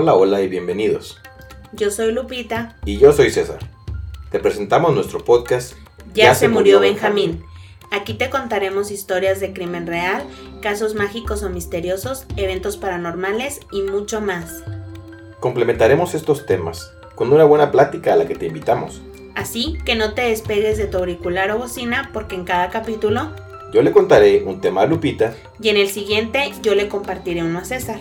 Hola, 0.00 0.14
hola 0.14 0.40
y 0.42 0.46
bienvenidos. 0.46 1.18
Yo 1.72 1.90
soy 1.90 2.12
Lupita. 2.12 2.76
Y 2.84 2.98
yo 2.98 3.12
soy 3.12 3.32
César. 3.32 3.58
Te 4.30 4.38
presentamos 4.38 4.94
nuestro 4.94 5.24
podcast 5.24 5.74
Ya, 6.14 6.36
se, 6.36 6.46
murió, 6.46 6.78
Benjamín. 6.78 7.42
Aquí 7.90 8.14
te 8.14 8.30
contaremos 8.30 8.92
historias 8.92 9.40
de 9.40 9.52
crimen 9.52 9.88
real, 9.88 10.22
casos 10.62 10.94
mágicos 10.94 11.42
o 11.42 11.50
misteriosos, 11.50 12.26
eventos 12.36 12.76
paranormales 12.76 13.58
y 13.72 13.82
mucho 13.82 14.20
más. 14.20 14.62
Complementaremos 15.40 16.14
estos 16.14 16.46
temas 16.46 16.92
con 17.16 17.32
una 17.32 17.42
buena 17.42 17.72
plática 17.72 18.12
a 18.12 18.16
la 18.16 18.28
que 18.28 18.36
te 18.36 18.46
invitamos. 18.46 19.02
Así 19.34 19.78
que 19.84 19.96
no 19.96 20.14
te 20.14 20.22
despegues 20.22 20.78
de 20.78 20.86
tu 20.86 20.98
auricular 20.98 21.50
o 21.50 21.58
bocina 21.58 22.10
porque 22.12 22.36
en 22.36 22.44
cada 22.44 22.70
capítulo 22.70 23.32
Yo 23.72 23.82
le 23.82 23.90
contaré 23.90 24.44
un 24.44 24.60
tema 24.60 24.82
a 24.82 24.86
Lupita 24.86 25.34
y 25.60 25.70
en 25.70 25.76
el 25.76 25.88
siguiente 25.88 26.52
yo 26.62 26.76
le 26.76 26.86
compartiré 26.86 27.42
uno 27.42 27.58
a 27.58 27.64
César. 27.64 27.98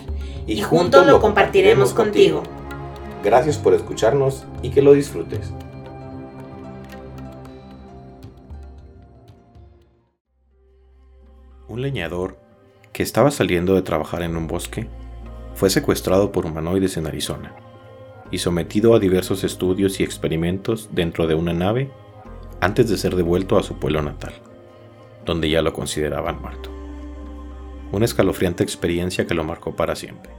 Y, 0.47 0.53
Y 0.53 0.61
juntos 0.61 1.05
lo 1.05 1.19
compartiremos 1.19 1.93
contigo. 1.93 2.43
Gracias 3.23 3.57
por 3.57 3.73
escucharnos 3.73 4.45
y 4.61 4.69
que 4.69 4.81
lo 4.81 4.93
disfrutes. 4.93 5.51
Un 11.67 11.81
leñador 11.81 12.37
que 12.93 13.03
estaba 13.03 13.29
saliendo 13.29 13.75
de 13.75 13.81
trabajar 13.81 14.23
en 14.23 14.35
un 14.37 14.47
bosque 14.47 14.87
fue 15.53 15.69
secuestrado 15.69 16.31
por 16.31 16.45
humanoides 16.45 16.97
en 16.97 17.07
Arizona 17.07 17.53
y 18.31 18.37
sometido 18.37 18.95
a 18.95 18.99
diversos 18.99 19.43
estudios 19.43 19.99
y 19.99 20.03
experimentos 20.03 20.89
dentro 20.91 21.27
de 21.27 21.35
una 21.35 21.53
nave 21.53 21.91
antes 22.61 22.89
de 22.89 22.97
ser 22.97 23.15
devuelto 23.15 23.57
a 23.57 23.63
su 23.63 23.77
pueblo 23.77 24.01
natal, 24.01 24.33
donde 25.25 25.49
ya 25.49 25.61
lo 25.61 25.73
consideraban 25.73 26.41
muerto. 26.41 26.76
Una 27.91 28.05
escalofriante 28.05 28.63
experiencia 28.63 29.25
que 29.25 29.33
lo 29.33 29.43
marcó 29.43 29.75
para 29.75 29.95
siempre. 29.95 30.31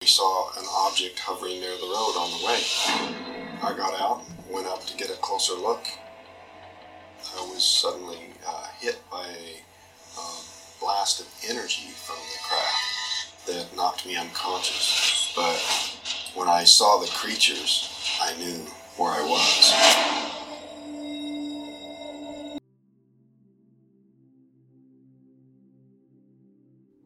We 0.00 0.08
saw 0.08 0.50
an 0.58 0.64
object 0.88 1.20
hovering 1.20 1.60
near 1.60 1.76
the 1.76 1.86
road 1.86 2.16
on 2.18 2.30
the 2.32 2.44
way. 2.44 2.60
I 3.62 3.72
got 3.76 3.94
out, 4.00 4.24
went 4.50 4.66
up 4.66 4.84
to 4.86 4.96
get 4.96 5.10
a 5.10 5.20
closer 5.20 5.54
look. 5.54 5.86
I 7.38 7.40
was 7.54 7.62
suddenly 7.62 8.34
uh, 8.44 8.66
hit 8.80 8.98
by 9.08 9.24
a 9.24 9.62
uh, 10.18 10.40
blast 10.80 11.20
of 11.20 11.28
energy 11.48 11.90
from 11.94 12.16
the 12.16 12.38
craft 12.42 13.46
that 13.46 13.76
knocked 13.76 14.04
me 14.04 14.16
unconscious. 14.16 15.32
But 15.36 15.62
when 16.34 16.48
I 16.48 16.64
saw 16.64 16.98
the 16.98 17.06
creatures, 17.06 17.88
I 18.20 18.36
knew 18.36 18.66
where 18.96 19.12
I 19.12 19.22
was. 19.22 20.41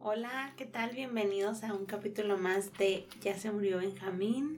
Hola, 0.09 0.53
¿qué 0.55 0.63
tal? 0.63 0.91
Bienvenidos 0.95 1.65
a 1.65 1.73
un 1.73 1.85
capítulo 1.85 2.37
más 2.37 2.71
de 2.77 3.05
Ya 3.21 3.37
se 3.37 3.51
murió 3.51 3.79
Benjamín. 3.79 4.57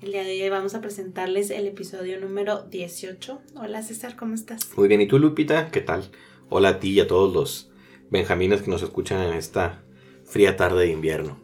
El 0.00 0.12
día 0.12 0.22
de 0.22 0.40
hoy 0.40 0.48
vamos 0.48 0.76
a 0.76 0.80
presentarles 0.80 1.50
el 1.50 1.66
episodio 1.66 2.20
número 2.20 2.62
18. 2.62 3.40
Hola 3.56 3.82
César, 3.82 4.14
¿cómo 4.14 4.36
estás? 4.36 4.60
Muy 4.76 4.86
bien, 4.86 5.00
¿y 5.00 5.08
tú 5.08 5.18
Lupita? 5.18 5.72
¿Qué 5.72 5.80
tal? 5.80 6.08
Hola 6.50 6.68
a 6.68 6.78
ti 6.78 6.90
y 6.90 7.00
a 7.00 7.08
todos 7.08 7.34
los 7.34 7.72
benjamines 8.10 8.62
que 8.62 8.70
nos 8.70 8.80
escuchan 8.80 9.22
en 9.22 9.34
esta 9.34 9.82
fría 10.24 10.56
tarde 10.56 10.84
de 10.84 10.92
invierno. 10.92 11.36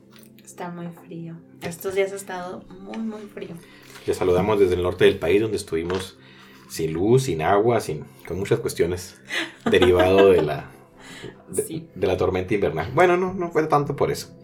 Está 0.44 0.70
muy 0.70 0.86
frío. 1.04 1.34
Estos 1.62 1.96
días 1.96 2.12
ha 2.12 2.16
estado 2.16 2.62
muy, 2.68 2.98
muy 2.98 3.22
frío. 3.22 3.56
Les 4.06 4.16
saludamos 4.16 4.60
desde 4.60 4.76
el 4.76 4.84
norte 4.84 5.04
del 5.04 5.18
país 5.18 5.42
donde 5.42 5.56
estuvimos 5.56 6.16
sin 6.68 6.92
luz, 6.92 7.24
sin 7.24 7.42
agua, 7.42 7.80
sin, 7.80 8.04
con 8.24 8.38
muchas 8.38 8.60
cuestiones 8.60 9.20
derivado 9.68 10.30
de 10.30 10.42
la, 10.42 10.70
de, 11.54 11.62
Sí. 11.62 11.88
de 11.94 12.06
la 12.06 12.16
tormenta 12.16 12.54
invernal. 12.54 12.90
Bueno, 12.94 13.16
no, 13.16 13.32
no 13.34 13.50
fue 13.50 13.66
tanto 13.66 13.96
por 13.96 14.10
eso. 14.10 14.36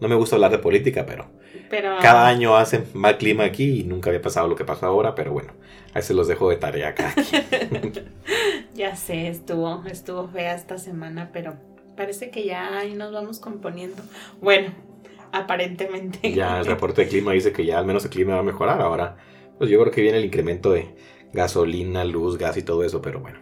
No 0.00 0.08
me 0.08 0.14
gusta 0.14 0.36
hablar 0.36 0.50
de 0.50 0.58
política, 0.58 1.04
pero 1.06 1.26
Pero 1.68 1.96
cada 2.00 2.26
año 2.26 2.56
hace 2.56 2.84
mal 2.94 3.18
clima 3.18 3.44
aquí 3.44 3.80
y 3.80 3.84
nunca 3.84 4.10
había 4.10 4.22
pasado 4.22 4.48
lo 4.48 4.56
que 4.56 4.64
pasó 4.64 4.86
ahora, 4.86 5.14
pero 5.14 5.32
bueno, 5.32 5.52
ahí 5.92 6.02
se 6.02 6.14
los 6.14 6.26
dejo 6.26 6.48
de 6.48 6.56
tarea 6.56 6.88
acá. 6.88 7.14
ya 8.74 8.96
sé, 8.96 9.28
estuvo, 9.28 9.84
estuvo 9.86 10.28
fea 10.28 10.54
esta 10.54 10.78
semana, 10.78 11.30
pero 11.32 11.54
parece 11.96 12.30
que 12.30 12.44
ya 12.46 12.78
ahí 12.78 12.94
nos 12.94 13.12
vamos 13.12 13.40
componiendo. 13.40 14.02
Bueno, 14.40 14.72
aparentemente. 15.32 16.32
Ya 16.32 16.60
el 16.60 16.66
reporte 16.66 17.02
de 17.02 17.08
clima 17.08 17.32
dice 17.32 17.52
que 17.52 17.64
ya 17.66 17.78
al 17.78 17.86
menos 17.86 18.04
el 18.04 18.10
clima 18.10 18.34
va 18.34 18.40
a 18.40 18.44
mejorar. 18.44 18.80
Ahora, 18.80 19.16
pues 19.58 19.70
yo 19.70 19.78
creo 19.80 19.92
que 19.92 20.00
viene 20.00 20.18
el 20.18 20.24
incremento 20.24 20.72
de 20.72 20.94
gasolina, 21.32 22.04
luz, 22.04 22.38
gas 22.38 22.56
y 22.56 22.62
todo 22.62 22.84
eso, 22.84 23.02
pero 23.02 23.20
bueno, 23.20 23.38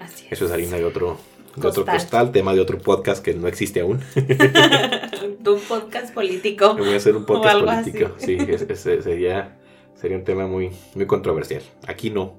Así 0.00 0.26
eso 0.30 0.44
es 0.46 0.52
harina 0.52 0.76
de 0.76 0.84
otro, 0.84 1.18
de 1.56 1.66
otro 1.68 1.84
Costal. 1.84 1.94
costal, 1.98 2.32
tema 2.32 2.54
de 2.54 2.60
otro 2.60 2.78
podcast 2.78 3.24
que 3.24 3.34
no 3.34 3.48
existe 3.48 3.80
aún. 3.80 4.00
tu 5.44 5.58
podcast 5.60 6.12
político. 6.14 6.74
Voy 6.78 6.92
a 6.92 6.96
hacer 6.96 7.16
un 7.16 7.24
podcast 7.24 7.60
político. 7.64 8.12
así. 8.16 8.38
Sí, 8.38 8.46
es- 8.48 8.62
es- 8.62 9.02
sería, 9.04 9.58
sería 9.94 10.16
un 10.18 10.24
tema 10.24 10.46
muy, 10.46 10.70
muy 10.94 11.06
controversial. 11.06 11.62
Aquí 11.86 12.10
no, 12.10 12.34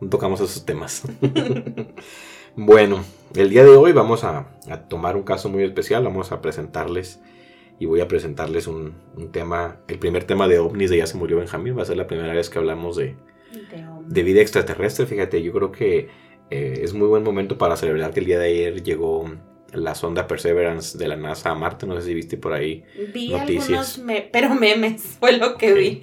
no 0.00 0.08
tocamos 0.08 0.40
esos 0.40 0.64
temas. 0.64 1.02
bueno, 2.56 3.04
el 3.34 3.50
día 3.50 3.64
de 3.64 3.70
hoy 3.76 3.92
vamos 3.92 4.24
a, 4.24 4.48
a 4.68 4.78
tomar 4.88 5.16
un 5.16 5.22
caso 5.22 5.48
muy 5.48 5.64
especial. 5.64 6.04
Vamos 6.04 6.32
a 6.32 6.40
presentarles 6.40 7.20
y 7.78 7.86
voy 7.86 8.00
a 8.00 8.08
presentarles 8.08 8.66
un, 8.66 8.94
un 9.16 9.32
tema, 9.32 9.78
el 9.88 9.98
primer 9.98 10.24
tema 10.24 10.46
de 10.48 10.58
ovnis 10.58 10.90
de 10.90 10.98
Ya 10.98 11.06
se 11.06 11.16
murió 11.16 11.38
Benjamín. 11.38 11.76
Va 11.76 11.82
a 11.82 11.86
ser 11.86 11.96
la 11.96 12.06
primera 12.06 12.32
vez 12.32 12.48
que 12.50 12.58
hablamos 12.58 12.96
de, 12.96 13.16
de 14.06 14.22
vida 14.22 14.40
extraterrestre. 14.40 15.06
Fíjate, 15.06 15.42
yo 15.42 15.52
creo 15.52 15.72
que 15.72 16.08
eh, 16.52 16.80
es 16.82 16.92
muy 16.94 17.08
buen 17.08 17.22
momento 17.22 17.56
para 17.58 17.76
celebrar 17.76 18.12
que 18.12 18.20
el 18.20 18.26
día 18.26 18.38
de 18.38 18.46
ayer 18.46 18.82
llegó 18.82 19.30
la 19.72 19.94
sonda 19.94 20.26
Perseverance 20.26 20.98
de 20.98 21.08
la 21.08 21.16
NASA 21.16 21.50
a 21.50 21.54
Marte. 21.54 21.86
No 21.86 21.96
sé 21.98 22.06
si 22.08 22.14
viste 22.14 22.36
por 22.36 22.52
ahí 22.52 22.84
Vi 23.14 23.30
noticias. 23.30 23.68
algunos, 23.70 23.98
me- 23.98 24.28
pero 24.32 24.54
memes 24.54 25.02
fue 25.20 25.32
lo 25.38 25.56
que 25.56 25.72
vi. 25.72 26.02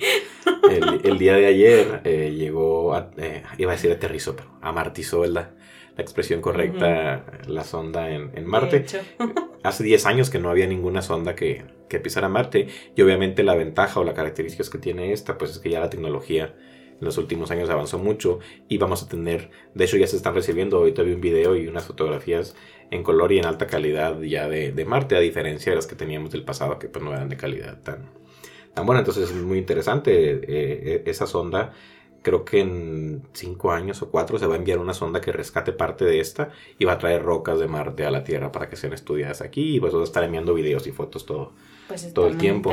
El, 0.69 1.01
el 1.03 1.17
día 1.19 1.35
de 1.35 1.45
ayer 1.45 2.01
eh, 2.03 2.33
llegó, 2.35 2.93
a- 2.95 3.11
eh, 3.17 3.43
iba 3.57 3.71
a 3.71 3.75
decir 3.75 3.91
aterrizó, 3.91 4.35
pero 4.35 4.49
amartizó 4.61 5.23
la, 5.25 5.51
la 5.95 6.01
expresión 6.01 6.41
correcta, 6.41 7.25
la 7.47 7.63
sonda 7.63 8.09
en, 8.11 8.31
en 8.35 8.45
Marte. 8.45 8.85
Hace 9.63 9.83
10 9.83 10.05
años 10.05 10.29
que 10.29 10.39
no 10.39 10.49
había 10.49 10.65
ninguna 10.67 11.01
sonda 11.01 11.35
que, 11.35 11.65
que 11.89 11.99
pisara 11.99 12.29
Marte 12.29 12.67
y 12.95 13.01
obviamente 13.01 13.43
la 13.43 13.55
ventaja 13.55 13.99
o 13.99 14.03
la 14.05 14.13
característica 14.13 14.63
que 14.71 14.77
tiene 14.77 15.11
esta 15.11 15.37
pues 15.37 15.51
es 15.51 15.59
que 15.59 15.69
ya 15.69 15.79
la 15.81 15.89
tecnología 15.89 16.55
en 16.99 17.05
los 17.05 17.17
últimos 17.17 17.51
años 17.51 17.69
avanzó 17.69 17.97
mucho 17.99 18.39
y 18.67 18.77
vamos 18.77 19.03
a 19.03 19.07
tener, 19.07 19.49
de 19.73 19.85
hecho 19.85 19.97
ya 19.97 20.07
se 20.07 20.17
están 20.17 20.35
recibiendo, 20.35 20.77
ahorita 20.77 21.01
vi 21.03 21.13
un 21.13 21.21
video 21.21 21.55
y 21.55 21.67
unas 21.67 21.85
fotografías 21.85 22.55
en 22.91 23.03
color 23.03 23.31
y 23.31 23.39
en 23.39 23.45
alta 23.45 23.67
calidad 23.67 24.19
ya 24.21 24.47
de, 24.49 24.71
de 24.71 24.85
Marte, 24.85 25.15
a 25.15 25.19
diferencia 25.19 25.71
de 25.71 25.75
las 25.77 25.87
que 25.87 25.95
teníamos 25.95 26.31
del 26.31 26.43
pasado 26.43 26.79
que 26.79 26.87
pues 26.89 27.03
no 27.03 27.11
eran 27.13 27.29
de 27.29 27.37
calidad 27.37 27.81
tan, 27.81 28.09
tan 28.73 28.85
buena, 28.85 28.99
entonces 28.99 29.29
es 29.29 29.35
muy 29.35 29.57
interesante 29.59 30.11
eh, 30.31 30.41
eh, 30.47 31.03
esa 31.05 31.27
sonda. 31.27 31.73
Creo 32.21 32.43
que 32.43 32.59
en 32.59 33.23
5 33.31 33.71
años 33.71 34.01
o 34.01 34.11
4 34.11 34.39
se 34.39 34.45
va 34.45 34.55
a 34.55 34.57
enviar 34.57 34.79
una 34.79 34.93
sonda 34.93 35.21
que 35.21 35.31
rescate 35.31 35.71
parte 35.71 36.03
de 36.03 36.19
esta 36.19 36.49
y 36.77 36.83
va 36.83 36.93
a 36.93 36.97
traer 36.97 37.23
rocas 37.23 37.59
de 37.59 37.67
Marte 37.69 38.05
a 38.05 38.11
la 38.11 38.25
Tierra 38.25 38.51
para 38.51 38.67
que 38.67 38.75
sean 38.75 38.91
estudiadas 38.91 39.39
aquí 39.41 39.77
y 39.77 39.79
pues 39.79 39.95
va 39.95 40.01
a 40.01 40.03
estar 40.03 40.23
enviando 40.25 40.53
videos 40.53 40.85
y 40.85 40.91
fotos 40.91 41.25
todo 41.25 41.53
Pues 41.87 42.13
todo 42.13 42.27
el 42.27 42.37
tiempo. 42.37 42.71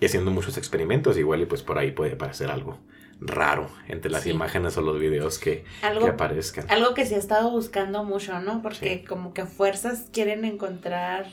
y 0.00 0.04
haciendo 0.04 0.30
muchos 0.30 0.58
experimentos 0.58 1.16
igual 1.16 1.40
y 1.40 1.46
pues 1.46 1.62
por 1.62 1.78
ahí 1.78 1.92
puede 1.92 2.14
parecer 2.16 2.50
algo 2.50 2.78
raro 3.20 3.68
entre 3.88 4.10
las 4.10 4.22
Sí. 4.24 4.30
imágenes 4.30 4.76
o 4.76 4.82
los 4.82 4.98
videos 4.98 5.38
que, 5.38 5.64
que 5.80 6.08
aparezcan. 6.08 6.70
algo 6.70 6.94
que 6.94 7.06
se 7.06 7.14
ha 7.14 7.18
estado 7.18 7.50
buscando 7.50 8.04
mucho, 8.04 8.38
¿no? 8.40 8.60
Porque 8.62 8.98
Sí. 9.00 9.04
como 9.06 9.32
que 9.34 9.46
fuerzas 9.46 10.08
quieren 10.12 10.44
encontrar. 10.44 11.26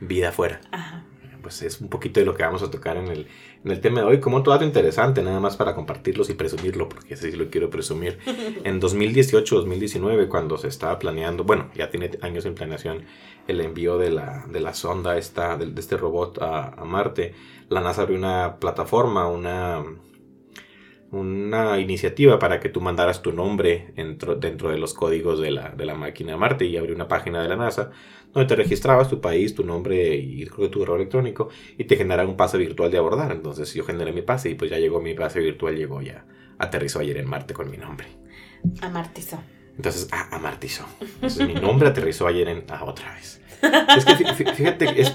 Vida 0.00 0.28
afuera. 0.30 0.60
Ajá. 0.72 1.04
Pues 1.42 1.62
es 1.62 1.80
un 1.80 1.88
poquito 1.88 2.18
de 2.18 2.26
lo 2.26 2.34
que 2.34 2.42
vamos 2.42 2.62
a 2.64 2.70
tocar 2.72 2.96
en 2.96 3.06
el, 3.06 3.28
en 3.64 3.70
el 3.70 3.80
tema 3.80 4.00
de 4.00 4.06
hoy, 4.06 4.18
como 4.20 4.36
un 4.38 4.42
dato 4.42 4.64
interesante, 4.64 5.22
nada 5.22 5.38
más 5.38 5.56
para 5.56 5.76
compartirlos 5.76 6.28
y 6.28 6.34
presumirlo, 6.34 6.88
porque 6.88 7.14
ese 7.14 7.30
sí 7.30 7.36
lo 7.36 7.48
quiero 7.50 7.70
presumir. 7.70 8.18
En 8.64 8.80
2018-2019, 8.80 10.28
cuando 10.28 10.58
se 10.58 10.68
estaba 10.68 10.98
planeando, 10.98 11.44
bueno, 11.44 11.70
ya 11.74 11.88
tiene 11.90 12.10
años 12.22 12.46
en 12.46 12.54
planeación 12.54 13.04
el 13.46 13.60
envío 13.60 13.96
de 13.96 14.10
la, 14.10 14.44
de 14.50 14.58
la 14.60 14.74
sonda 14.74 15.16
esta, 15.18 15.56
de, 15.56 15.66
de 15.66 15.80
este 15.80 15.96
robot 15.96 16.42
a, 16.42 16.68
a 16.70 16.84
Marte, 16.84 17.34
la 17.68 17.80
NASA 17.80 18.02
abrió 18.02 18.18
una 18.18 18.56
plataforma, 18.58 19.28
una, 19.28 19.84
una 21.12 21.78
iniciativa 21.78 22.38
para 22.38 22.58
que 22.60 22.68
tú 22.68 22.80
mandaras 22.80 23.22
tu 23.22 23.32
nombre 23.32 23.92
dentro, 23.94 24.34
dentro 24.36 24.70
de 24.70 24.78
los 24.78 24.92
códigos 24.94 25.40
de 25.40 25.50
la, 25.52 25.70
de 25.70 25.84
la 25.86 25.94
máquina 25.94 26.34
a 26.34 26.36
Marte 26.36 26.64
y 26.66 26.76
abrió 26.76 26.94
una 26.94 27.08
página 27.08 27.42
de 27.42 27.48
la 27.48 27.56
NASA 27.56 27.90
donde 28.32 28.48
te 28.48 28.56
registrabas 28.56 29.08
tu 29.08 29.20
país, 29.20 29.54
tu 29.54 29.64
nombre 29.64 30.14
y 30.16 30.44
creo 30.46 30.66
que 30.66 30.72
tu 30.72 30.80
correo 30.80 30.96
electrónico 30.96 31.48
y 31.78 31.84
te 31.84 31.96
generaba 31.96 32.28
un 32.28 32.36
pase 32.36 32.58
virtual 32.58 32.90
de 32.90 32.98
abordar. 32.98 33.32
Entonces 33.32 33.72
yo 33.72 33.84
generé 33.84 34.12
mi 34.12 34.22
pase 34.22 34.50
y 34.50 34.54
pues 34.56 34.70
ya 34.70 34.78
llegó 34.78 35.00
mi 35.00 35.14
pase 35.14 35.40
virtual, 35.40 35.76
llegó 35.76 36.02
ya, 36.02 36.26
aterrizó 36.58 36.98
ayer 37.00 37.16
en 37.18 37.28
Marte 37.28 37.54
con 37.54 37.70
mi 37.70 37.76
nombre. 37.76 38.08
Amartizó. 38.82 39.40
Entonces, 39.76 40.08
ah, 40.10 40.28
amartizó. 40.32 40.86
Entonces 41.00 41.46
mi 41.46 41.54
nombre 41.54 41.88
aterrizó 41.88 42.26
ayer 42.26 42.48
en, 42.48 42.64
ah, 42.70 42.84
otra 42.84 43.14
vez. 43.14 43.42
Es 43.96 44.04
que 44.04 44.12
fí- 44.14 44.34
fí- 44.34 44.54
fíjate, 44.54 45.00
es, 45.00 45.14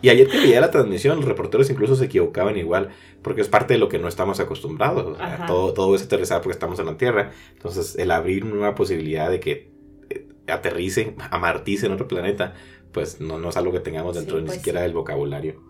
y 0.00 0.08
ayer 0.08 0.28
que 0.28 0.38
veía 0.38 0.60
la 0.60 0.70
transmisión, 0.70 1.16
los 1.16 1.26
reporteros 1.26 1.68
incluso 1.70 1.94
se 1.94 2.06
equivocaban 2.06 2.56
igual, 2.56 2.90
porque 3.22 3.40
es 3.42 3.48
parte 3.48 3.74
de 3.74 3.78
lo 3.80 3.88
que 3.88 3.98
no 3.98 4.08
estamos 4.08 4.40
acostumbrados. 4.40 5.06
o 5.06 5.16
sea, 5.16 5.34
Ajá. 5.34 5.46
todo, 5.46 5.72
todo 5.74 5.94
es 5.94 6.02
aterrizar 6.02 6.40
porque 6.40 6.54
estamos 6.54 6.78
en 6.78 6.86
la 6.86 6.96
Tierra. 6.96 7.32
Entonces, 7.52 7.96
el 7.96 8.10
abrir 8.10 8.44
una 8.44 8.54
nueva 8.54 8.74
posibilidad 8.74 9.30
de 9.30 9.40
que 9.40 9.70
eh, 10.10 10.26
aterrice, 10.48 11.14
amartice 11.30 11.86
en 11.86 11.92
otro 11.92 12.08
planeta, 12.08 12.54
pues 12.92 13.20
no, 13.20 13.38
no 13.38 13.50
es 13.50 13.56
algo 13.56 13.72
que 13.72 13.80
tengamos 13.80 14.16
dentro 14.16 14.36
Sí, 14.36 14.42
ni 14.42 14.46
pues 14.46 14.58
siquiera 14.58 14.80
sí. 14.80 14.84
del 14.84 14.94
vocabulario. 14.94 15.62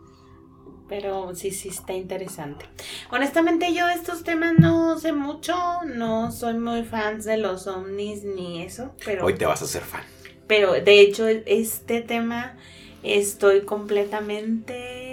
Pero 0.89 1.35
sí, 1.37 1.53
sí 1.53 1.69
está 1.69 1.93
interesante. 1.93 2.65
Honestamente 3.13 3.73
yo 3.73 3.89
estos 3.89 4.25
temas 4.25 4.55
no 4.59 4.99
sé 4.99 5.13
mucho, 5.13 5.55
no 5.87 6.33
soy 6.33 6.55
muy 6.55 6.83
fan 6.83 7.21
de 7.21 7.37
los 7.37 7.69
ovnis 7.69 8.25
ni 8.25 8.63
eso, 8.63 8.93
pero, 9.05 9.25
Hoy 9.25 9.35
te 9.35 9.47
vas 9.47 9.63
a 9.63 9.67
hacer 9.67 9.83
fan. 9.83 10.03
pero 10.49 10.73
de 10.73 11.01
hecho 11.01 11.29
este 11.29 12.01
tema 12.01 12.57
estoy 13.05 13.61
completamente 13.61 15.10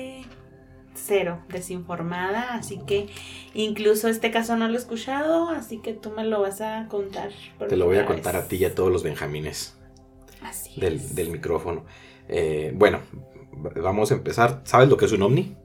cero 0.97 1.39
desinformada, 1.49 2.53
así 2.55 2.79
que 2.85 3.07
incluso 3.53 4.07
este 4.07 4.31
caso 4.31 4.55
no 4.57 4.67
lo 4.67 4.73
he 4.73 4.77
escuchado, 4.77 5.49
así 5.49 5.79
que 5.79 5.93
tú 5.93 6.11
me 6.11 6.25
lo 6.25 6.41
vas 6.41 6.61
a 6.61 6.87
contar. 6.89 7.31
Te 7.69 7.77
lo 7.77 7.85
voy 7.85 7.97
a 7.97 8.05
contar 8.05 8.35
vez. 8.35 8.43
a 8.43 8.47
ti 8.47 8.57
y 8.57 8.65
a 8.65 8.75
todos 8.75 8.91
los 8.91 9.03
benjamines 9.03 9.77
Así 10.41 10.79
del, 10.79 10.95
es. 10.95 11.15
del 11.15 11.29
micrófono. 11.29 11.85
Eh, 12.29 12.71
bueno, 12.75 12.99
vamos 13.81 14.11
a 14.11 14.15
empezar. 14.15 14.61
¿Sabes 14.65 14.89
lo 14.89 14.97
que 14.97 15.05
es 15.05 15.11
un 15.11 15.21
ovni? 15.21 15.55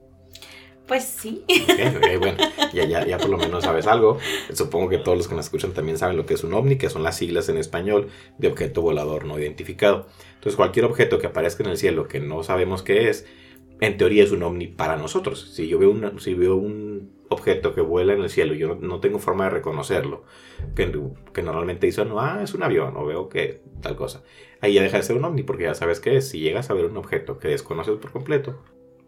Pues 0.87 1.05
sí. 1.05 1.45
Ok, 1.47 1.79
ok, 1.97 2.19
bueno, 2.19 2.37
ya, 2.73 2.83
ya, 2.85 3.05
ya 3.05 3.17
por 3.17 3.29
lo 3.29 3.37
menos 3.37 3.63
sabes 3.63 3.87
algo. 3.87 4.17
Supongo 4.53 4.89
que 4.89 4.97
todos 4.97 5.17
los 5.17 5.27
que 5.29 5.35
nos 5.35 5.45
escuchan 5.45 5.71
también 5.73 5.97
saben 5.97 6.17
lo 6.17 6.25
que 6.25 6.33
es 6.33 6.43
un 6.43 6.53
ovni, 6.53 6.77
que 6.77 6.89
son 6.89 7.03
las 7.03 7.15
siglas 7.17 7.47
en 7.47 7.57
español 7.57 8.09
de 8.37 8.49
objeto 8.49 8.81
volador 8.81 9.25
no 9.25 9.39
identificado. 9.39 10.07
Entonces, 10.35 10.57
cualquier 10.57 10.85
objeto 10.85 11.19
que 11.19 11.27
aparezca 11.27 11.63
en 11.63 11.69
el 11.69 11.77
cielo 11.77 12.09
que 12.09 12.19
no 12.19 12.43
sabemos 12.43 12.83
qué 12.83 13.09
es, 13.09 13.25
en 13.79 13.97
teoría 13.97 14.23
es 14.23 14.31
un 14.31 14.43
ovni 14.43 14.67
para 14.67 14.95
nosotros. 14.97 15.51
Si 15.53 15.67
yo 15.67 15.79
veo, 15.79 16.19
si 16.19 16.33
veo 16.33 16.55
un 16.55 17.13
objeto 17.29 17.73
que 17.73 17.81
vuela 17.81 18.13
en 18.13 18.21
el 18.21 18.29
cielo 18.29 18.53
yo 18.53 18.75
no, 18.75 18.99
tengo 18.99 19.19
forma 19.19 19.45
de 19.45 19.49
reconocerlo, 19.49 20.23
que, 20.75 20.91
que 21.33 21.41
normalmente 21.41 21.87
dicen, 21.87 22.09
no, 22.09 22.19
ah, 22.19 22.41
es 22.43 22.53
un 22.53 22.63
avión, 22.63 22.95
o 22.95 23.05
veo 23.05 23.29
que 23.29 23.61
tal 23.81 23.95
cosa. 23.95 24.23
Ahí 24.61 24.73
ya 24.73 24.83
deja 24.83 24.97
de 24.97 25.03
ser 25.03 25.17
un 25.17 25.25
ovni 25.25 25.43
porque 25.43 25.63
ya 25.63 25.73
sabes 25.73 25.99
qué 25.99 26.17
es. 26.17 26.29
Si 26.29 26.39
llegas 26.39 26.69
a 26.69 26.73
ver 26.73 26.85
un 26.85 26.97
objeto 26.97 27.39
que 27.39 27.49
desconoces 27.49 27.97
por 27.97 28.11
completo, 28.11 28.63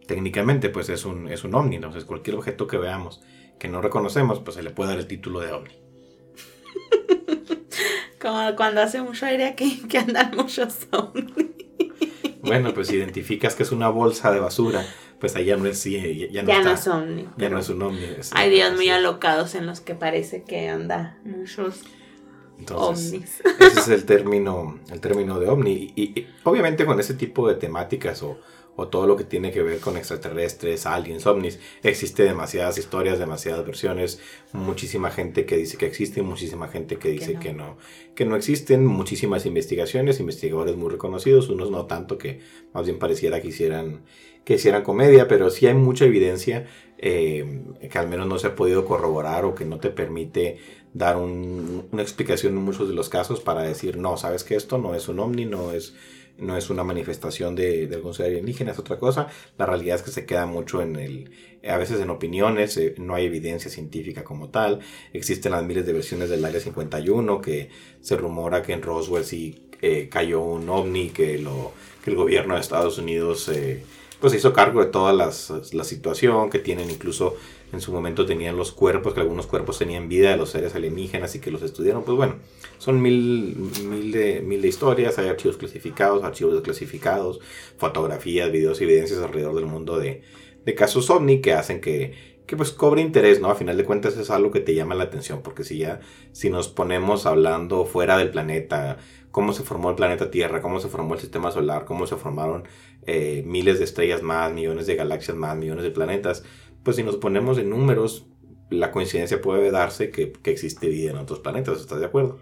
técnicamente 0.08 0.70
pues 0.70 0.90
es 0.90 1.06
un, 1.06 1.30
es 1.30 1.44
un 1.44 1.56
ovni. 1.56 1.76
Entonces 1.76 2.04
cualquier 2.04 2.36
objeto 2.36 2.68
que 2.68 2.78
veamos 2.78 3.22
que 3.60 3.70
no 3.70 3.82
reconocemos, 3.82 4.40
pues 4.40 4.56
se 4.56 4.64
le 4.64 4.72
puede 4.72 4.90
dar 4.90 5.00
el 5.00 5.08
título 5.08 5.40
de 5.40 5.54
ovni. 5.54 5.78
Como 8.22 8.56
cuando 8.56 8.82
hace 8.82 9.02
mucho 9.02 9.26
aire 9.26 9.46
aquí 9.46 9.84
que 9.88 9.98
andan 9.98 10.36
muchos. 10.36 10.88
Bueno, 12.46 12.74
pues 12.74 12.88
si 12.88 12.96
identificas 12.96 13.56
que 13.56 13.64
es 13.64 13.72
una 13.72 13.90
bolsa 13.90 14.32
de 14.32 14.40
basura, 14.40 14.86
pues 15.20 15.36
ahí 15.36 15.46
ya 15.46 15.58
no 15.58 15.66
es, 15.66 15.80
sí, 15.80 15.92
ya, 15.94 16.28
ya 16.32 16.42
no, 16.44 16.48
Ya 16.50 16.58
está- 16.58 16.70
no 16.70 16.76
es 16.76 16.88
ovni. 16.88 17.30
ya 17.38 17.50
no 17.50 17.60
es 17.60 17.70
un 17.70 17.82
ovni. 17.82 18.04
es- 18.04 18.32
Hay 18.34 18.50
días 18.50 18.74
muy 18.76 18.90
alocados 18.90 19.56
en 19.56 19.66
los 19.66 19.80
que 19.82 19.96
parece 19.96 20.44
que 20.44 20.70
anda 20.70 21.18
muchos 21.24 21.82
Entonces, 22.60 23.14
ovnis. 23.14 23.42
ese 23.60 23.80
es 23.80 23.88
el 23.90 24.06
término, 24.06 24.80
el 24.92 25.00
término 25.02 25.40
de 25.40 25.50
ovni. 25.50 25.72
Y, 25.96 26.02
y- 26.02 26.20
y 26.22 26.28
obviamente 26.44 26.86
con 26.86 27.00
ese 27.00 27.14
tipo 27.14 27.48
de 27.48 27.56
temáticas 27.56 28.24
o, 28.24 28.40
o 28.78 28.88
todo 28.88 29.08
lo 29.08 29.16
que 29.16 29.24
tiene 29.24 29.52
que 29.52 29.62
ver 29.64 29.80
con 29.80 29.98
extraterrestres, 29.98 30.86
aliens, 30.86 31.26
ovnis, 31.26 31.60
existe 31.84 32.24
demasiadas 32.24 32.78
historias, 32.78 33.20
demasiadas 33.20 33.66
versiones, 33.66 34.20
muchísima 34.52 35.12
gente 35.12 35.46
que 35.46 35.58
dice 35.58 35.78
que 35.78 35.86
existen, 35.86 36.26
muchísima 36.26 36.68
gente 36.68 36.98
que 36.98 37.10
dice 37.10 37.34
no. 37.36 37.40
que 37.40 37.54
no, 37.54 37.78
que 38.16 38.26
no 38.26 38.36
existen, 38.36 38.86
muchísimas 38.86 39.46
investigaciones, 39.46 40.20
investigadores 40.20 40.76
muy 40.76 40.90
reconocidos, 40.90 41.50
unos 41.50 41.72
no 41.72 41.86
tanto 41.86 42.18
que 42.18 42.40
más 42.74 42.86
bien 42.86 43.00
pareciera 43.00 43.42
que 43.42 43.48
hicieran, 43.50 44.04
que 44.44 44.56
hicieran 44.56 44.84
comedia, 44.84 45.28
pero 45.28 45.50
sí 45.50 45.68
hay 45.68 45.74
mucha 45.74 46.06
evidencia 46.06 46.68
eh, 46.98 47.62
que 47.92 47.98
al 47.98 48.08
menos 48.08 48.28
no 48.28 48.40
se 48.40 48.48
ha 48.48 48.56
podido 48.56 48.86
corroborar 48.86 49.46
o 49.46 49.54
que 49.56 49.66
no 49.66 49.80
te 49.80 49.90
permite 49.90 50.58
dar 50.94 51.18
un- 51.18 51.88
una 51.92 52.02
explicación 52.02 52.54
en 52.58 52.64
muchos 52.64 52.88
de 52.88 52.94
los 52.96 53.10
casos 53.10 53.42
para 53.42 53.64
decir, 53.64 53.98
no, 53.98 54.18
sabes 54.18 54.44
que 54.44 54.56
esto 54.56 54.78
no 54.78 54.96
es 54.96 55.08
un 55.10 55.20
ovni, 55.20 55.46
no 55.46 55.72
es, 55.72 55.94
no 56.38 56.58
es 56.58 56.70
una 56.70 56.84
manifestación 56.84 57.56
de, 57.56 57.90
algún 57.94 58.14
ser 58.14 58.28
alienígena, 58.28 58.72
es 58.72 58.80
otra 58.80 58.98
cosa. 58.98 59.28
La 59.58 59.66
realidad 59.66 59.98
es 59.98 60.02
que 60.02 60.12
se 60.12 60.26
queda 60.26 60.46
mucho 60.46 60.82
en 60.82 60.96
el, 60.96 61.32
a 61.68 61.78
veces 61.78 62.00
en 62.00 62.10
opiniones, 62.10 62.78
eh, 62.78 62.96
no 62.98 63.16
hay 63.16 63.26
evidencia 63.26 63.72
científica 63.72 64.24
como 64.24 64.50
tal. 64.50 64.80
Existen 65.14 65.52
las 65.52 65.64
miles 65.64 65.86
de 65.86 65.94
versiones 65.94 66.30
del 66.30 66.44
Área 66.44 66.60
51 66.60 67.42
que 67.42 67.70
se 68.02 68.18
rumora 68.18 68.62
que 68.62 68.74
en 68.74 68.82
Roswell 68.82 69.26
sí 69.26 69.68
eh, 69.82 70.10
cayó 70.10 70.42
un 70.42 70.70
ovni, 70.70 71.10
que, 71.10 71.38
lo, 71.38 71.74
que 72.04 72.12
el 72.12 72.18
gobierno 72.18 72.56
de 72.56 72.62
Estados 72.62 72.98
Unidos... 72.98 73.50
eh, 73.50 73.84
pues 74.26 74.32
se 74.32 74.40
hizo 74.40 74.54
cargo 74.54 74.84
de 74.84 74.90
toda 74.90 75.14
las, 75.14 75.54
la 75.72 75.84
situación, 75.84 76.50
que 76.50 76.58
tienen 76.58 76.90
incluso 76.90 77.36
en 77.72 77.80
su 77.80 77.92
momento 77.92 78.26
tenían 78.26 78.58
los 78.58 78.72
cuerpos, 78.72 79.14
que 79.14 79.20
algunos 79.20 79.46
cuerpos 79.46 79.78
tenían 79.78 80.10
vida 80.10 80.32
de 80.32 80.38
los 80.38 80.50
seres 80.50 80.74
alienígenas 80.74 81.36
y 81.36 81.40
que 81.40 81.52
los 81.52 81.62
estudiaron. 81.62 82.04
Pues 82.04 82.18
bueno, 82.18 82.38
son 82.80 83.04
mil, 83.04 83.56
mil, 83.84 84.12
de, 84.12 84.42
mil 84.42 84.64
de 84.64 84.68
historias, 84.68 85.20
hay 85.20 85.28
archivos 85.28 85.58
clasificados, 85.58 86.24
archivos 86.24 86.54
desclasificados, 86.54 87.40
fotografías, 87.78 88.52
videos 88.52 88.82
y 88.82 88.86
evidencias 88.86 89.20
alrededor 89.20 89.54
del 89.54 89.68
mundo 89.68 90.00
de, 90.00 90.24
de 90.66 90.74
casos 90.74 91.08
ovni 91.12 91.40
que 91.40 91.54
hacen 91.54 91.80
que, 91.80 92.42
que 92.48 92.58
pues 92.58 92.72
cobre 92.72 93.04
interés, 93.04 93.40
¿no? 93.40 93.52
A 93.52 93.56
final 93.56 93.78
de 93.78 93.86
cuentas 93.86 94.18
es 94.18 94.32
algo 94.32 94.50
que 94.50 94.60
te 94.60 94.74
llama 94.74 94.96
la 94.96 95.04
atención, 95.04 95.44
porque 95.44 95.64
si 95.64 95.78
ya, 95.78 96.00
si 96.32 96.50
nos 96.50 96.68
ponemos 96.68 97.28
hablando 97.28 97.86
fuera 97.86 98.18
del 98.18 98.32
planeta, 98.32 98.98
cómo 99.36 99.52
se 99.52 99.64
formó 99.64 99.90
el 99.90 99.98
planeta 99.98 100.32
Tierra, 100.32 100.62
cómo 100.62 100.80
se 100.80 100.88
formó 100.88 101.14
el 101.14 101.20
sistema 101.20 101.52
solar, 101.52 101.84
cómo 101.84 102.08
se 102.08 102.16
formaron 102.16 102.64
eh, 103.06 103.44
miles 103.46 103.80
de 103.80 103.86
estrellas 103.86 104.22
más, 104.22 104.52
millones 104.54 104.88
de 104.88 104.96
galaxias 104.96 105.38
más, 105.38 105.56
millones 105.58 105.84
de 105.84 105.92
planetas, 105.92 106.44
pues 106.84 106.96
si 106.98 107.04
nos 107.04 107.18
ponemos 107.18 107.58
en 107.58 107.70
números, 107.70 108.26
la 108.70 108.92
coincidencia 108.92 109.42
puede 109.42 109.70
darse 109.72 110.10
que, 110.12 110.32
que 110.32 110.52
existe 110.52 110.88
vida 110.88 111.12
en 111.12 111.18
otros 111.18 111.40
planetas, 111.40 111.80
¿estás 111.80 112.00
de 112.00 112.06
acuerdo? 112.08 112.40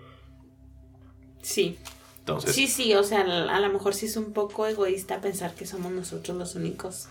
Sí. 1.42 1.78
Entonces, 2.20 2.54
Sí, 2.56 2.68
sí, 2.68 2.94
o 2.94 3.04
sea, 3.04 3.22
a 3.22 3.60
lo 3.60 3.70
mejor 3.74 3.94
sí 3.94 4.06
es 4.06 4.16
un 4.16 4.32
poco 4.32 4.66
egoísta 4.66 5.20
pensar 5.20 5.54
que 5.56 5.66
somos 5.66 5.92
nosotros 5.92 6.38
los 6.38 6.56
únicos. 6.56 7.08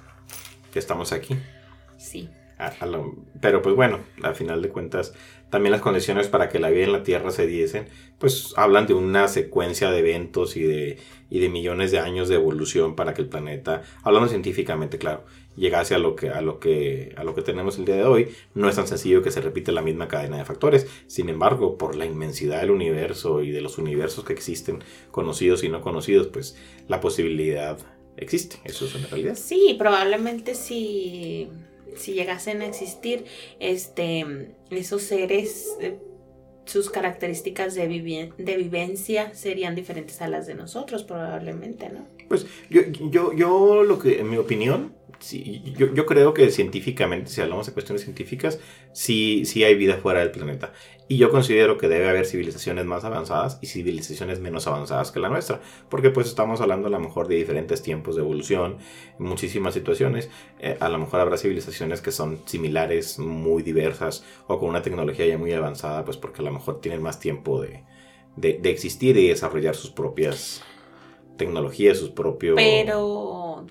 que 0.73 0.79
estamos 0.79 1.13
aquí. 1.13 1.37
Sí. 1.99 2.31
A- 2.57 2.73
a 2.81 2.87
lo- 2.87 3.15
pero 3.43 3.61
pues 3.61 3.77
bueno, 3.77 4.01
al 4.23 4.35
final 4.35 4.63
de 4.63 4.71
cuentas, 4.71 5.13
también 5.53 5.73
las 5.73 5.83
condiciones 5.83 6.29
para 6.29 6.49
que 6.49 6.59
la 6.59 6.71
vida 6.71 6.85
en 6.85 6.93
la 6.93 7.03
Tierra 7.03 7.31
se 7.31 7.47
diesen, 7.47 7.85
pues 8.19 8.55
hablan 8.57 8.87
de 8.87 8.95
una 8.95 9.29
secuencia 9.29 9.91
de 9.91 9.99
eventos 9.99 10.57
y 10.57 10.63
de, 10.63 10.99
y 11.29 11.41
de 11.41 11.51
millones 11.51 11.91
de 11.91 11.99
años 11.99 12.31
de 12.31 12.37
evolución 12.37 12.97
para 12.97 13.13
que 13.13 13.21
el 13.21 13.29
planeta, 13.29 13.83
hablando 14.03 14.31
científicamente, 14.31 14.97
claro, 14.97 15.27
llegase 15.55 15.95
a 15.95 15.99
lo 15.99 16.17
que, 16.17 16.31
a 16.31 16.41
lo 16.41 16.59
que, 16.59 17.13
a 17.19 17.25
lo 17.25 17.35
que 17.35 17.43
tenemos 17.43 17.77
el 17.77 17.85
día 17.85 17.97
de 17.97 18.05
hoy. 18.05 18.29
No 18.55 18.67
es 18.67 18.77
tan 18.77 18.87
sencillo 18.87 19.21
que 19.21 19.31
se 19.31 19.43
repite 19.43 19.73
la 19.73 19.83
misma 19.83 20.09
cadena 20.09 20.39
de 20.39 20.47
factores. 20.47 20.87
Sin 21.07 21.29
embargo, 21.29 21.77
por 21.77 21.97
la 21.97 22.07
inmensidad 22.07 22.63
del 22.63 22.71
universo 22.71 23.43
y 23.43 23.51
de 23.51 23.61
los 23.61 23.77
universos 23.77 24.25
que 24.25 24.32
existen, 24.32 24.82
conocidos 25.11 25.65
y 25.65 25.69
no 25.69 25.82
conocidos, 25.82 26.29
pues 26.29 26.56
la 26.89 27.03
posibilidad 27.03 27.77
existe. 28.17 28.59
Eso 28.65 28.87
es 28.87 28.94
una 28.94 29.06
realidad. 29.09 29.35
Sí, 29.35 29.77
probablemente 29.79 30.55
si, 30.55 31.51
si 31.96 32.15
llegasen 32.15 32.63
a 32.63 32.67
existir 32.67 33.25
este, 33.61 34.55
esos 34.70 35.03
seres, 35.03 35.77
eh, 35.81 35.99
sus 36.65 36.91
características 36.91 37.75
de, 37.75 37.89
vivi- 37.89 38.32
de 38.37 38.56
vivencia 38.56 39.34
serían 39.34 39.75
diferentes 39.75 40.22
a 40.22 40.29
las 40.29 40.46
de 40.46 40.55
nosotros, 40.55 41.03
probablemente, 41.03 41.89
¿no? 41.89 42.06
Pues 42.29 42.46
yo, 42.70 42.82
yo, 43.11 43.32
yo 43.32 43.82
lo 43.82 43.99
que, 43.99 44.20
en 44.20 44.31
mi 44.31 44.37
opinión, 44.37 44.94
yo, 45.77 46.07
creo 46.07 46.35
que 46.35 46.51
científicamente, 46.51 47.31
si 47.31 47.41
hablamos 47.41 47.67
de 47.67 47.73
cuestiones 47.73 48.03
científicas, 48.03 48.59
sí, 48.93 49.45
sí 49.45 49.65
hay 49.65 49.75
vida 49.75 49.97
fuera 49.99 50.21
del 50.21 50.31
planeta. 50.31 50.73
Y 51.09 51.17
yo 51.17 51.31
considero 51.31 51.79
que 51.79 51.89
debe 51.89 52.09
haber 52.09 52.27
civilizaciones 52.27 52.87
más 52.87 53.05
avanzadas 53.05 53.59
y 53.61 53.67
civilizaciones 53.67 54.41
menos 54.41 54.67
avanzadas 54.67 55.13
que 55.13 55.21
la 55.21 55.29
nuestra. 55.29 55.61
Porque 55.89 56.11
pues 56.11 56.27
estamos 56.27 56.61
hablando 56.61 56.89
a 56.89 56.91
lo 56.91 57.01
mejor 57.01 57.29
de 57.29 57.37
diferentes 57.37 57.83
tiempos 57.83 58.17
de 58.17 58.23
evolución, 58.23 58.79
muchísimas 59.19 59.75
situaciones. 59.75 60.31
Eh, 60.59 60.77
a 60.81 60.89
lo 60.89 60.99
mejor 60.99 61.21
habrá 61.21 61.37
civilizaciones 61.37 62.01
que 62.01 62.13
son 62.13 62.41
similares, 62.47 63.19
muy 63.19 63.63
diversas, 63.63 64.25
o 64.47 64.59
con 64.59 64.71
una 64.71 64.83
tecnología 64.83 65.27
ya 65.27 65.39
muy 65.39 65.53
avanzada, 65.53 66.05
pues 66.05 66.17
porque 66.17 66.41
a 66.41 66.45
lo 66.45 66.53
mejor 66.53 66.81
tienen 66.81 67.03
más 67.03 67.21
tiempo 67.21 67.61
de, 67.61 67.85
de, 68.37 68.71
existir 68.71 69.17
y 69.17 69.29
desarrollar 69.29 69.75
sus 69.75 69.91
propias 69.91 70.63
tecnologías, 71.37 71.99
sus 71.99 72.11
propios... 72.11 72.57
Pero 72.57 73.67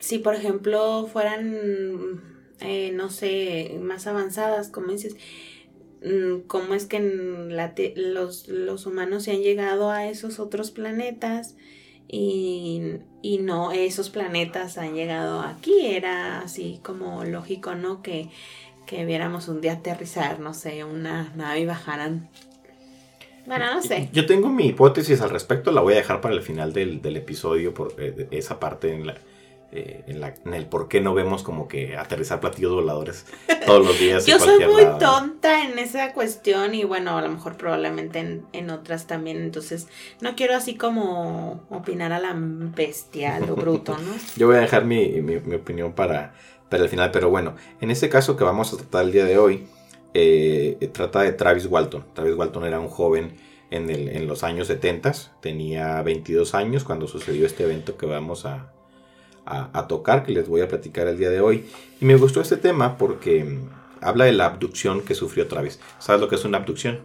si 0.00 0.18
por 0.18 0.34
ejemplo 0.34 1.06
fueran, 1.06 2.20
eh, 2.60 2.90
no 2.92 3.10
sé, 3.10 3.78
más 3.80 4.06
avanzadas, 4.06 4.68
como 4.68 4.88
dices, 4.88 5.14
mm, 6.02 6.46
¿cómo 6.46 6.74
es 6.74 6.86
que 6.86 6.98
la 7.00 7.74
los, 7.94 8.48
los 8.48 8.86
humanos 8.86 9.24
se 9.24 9.32
han 9.32 9.42
llegado 9.42 9.90
a 9.90 10.08
esos 10.08 10.40
otros 10.40 10.70
planetas? 10.72 11.54
Y, 12.12 12.96
y 13.22 13.38
no 13.38 13.70
esos 13.70 14.10
planetas 14.10 14.78
han 14.78 14.94
llegado 14.94 15.42
aquí. 15.42 15.86
Era 15.86 16.40
así 16.40 16.80
como 16.82 17.22
lógico, 17.22 17.76
¿no? 17.76 18.02
Que, 18.02 18.30
que 18.84 19.04
viéramos 19.04 19.46
un 19.46 19.60
día 19.60 19.74
aterrizar, 19.74 20.40
no 20.40 20.52
sé, 20.52 20.82
una 20.82 21.32
nave 21.36 21.60
y 21.60 21.66
bajaran. 21.66 22.28
Bueno, 23.46 23.74
no 23.74 23.80
sé. 23.80 24.08
Yo 24.12 24.26
tengo 24.26 24.48
mi 24.48 24.66
hipótesis 24.66 25.20
al 25.20 25.30
respecto, 25.30 25.70
la 25.70 25.82
voy 25.82 25.92
a 25.92 25.98
dejar 25.98 26.20
para 26.20 26.34
el 26.34 26.42
final 26.42 26.72
del, 26.72 27.00
del 27.00 27.16
episodio, 27.16 27.72
por 27.72 27.94
eh, 27.98 28.26
esa 28.32 28.58
parte 28.58 28.92
en 28.92 29.06
la, 29.06 29.14
eh, 29.72 30.02
en, 30.08 30.20
la, 30.20 30.34
en, 30.44 30.54
el 30.54 30.66
por 30.66 30.88
qué 30.88 31.00
no 31.00 31.14
vemos 31.14 31.44
como 31.44 31.68
que 31.68 31.96
aterrizar 31.96 32.40
platillos 32.40 32.72
voladores 32.72 33.24
todos 33.66 33.86
los 33.86 34.00
días. 34.00 34.26
Yo 34.26 34.40
soy 34.40 34.66
muy 34.66 34.84
tonta 34.98 35.64
en 35.64 35.78
esa 35.78 36.12
cuestión 36.12 36.74
y 36.74 36.82
bueno, 36.82 37.16
a 37.16 37.22
lo 37.22 37.28
mejor 37.28 37.56
probablemente 37.56 38.18
en, 38.18 38.44
en, 38.52 38.70
otras 38.70 39.06
también. 39.06 39.36
Entonces, 39.36 39.86
no 40.20 40.34
quiero 40.34 40.56
así 40.56 40.74
como 40.74 41.62
opinar 41.70 42.12
a 42.12 42.18
la 42.18 42.34
bestia, 42.34 43.36
a 43.36 43.40
lo 43.40 43.54
bruto, 43.54 43.96
¿no? 43.96 44.12
Yo 44.36 44.48
voy 44.48 44.56
a 44.56 44.60
dejar 44.60 44.84
mi, 44.86 45.20
mi, 45.22 45.38
mi, 45.38 45.54
opinión 45.54 45.92
para, 45.92 46.34
para 46.68 46.82
el 46.82 46.88
final, 46.88 47.12
pero 47.12 47.30
bueno, 47.30 47.54
en 47.80 47.92
este 47.92 48.08
caso 48.08 48.36
que 48.36 48.42
vamos 48.42 48.72
a 48.72 48.76
tratar 48.76 49.04
el 49.04 49.12
día 49.12 49.24
de 49.24 49.38
hoy, 49.38 49.68
eh, 50.14 50.90
trata 50.92 51.22
de 51.22 51.30
Travis 51.30 51.66
Walton. 51.66 52.06
Travis 52.12 52.34
Walton 52.34 52.64
era 52.64 52.80
un 52.80 52.88
joven 52.88 53.36
en, 53.70 53.88
el, 53.88 54.08
en 54.08 54.26
los 54.26 54.42
años 54.42 54.66
70, 54.66 55.12
tenía 55.40 56.02
22 56.02 56.56
años 56.56 56.82
cuando 56.82 57.06
sucedió 57.06 57.46
este 57.46 57.62
evento 57.62 57.96
que 57.96 58.06
vamos 58.06 58.46
a, 58.46 58.72
a, 59.50 59.86
tocar, 59.88 60.22
que 60.24 60.32
les 60.32 60.48
voy 60.48 60.60
a 60.60 60.68
platicar 60.68 61.08
el 61.08 61.18
día 61.18 61.30
de 61.30 61.40
hoy. 61.40 61.66
Y 62.00 62.04
me 62.04 62.16
gustó 62.16 62.40
este 62.40 62.56
tema 62.56 62.96
porque 62.96 63.44
mm, 63.44 63.68
habla 64.00 64.24
de 64.24 64.32
la 64.32 64.46
abducción 64.46 65.02
que 65.02 65.14
sufrió 65.14 65.48
Travis. 65.48 65.80
¿Sabes 65.98 66.20
lo 66.20 66.28
que 66.28 66.36
es 66.36 66.44
una 66.44 66.58
abducción? 66.58 67.00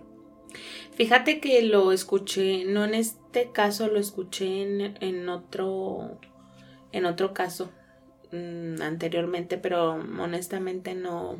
Fíjate 0.94 1.42
que 1.42 1.62
lo 1.64 1.92
escuché, 1.92 2.64
no 2.66 2.86
en 2.86 2.94
este 2.94 3.52
caso, 3.52 3.88
lo 3.88 4.00
escuché 4.00 4.62
en, 4.62 4.98
en 5.02 5.28
otro, 5.28 6.20
en 6.94 7.06
otro 7.06 7.34
caso 7.34 7.70
mmm, 8.32 8.82
anteriormente, 8.82 9.58
pero 9.58 9.92
honestamente 9.92 10.96
no, 10.96 11.38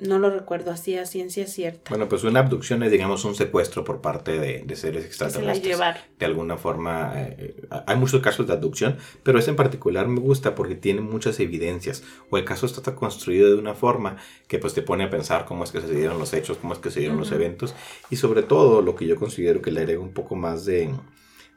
no 0.00 0.18
lo 0.18 0.30
recuerdo 0.30 0.70
así 0.70 0.96
a 0.96 1.06
ciencia 1.06 1.46
cierta. 1.46 1.90
Bueno, 1.90 2.08
pues 2.08 2.24
una 2.24 2.40
abducción 2.40 2.82
es, 2.82 2.90
digamos, 2.90 3.24
un 3.24 3.34
secuestro 3.34 3.84
por 3.84 4.00
parte 4.00 4.38
de, 4.38 4.62
de 4.64 4.76
seres 4.76 5.04
extraterrestres. 5.04 5.64
llevar. 5.64 6.04
De 6.18 6.26
alguna 6.26 6.56
forma, 6.56 7.12
eh, 7.16 7.56
hay 7.86 7.96
muchos 7.96 8.22
casos 8.22 8.46
de 8.46 8.52
abducción, 8.52 8.96
pero 9.22 9.38
ese 9.38 9.50
en 9.50 9.56
particular 9.56 10.06
me 10.08 10.20
gusta 10.20 10.54
porque 10.54 10.74
tiene 10.74 11.00
muchas 11.00 11.40
evidencias. 11.40 12.02
O 12.30 12.38
el 12.38 12.44
caso 12.44 12.66
está 12.66 12.94
construido 12.94 13.48
de 13.48 13.56
una 13.56 13.74
forma 13.74 14.16
que 14.46 14.58
pues 14.58 14.74
te 14.74 14.82
pone 14.82 15.04
a 15.04 15.10
pensar 15.10 15.44
cómo 15.44 15.64
es 15.64 15.72
que 15.72 15.80
se 15.80 15.94
dieron 15.94 16.18
los 16.18 16.32
hechos, 16.32 16.58
cómo 16.58 16.72
es 16.72 16.78
que 16.78 16.90
se 16.90 17.00
dieron 17.00 17.18
los 17.18 17.32
eventos. 17.32 17.74
Y 18.10 18.16
sobre 18.16 18.42
todo, 18.42 18.82
lo 18.82 18.94
que 18.94 19.06
yo 19.06 19.16
considero 19.16 19.62
que 19.62 19.70
le 19.70 19.80
agrega 19.80 20.00
un 20.00 20.12
poco 20.12 20.36
más 20.36 20.64
de, 20.64 20.90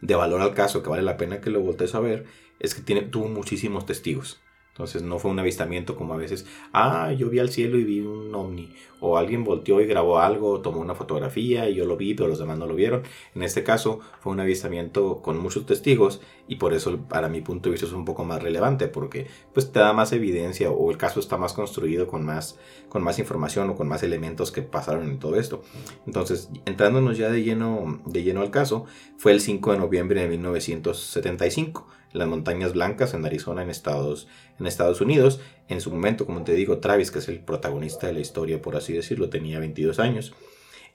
de 0.02 0.16
valor 0.16 0.42
al 0.42 0.54
caso, 0.54 0.82
que 0.82 0.90
vale 0.90 1.04
la 1.04 1.18
pena 1.18 1.42
que 1.42 1.50
lo 1.50 1.62
voltees 1.62 1.96
a 1.96 2.00
ver, 2.00 2.26
es 2.60 2.76
que 2.76 2.82
tiene, 2.82 3.02
tuvo 3.02 3.28
muchísimos 3.28 3.86
testigos. 3.86 4.40
Entonces 4.72 5.04
no 5.04 5.20
fue 5.20 5.32
un 5.32 5.40
avistamiento 5.40 5.98
como 5.98 6.14
a 6.14 6.18
veces, 6.18 6.46
ah, 6.72 7.12
yo 7.12 7.30
vi 7.30 7.40
al 7.40 7.50
cielo 7.50 7.78
y 7.78 7.84
vi 7.84 8.00
un 8.00 8.34
ovni, 8.34 8.74
o 9.02 9.18
alguien 9.18 9.44
volteó 9.44 9.82
y 9.82 9.86
grabó 9.86 10.20
algo, 10.20 10.62
tomó 10.62 10.80
una 10.80 10.96
fotografía 10.96 11.70
y 11.70 11.76
yo 11.76 11.86
lo 11.86 11.98
vi, 11.98 12.14
pero 12.14 12.30
los 12.30 12.40
demás 12.40 12.58
no 12.58 12.68
lo 12.68 12.76
vieron. 12.76 13.04
En 13.36 13.44
este 13.44 13.64
caso 13.64 14.00
fue 14.22 14.32
un 14.32 14.40
avistamiento 14.40 15.22
con 15.22 15.38
muchos 15.40 15.66
testigos 15.66 16.22
y 16.48 16.56
por 16.56 16.74
eso 16.74 16.98
para 17.10 17.28
mi 17.28 17.42
punto 17.42 17.68
de 17.68 17.72
vista 17.74 17.86
es 17.86 17.92
un 17.92 18.06
poco 18.06 18.24
más 18.24 18.42
relevante, 18.42 18.88
porque 18.88 19.28
pues 19.54 19.74
te 19.74 19.80
da 19.80 19.92
más 19.92 20.14
evidencia 20.14 20.72
o 20.72 20.90
el 20.90 20.98
caso 20.98 21.20
está 21.20 21.36
más 21.36 21.52
construido 21.52 22.08
con 22.08 22.24
más, 22.24 22.58
con 22.88 23.04
más 23.04 23.20
información 23.20 23.70
o 23.72 23.76
con 23.76 23.90
más 23.90 24.04
elementos 24.04 24.54
que 24.54 24.62
pasaron 24.62 25.04
en 25.10 25.20
todo 25.20 25.36
esto. 25.36 25.64
Entonces, 26.08 26.50
entrándonos 26.66 27.18
ya 27.18 27.30
de 27.30 27.44
lleno, 27.44 28.02
de 28.06 28.24
lleno 28.24 28.42
al 28.42 28.52
caso, 28.52 28.86
fue 29.18 29.34
el 29.34 29.42
5 29.42 29.74
de 29.74 29.80
noviembre 29.80 30.22
de 30.22 30.30
1975 30.30 31.88
las 32.14 32.28
montañas 32.28 32.74
blancas 32.74 33.14
en 33.14 33.26
Arizona, 33.26 33.64
en 33.64 33.70
Estados, 33.70 34.28
en 34.60 34.68
Estados 34.68 35.02
Unidos. 35.02 35.40
En 35.68 35.82
su 35.82 35.92
momento, 35.92 36.26
como 36.26 36.44
te 36.44 36.54
digo, 36.54 36.80
Travis, 36.80 37.12
que 37.12 37.20
es 37.20 37.28
el 37.30 37.40
protagonista 37.40 38.08
de 38.08 38.14
la 38.14 38.20
historia, 38.20 38.62
por 38.62 38.76
así 38.76 38.94
decirlo, 38.94 39.30
tenía 39.30 39.60
22 39.60 40.00
años. 40.00 40.34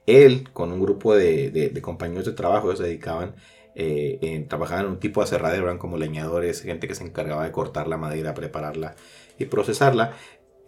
Él, 0.05 0.49
con 0.53 0.71
un 0.71 0.81
grupo 0.81 1.15
de, 1.15 1.77
compañeros 1.81 2.25
de 2.25 2.31
trabajo, 2.33 2.75
se 2.75 2.83
dedicaban, 2.83 3.35
eh, 3.75 4.19
en, 4.21 4.47
trabajaban 4.47 4.85
en 4.85 4.91
un 4.91 4.99
tipo 4.99 5.19
de 5.19 5.25
aserradero, 5.25 5.65
eran 5.65 5.77
como 5.77 5.97
leñadores, 5.97 6.61
gente 6.61 6.87
que 6.87 6.95
se 6.95 7.03
encargaba 7.03 7.43
de 7.43 7.51
cortar 7.51 7.87
la 7.87 7.97
madera, 7.97 8.33
prepararla 8.33 8.95
y 9.37 9.45
procesarla. 9.45 10.13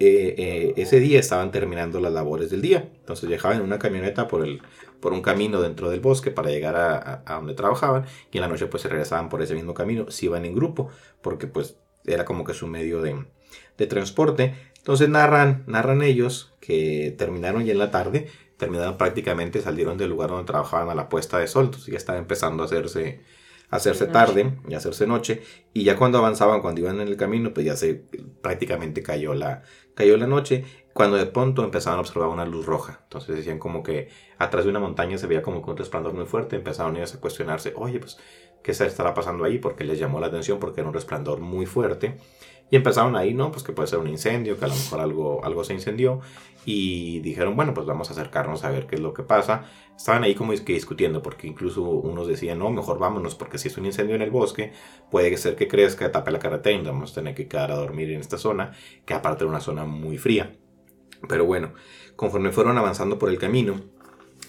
Eh, 0.02 0.36
eh, 0.38 0.74
ese 0.78 1.02
día 1.02 1.20
estaban 1.20 1.52
terminando 1.52 2.00
las 2.00 2.14
labores 2.14 2.50
del 2.50 2.62
día. 2.62 2.90
Entonces 3.00 3.28
viajaban 3.28 3.58
en 3.58 3.64
una 3.64 3.80
camioneta 3.80 4.28
por, 4.28 4.46
el, 4.46 4.62
por 5.02 5.12
un 5.12 5.22
camino 5.22 5.62
dentro 5.62 5.90
del 5.90 6.00
bosque 6.00 6.32
para 6.32 6.50
llegar 6.50 6.76
a, 6.78 7.24
donde 7.36 7.54
trabajaban 7.54 8.06
y 8.32 8.38
en 8.38 8.42
la 8.42 8.48
noche 8.48 8.68
pues 8.68 8.84
se 8.84 8.90
regresaban 8.90 9.28
por 9.28 9.42
ese 9.42 9.56
mismo 9.56 9.74
camino, 9.74 10.10
si 10.10 10.28
iban 10.28 10.46
en 10.46 10.56
grupo, 10.56 10.90
porque 11.22 11.48
pues 11.48 11.78
era 12.06 12.24
como 12.24 12.46
que 12.46 12.54
su 12.54 12.68
medio 12.68 13.02
de, 13.02 13.26
de 13.78 13.88
transporte. 13.88 14.56
Entonces 14.78 15.10
narran, 15.10 15.64
narran 15.68 16.02
ellos 16.02 16.54
que 16.62 17.14
terminaron 17.18 17.66
ya 17.66 17.74
en 17.74 17.80
la 17.80 17.92
tarde, 17.92 18.28
terminaron 18.56 18.98
prácticamente, 18.98 19.62
salieron 19.62 19.98
del 19.98 20.10
lugar 20.10 20.30
donde 20.30 20.46
trabajaban 20.46 20.90
a 20.90 20.96
la 20.96 21.10
puesta 21.10 21.40
de 21.40 21.48
sol, 21.48 21.66
entonces 21.66 21.92
ya 21.92 21.98
estaba 21.98 22.18
empezando 22.18 22.64
a 22.64 22.68
hacerse 22.68 23.20
hacerse 23.70 24.08
tarde 24.08 24.58
y 24.68 24.74
hacerse 24.74 25.06
noche 25.06 25.42
y 25.74 25.84
ya 25.84 25.96
cuando 25.96 26.18
avanzaban 26.18 26.62
cuando 26.62 26.82
iban 26.82 27.00
en 27.02 27.08
el 27.08 27.18
camino 27.18 27.54
pues 27.54 27.66
ya 27.66 27.76
se 27.76 28.04
prácticamente 28.42 29.04
cayó 29.04 29.34
la 29.34 29.64
cayó 29.96 30.18
la 30.18 30.28
noche. 30.28 30.66
Cuando 30.94 31.18
de 31.18 31.28
pronto 31.28 31.64
empezaron 31.64 31.98
a 31.98 32.02
observar 32.02 32.30
una 32.30 32.46
luz 32.46 32.66
roja 32.66 33.02
entonces 33.04 33.36
decían 33.36 33.60
como 33.60 33.84
que 33.84 34.10
atrás 34.38 34.66
de 34.66 34.72
una 34.72 34.80
montaña 34.80 35.18
se 35.18 35.28
veía 35.28 35.42
como 35.42 35.64
que 35.64 35.70
un 35.70 35.78
resplandor 35.78 36.14
muy 36.14 36.26
fuerte 36.26 36.56
empezaron 36.56 36.98
ellos 36.98 37.14
a 37.14 37.22
cuestionarse 37.22 37.74
oye 37.76 38.00
pues 38.00 38.18
qué 38.64 38.74
se 38.74 38.86
estará 38.86 39.14
pasando 39.14 39.46
ahí 39.46 39.60
porque 39.60 39.84
les 39.84 40.00
llamó 40.00 40.20
la 40.20 40.28
atención 40.28 40.60
porque 40.60 40.82
era 40.82 40.90
un 40.90 40.94
resplandor 40.94 41.40
muy 41.40 41.66
fuerte 41.66 42.18
y 42.72 42.76
empezaron 42.76 43.16
ahí, 43.16 43.34
¿no? 43.34 43.52
Pues 43.52 43.64
que 43.64 43.74
puede 43.74 43.88
ser 43.88 44.00
un 44.00 44.08
incendio, 44.08 44.58
que 44.58 44.66
a 44.66 44.68
lo 44.68 44.76
mejor 44.76 45.00
algo, 45.00 45.44
algo 45.44 45.64
se 45.64 45.74
incendió. 45.74 46.20
Y 46.66 47.20
dijeron, 47.22 47.56
bueno, 47.56 47.74
pues 47.74 47.88
vamos 47.88 48.10
a 48.10 48.14
acercarnos 48.14 48.64
a 48.64 48.70
ver 48.70 48.86
qué 48.86 48.96
es 48.96 49.02
lo 49.02 49.14
que 49.14 49.24
pasa. 49.24 49.66
Estaban 49.96 50.24
ahí 50.24 50.36
como 50.36 50.54
discutiendo, 50.54 51.24
porque 51.24 51.48
incluso 51.48 51.82
unos 51.84 52.28
decían, 52.28 52.60
no, 52.60 52.70
mejor 52.70 53.00
vámonos, 53.00 53.34
porque 53.36 53.58
si 53.58 53.70
es 53.70 53.78
un 53.78 53.86
incendio 53.86 54.16
en 54.16 54.22
el 54.22 54.30
bosque, 54.30 54.72
puede 55.10 55.36
ser 55.38 55.56
que 55.56 55.68
crezca, 55.68 56.12
tape 56.12 56.32
la 56.32 56.40
carretera 56.40 56.80
y 56.80 56.86
vamos 56.86 57.12
a 57.12 57.16
tener 57.16 57.34
que 57.34 57.48
quedar 57.48 57.72
a 57.72 57.76
dormir 57.76 58.12
en 58.12 58.20
esta 58.20 58.38
zona, 58.38 58.74
que 59.06 59.14
aparte 59.14 59.44
era 59.44 59.50
una 59.50 59.62
zona 59.62 59.86
muy 59.86 60.18
fría. 60.18 60.56
Pero 61.28 61.46
bueno, 61.46 61.74
conforme 62.16 62.52
fueron 62.52 62.78
avanzando 62.78 63.18
por 63.18 63.30
el 63.30 63.40
camino, 63.40 63.82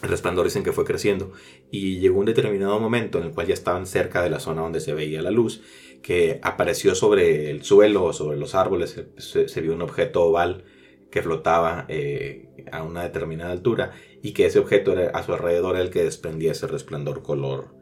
el 0.02 0.08
resplandor 0.08 0.44
dicen 0.44 0.62
que 0.62 0.72
fue 0.72 0.84
creciendo 0.84 1.32
y 1.70 1.98
llegó 1.98 2.20
un 2.20 2.26
determinado 2.26 2.78
momento 2.80 3.18
en 3.18 3.24
el 3.24 3.32
cual 3.32 3.46
ya 3.46 3.54
estaban 3.54 3.86
cerca 3.86 4.22
de 4.22 4.30
la 4.30 4.40
zona 4.40 4.62
donde 4.62 4.80
se 4.80 4.94
veía 4.94 5.20
la 5.20 5.30
luz 5.30 5.62
que 6.02 6.40
apareció 6.42 6.94
sobre 6.94 7.50
el 7.50 7.62
suelo 7.62 8.04
o 8.04 8.12
sobre 8.12 8.36
los 8.36 8.54
árboles, 8.54 9.04
se, 9.18 9.60
vio 9.60 9.74
un 9.74 9.82
objeto 9.82 10.24
oval 10.24 10.64
que 11.10 11.22
flotaba 11.22 11.86
eh, 11.88 12.48
a 12.72 12.82
una 12.82 13.02
determinada 13.02 13.52
altura 13.52 13.92
y 14.22 14.32
que 14.32 14.46
ese 14.46 14.58
objeto 14.58 14.92
era, 14.92 15.10
a 15.10 15.22
su 15.22 15.32
alrededor 15.32 15.76
el 15.76 15.90
que 15.90 16.04
desprendía 16.04 16.52
ese 16.52 16.66
resplandor 16.66 17.22
color, 17.22 17.74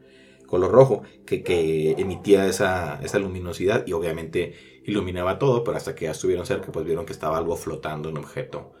color 0.47 0.71
rojo 0.71 1.03
que, 1.25 1.43
que 1.43 1.91
emitía 1.91 2.47
esa, 2.47 2.99
esa, 3.03 3.19
luminosidad 3.19 3.85
y 3.85 3.93
obviamente 3.93 4.55
iluminaba 4.83 5.37
todo, 5.37 5.63
pero 5.63 5.77
hasta 5.77 5.95
que 5.95 6.05
ya 6.05 6.11
estuvieron 6.11 6.45
cerca 6.45 6.71
pues 6.71 6.85
vieron 6.85 7.05
que 7.05 7.13
estaba 7.13 7.37
algo 7.37 7.55
flotando, 7.55 8.09
un 8.09 8.17
objeto 8.17 8.73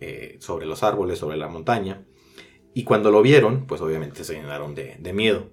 eh, 0.00 0.36
sobre 0.40 0.66
los 0.66 0.82
árboles, 0.82 1.18
sobre 1.18 1.36
la 1.36 1.48
montaña. 1.48 2.06
Y 2.72 2.84
cuando 2.84 3.10
lo 3.10 3.20
vieron, 3.22 3.66
pues 3.66 3.80
obviamente 3.80 4.24
se 4.24 4.34
llenaron 4.34 4.74
de, 4.74 4.96
de 4.98 5.12
miedo. 5.12 5.50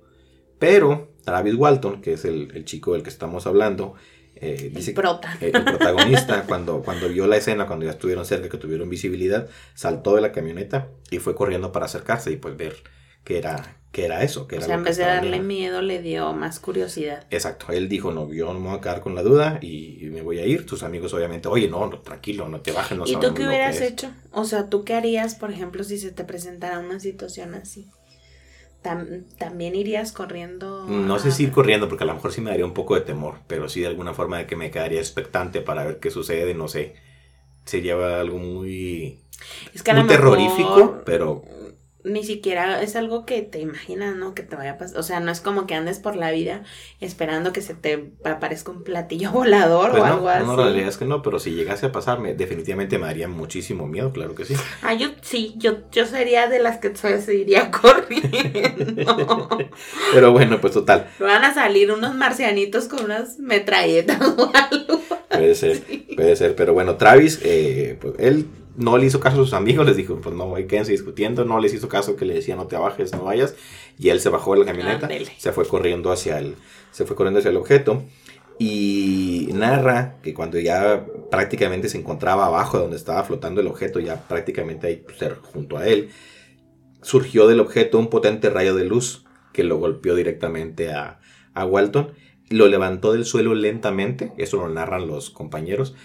Pero 0.59 1.09
Travis 1.23 1.55
Walton, 1.55 2.01
que 2.01 2.13
es 2.13 2.25
el, 2.25 2.63
chico 2.65 2.93
del 2.93 3.03
que 3.03 3.09
estamos 3.09 3.45
hablando, 3.47 3.95
eh, 4.35 4.71
dice 4.73 4.91
el, 4.91 4.97
el, 5.41 5.63
protagonista, 5.63 6.43
cuando, 6.47 6.81
cuando 6.81 7.09
vio 7.09 7.27
la 7.27 7.37
escena, 7.37 7.67
cuando 7.67 7.85
ya 7.85 7.91
estuvieron 7.91 8.25
cerca, 8.25 8.49
que 8.49 8.57
tuvieron 8.57 8.89
visibilidad, 8.89 9.47
saltó 9.73 10.15
de 10.15 10.21
la 10.21 10.31
camioneta 10.31 10.89
y 11.11 11.19
fue 11.19 11.35
corriendo 11.35 11.71
para 11.71 11.85
acercarse 11.85 12.31
y 12.31 12.37
pues 12.37 12.55
ver 12.55 12.75
qué 13.23 13.39
era, 13.39 13.77
qué 13.91 14.05
era 14.05 14.23
eso. 14.23 14.47
Qué 14.47 14.57
o 14.57 14.61
sea, 14.61 14.75
en 14.75 14.83
vez 14.83 14.95
de 14.95 15.03
darle 15.03 15.41
miedo, 15.41 15.81
le 15.81 16.01
dio 16.01 16.31
más 16.31 16.61
curiosidad. 16.61 17.25
Exacto, 17.29 17.73
él 17.73 17.89
dijo, 17.89 18.13
no, 18.13 18.31
yo 18.31 18.53
no 18.53 18.59
me 18.59 18.69
voy 18.69 18.77
a 18.77 18.81
quedar 18.81 19.01
con 19.01 19.15
la 19.15 19.21
duda 19.21 19.59
y, 19.61 20.07
me 20.13 20.21
voy 20.21 20.39
a 20.39 20.45
ir. 20.45 20.65
Tus 20.65 20.81
amigos 20.81 21.13
obviamente, 21.13 21.49
oye, 21.49 21.67
no, 21.67 21.89
tranquilo, 21.99 22.47
no 22.47 22.61
te 22.61 22.71
bajes. 22.71 22.97
No 22.97 23.05
¿Y 23.05 23.17
tú 23.17 23.33
qué 23.33 23.45
hubieras 23.45 23.81
hecho? 23.81 24.11
O 24.31 24.45
sea, 24.45 24.69
¿tú 24.69 24.85
qué 24.85 24.93
harías, 24.93 25.35
por 25.35 25.51
ejemplo, 25.51 25.83
si 25.83 25.97
se 25.97 26.11
te 26.11 26.23
presentara 26.23 26.79
una 26.79 27.01
situación 27.01 27.53
así? 27.53 27.89
También 28.81 29.75
irías 29.75 30.11
corriendo. 30.11 30.85
No 30.87 31.19
sé 31.19 31.31
si 31.31 31.43
ir 31.43 31.51
corriendo, 31.51 31.89
porque 31.89 32.03
a 32.03 32.07
lo 32.07 32.13
mejor 32.13 32.31
sí 32.31 32.41
me 32.41 32.51
daría 32.51 32.65
un 32.65 32.73
poco 32.73 32.95
de 32.95 33.01
temor, 33.01 33.39
pero 33.47 33.67
sí 33.69 33.81
de 33.81 33.87
alguna 33.87 34.13
forma 34.13 34.37
de 34.37 34.47
que 34.47 34.55
me 34.55 34.71
quedaría 34.71 34.99
expectante 34.99 35.61
para 35.61 35.83
ver 35.83 35.99
qué 35.99 36.11
sucede, 36.11 36.53
no 36.53 36.67
sé. 36.67 36.95
Sería 37.65 38.19
algo 38.19 38.37
muy, 38.37 39.19
es 39.73 39.83
que 39.83 39.93
muy 39.93 40.07
terrorífico, 40.07 41.01
pero 41.05 41.43
ni 42.07 42.23
siquiera 42.23 42.81
es 42.81 42.95
algo 42.95 43.25
que 43.25 43.41
te 43.41 43.59
imaginas, 43.59 44.15
¿no? 44.15 44.33
Que 44.33 44.43
te 44.43 44.55
vaya 44.55 44.71
a 44.71 44.77
pasar. 44.77 44.97
O 44.97 45.03
sea, 45.03 45.19
no 45.19 45.31
es 45.31 45.41
como 45.41 45.67
que 45.67 45.75
andes 45.75 45.99
por 45.99 46.15
la 46.15 46.31
vida 46.31 46.63
esperando 46.99 47.53
que 47.53 47.61
se 47.61 47.73
te 47.73 48.11
aparezca 48.23 48.71
un 48.71 48.83
platillo 48.83 49.31
volador 49.33 49.91
pues 49.91 50.01
o 50.01 50.05
algo 50.05 50.29
así. 50.29 50.45
No, 50.45 50.55
la 50.55 50.63
realidad 50.63 50.89
es 50.89 50.97
que 50.97 51.05
no, 51.05 51.21
pero 51.21 51.39
si 51.39 51.51
llegase 51.51 51.87
a 51.87 51.91
pasarme, 51.91 52.33
definitivamente 52.33 52.97
me 52.97 53.07
daría 53.07 53.27
muchísimo 53.27 53.87
miedo, 53.87 54.11
claro 54.11 54.35
que 54.35 54.45
sí. 54.45 54.55
Ah, 54.81 54.93
yo 54.93 55.09
sí, 55.21 55.53
yo, 55.57 55.89
yo 55.91 56.05
sería 56.05 56.47
de 56.47 56.59
las 56.59 56.77
que 56.77 56.95
se 56.95 57.35
iría 57.35 57.71
corriendo. 57.81 59.49
pero 60.13 60.31
bueno, 60.31 60.59
pues 60.61 60.73
total. 60.73 61.07
Van 61.19 61.43
a 61.43 61.53
salir 61.53 61.91
unos 61.91 62.15
marcianitos 62.15 62.87
con 62.87 63.05
unas 63.05 63.39
metralletas 63.39 64.21
o 64.21 64.51
algo. 64.53 65.01
Puede 65.29 65.55
ser, 65.55 65.81
puede 66.15 66.35
ser, 66.35 66.55
pero 66.55 66.73
bueno, 66.73 66.95
Travis, 66.95 67.39
eh, 67.43 67.97
pues 67.99 68.13
él 68.17 68.47
no 68.77 68.97
le 68.97 69.07
hizo 69.07 69.19
caso 69.19 69.41
a 69.41 69.43
sus 69.43 69.53
amigos, 69.53 69.85
les 69.87 69.97
dijo, 69.97 70.21
pues 70.21 70.35
no, 70.35 70.53
quédense 70.67 70.91
discutiendo, 70.91 71.43
no 71.43 71.59
les 71.59 71.73
hizo 71.73 71.89
caso 71.89 72.15
que 72.15 72.25
le 72.25 72.35
decía 72.35 72.55
no 72.55 72.67
te 72.67 72.77
bajes, 72.77 73.11
no 73.11 73.23
vayas, 73.23 73.55
y 73.97 74.09
él 74.09 74.21
se 74.21 74.29
bajó 74.29 74.53
de 74.53 74.59
la 74.59 74.65
camioneta, 74.65 75.09
se 75.37 75.51
fue 75.51 75.67
corriendo 75.67 76.11
hacia 76.11 76.37
el, 76.37 76.55
se 76.91 77.05
fue 77.05 77.15
corriendo 77.15 77.39
hacia 77.39 77.49
el 77.49 77.57
objeto. 77.57 78.03
y 78.59 79.49
narra 79.53 80.15
que 80.23 80.33
cuando 80.33 80.57
ya 80.59 81.05
prácticamente 81.29 81.89
se 81.89 81.97
encontraba 81.97 82.45
abajo 82.47 82.77
de 82.77 82.83
donde 82.83 82.97
estaba 82.97 83.23
flotando 83.23 83.61
el 83.61 83.67
objeto, 83.67 83.99
ya 83.99 84.27
prácticamente 84.27 84.87
ahí 84.87 84.97
pues, 84.97 85.17
junto 85.53 85.77
a 85.77 85.87
él, 85.87 86.09
surgió 87.01 87.47
del 87.47 87.59
objeto 87.59 87.99
un 87.99 88.09
potente 88.09 88.49
rayo 88.49 88.75
de 88.75 88.85
luz 88.85 89.25
que 89.53 89.63
lo 89.63 89.77
golpeó 89.77 90.15
directamente 90.15 90.91
a, 90.91 91.19
a 91.53 91.65
Walton, 91.65 92.13
lo 92.49 92.67
levantó 92.67 93.11
del 93.13 93.25
suelo 93.25 93.53
lentamente, 93.55 94.31
eso 94.37 94.57
lo 94.57 94.69
narran 94.69 95.07
los 95.07 95.29
compañeros, 95.29 95.95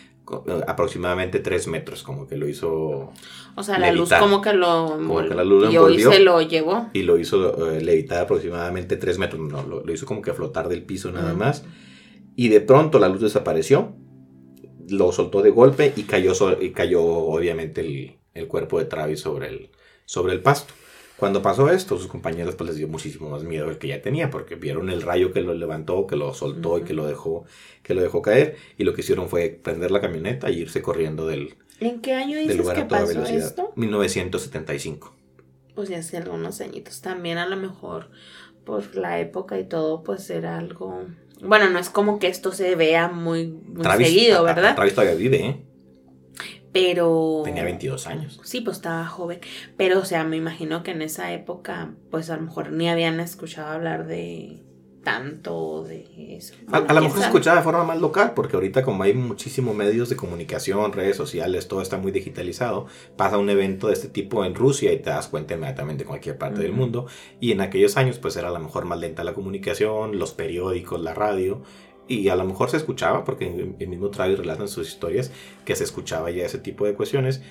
aproximadamente 0.67 1.41
3 1.41 1.69
metros, 1.69 2.03
como 2.03 2.27
que 2.27 2.37
lo 2.37 2.49
hizo. 2.49 3.13
O 3.55 3.63
sea, 3.63 3.79
la 3.79 3.93
luz 3.93 4.11
como 4.19 4.41
que 4.41 4.53
lo 4.53 4.97
como 4.97 5.23
que 5.29 5.35
la 5.35 5.45
luz 5.45 5.73
y 5.73 6.01
se 6.01 6.21
lo 6.21 6.41
llevó. 6.41 6.89
Y 6.93 7.03
lo 7.03 7.19
hizo 7.19 7.71
eh, 7.71 7.81
levitar 7.81 8.23
aproximadamente 8.23 8.97
3 8.97 9.19
metros, 9.19 9.41
no, 9.41 9.63
lo, 9.63 9.93
hizo 9.93 10.07
como 10.07 10.23
que 10.23 10.33
flotar 10.33 10.69
del 10.69 10.83
piso 10.83 11.13
nada 11.13 11.35
más. 11.35 11.65
Y 12.35 12.49
de 12.49 12.61
pronto 12.61 12.99
la 12.99 13.09
luz 13.09 13.21
desapareció, 13.21 13.95
lo 14.89 15.13
soltó 15.13 15.43
de 15.43 15.51
golpe 15.51 15.93
y 15.97 16.05
cayó, 16.05 16.33
y 16.61 16.71
cayó 16.71 17.03
obviamente 17.03 17.83
el, 17.83 18.17
el, 18.35 18.49
cuerpo 18.49 18.79
de 18.79 18.87
Travis 18.87 19.21
sobre 19.21 19.49
el, 19.49 19.71
sobre 20.07 20.33
el 20.33 20.41
pasto. 20.41 20.73
Cuando 21.23 21.41
pasó 21.41 21.71
esto, 21.71 21.99
sus 21.99 22.09
compañeros 22.09 22.57
pues 22.57 22.71
les 22.71 22.79
dio 22.79 22.89
muchísimo 22.89 23.31
más 23.31 23.45
miedo 23.45 23.69
del 23.69 23.79
que 23.79 23.87
ya 23.87 24.03
tenía, 24.03 24.29
porque 24.29 24.57
vieron 24.57 24.91
el 24.91 25.03
rayo 25.03 25.33
que 25.33 25.41
lo 25.41 25.55
levantó, 25.55 26.05
que 26.09 26.17
lo 26.17 26.35
soltó 26.35 26.79
y 26.79 26.83
que 26.83 26.95
lo 26.95 27.07
dejó, 27.07 27.45
que 27.85 27.95
lo 27.95 28.03
dejó 28.03 28.23
caer, 28.23 28.57
y 28.77 28.83
lo 28.83 28.93
que 28.93 29.03
hicieron 29.03 29.29
fue 29.29 29.49
prender 29.51 29.93
la 29.93 30.01
camioneta 30.01 30.49
e 30.49 30.55
irse 30.55 30.83
corriendo 30.83 31.29
del, 31.29 31.55
¿En 31.79 32.01
qué 32.01 32.15
año 32.15 32.37
dices 32.37 32.57
lugar 32.57 32.75
que 32.75 32.87
pasó 32.87 33.07
velocidad. 33.07 33.39
esto? 33.39 33.73
1975. 33.77 35.15
Pues 35.77 35.91
ya 35.91 35.99
hace 35.99 36.17
algunos 36.17 36.61
añitos. 36.61 37.01
También 37.03 37.39
a 37.39 37.47
lo 37.47 37.55
mejor 37.55 38.11
por 38.65 38.97
la 38.97 39.21
época 39.21 39.61
y 39.61 39.65
todo, 39.69 40.03
pues 40.03 40.29
era 40.29 40.59
algo. 40.59 41.05
Bueno, 41.41 41.71
no 41.71 41.79
es 41.79 41.89
como 41.89 42.19
que 42.19 42.27
esto 42.27 42.51
se 42.51 42.75
vea 42.75 43.07
muy, 43.07 43.47
muy 43.47 43.85
seguido, 44.05 44.43
¿verdad? 44.43 44.75
Travis 44.75 44.97
todavía 44.97 45.15
vive, 45.15 45.47
¿eh? 45.47 45.63
Pero... 46.73 47.43
Tenía 47.45 47.65
22 47.65 48.07
años. 48.07 48.41
Sí, 48.45 48.61
pues 48.61 48.79
estaba 48.79 49.07
joven. 49.07 49.41
Pero, 49.77 50.01
o 50.01 50.05
sea, 50.05 50.25
me 50.25 50.37
imagino 50.37 50.83
que 50.83 50.93
en 50.93 51.03
esa 51.03 51.33
época, 51.33 51.91
pues 52.11 52.31
a 52.31 52.37
lo 52.37 52.43
mejor 52.43 52.73
ni 52.73 52.89
habían 52.89 53.21
escuchado 53.21 53.69
hablar 53.69 54.07
de 54.07 54.63
tanto 55.03 55.85
de 55.85 56.37
eso. 56.37 56.55
a, 56.71 56.81
lo 56.93 57.03
mejor 57.03 57.19
se 57.19 57.27
escuchaba 57.27 57.57
de 57.57 57.63
forma 57.63 57.85
más 57.85 58.01
local, 58.01 58.33
porque 58.35 58.57
ahorita 58.57 58.83
como 58.83 59.03
hay 59.03 59.15
muchísimos 59.15 59.75
medios 59.75 60.09
de 60.09 60.17
comunicación, 60.17 60.93
redes 60.93 61.17
sociales, 61.17 61.69
todo 61.69 61.83
está 61.83 61.99
muy 61.99 62.13
digitalizado, 62.13 62.87
pasa 63.17 63.39
un 63.39 63.51
evento 63.51 63.89
de 63.89 63.95
este 63.95 64.09
tipo 64.09 64.45
en 64.45 64.55
Rusia 64.55 64.93
y 64.93 64.99
te 64.99 65.11
das 65.11 65.29
cuenta 65.29 65.55
inmediatamente 65.55 66.05
en 66.05 66.09
cualquier 66.09 66.39
parte 66.39 66.61
del 66.61 66.73
mundo. 66.73 67.07
Y 67.41 67.53
en 67.53 67.61
aquellos 67.61 67.97
años 67.97 68.19
pues 68.19 68.37
era 68.37 68.49
a 68.49 68.53
lo 68.53 68.61
mejor 68.61 68.85
más 68.85 68.99
lenta 68.99 69.25
la 69.25 69.35
comunicación, 69.35 70.19
los 70.19 70.33
periódicos, 70.33 71.01
la 71.01 71.15
radio, 71.15 71.63
y 72.09 72.29
a 72.29 72.37
lo 72.37 72.45
mejor 72.45 72.71
se 72.71 72.77
escuchaba, 72.77 73.25
porque 73.25 73.75
el 73.79 73.89
mismo 73.89 74.11
Travis 74.11 74.39
relata 74.39 74.63
en 74.63 74.69
sus 74.69 74.89
historias 74.89 75.31
que 75.65 75.77
se 75.77 75.85
escuchaba 75.85 76.31
ya 76.31 76.45
ese 76.45 76.59
tipo 76.59 76.85
de 76.85 76.95
cuestiones, 76.95 77.43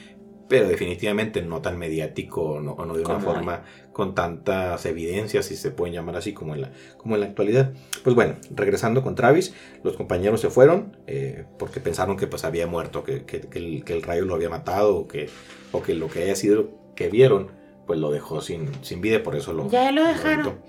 pero 0.51 0.67
definitivamente 0.67 1.41
no 1.41 1.61
tan 1.61 1.79
mediático 1.79 2.41
o 2.41 2.59
no, 2.59 2.75
de 2.93 3.05
una 3.05 3.21
forma 3.21 3.63
con 3.93 4.13
tantas 4.13 4.85
evidencias, 4.85 5.45
si 5.45 5.55
se 5.55 5.71
pueden 5.71 5.93
llamar 5.93 6.17
así, 6.17 6.33
como 6.33 6.53
en 6.53 6.63
la, 6.63 6.71
como 6.97 7.15
en 7.15 7.21
la 7.21 7.27
actualidad. 7.27 7.71
Pues 8.03 8.17
bueno, 8.17 8.35
regresando 8.53 9.01
con 9.01 9.15
Travis, 9.15 9.53
los 9.81 9.95
compañeros 9.95 10.41
se 10.41 10.49
fueron 10.49 10.97
eh, 11.07 11.45
porque 11.57 11.79
pensaron 11.79 12.17
que 12.17 12.27
pues 12.27 12.43
había 12.43 12.67
muerto, 12.67 13.01
que, 13.05 13.23
que, 13.23 13.47
el, 13.53 14.03
rayo 14.03 14.25
lo 14.25 14.35
había 14.35 14.49
matado 14.49 14.97
o 14.97 15.07
que, 15.07 15.29
o 15.71 15.81
que 15.81 15.93
lo 15.93 16.09
que 16.09 16.23
haya 16.23 16.35
sido 16.35 16.71
que 16.95 17.07
vieron, 17.07 17.51
pues 17.87 17.97
lo 17.97 18.11
dejó 18.11 18.41
sin, 18.41 18.71
sin 18.83 18.99
vida, 18.99 19.23
por 19.23 19.37
eso 19.37 19.53
lo... 19.53 19.69
Ya 19.69 19.93
lo 19.93 20.03
dejaron. 20.03 20.59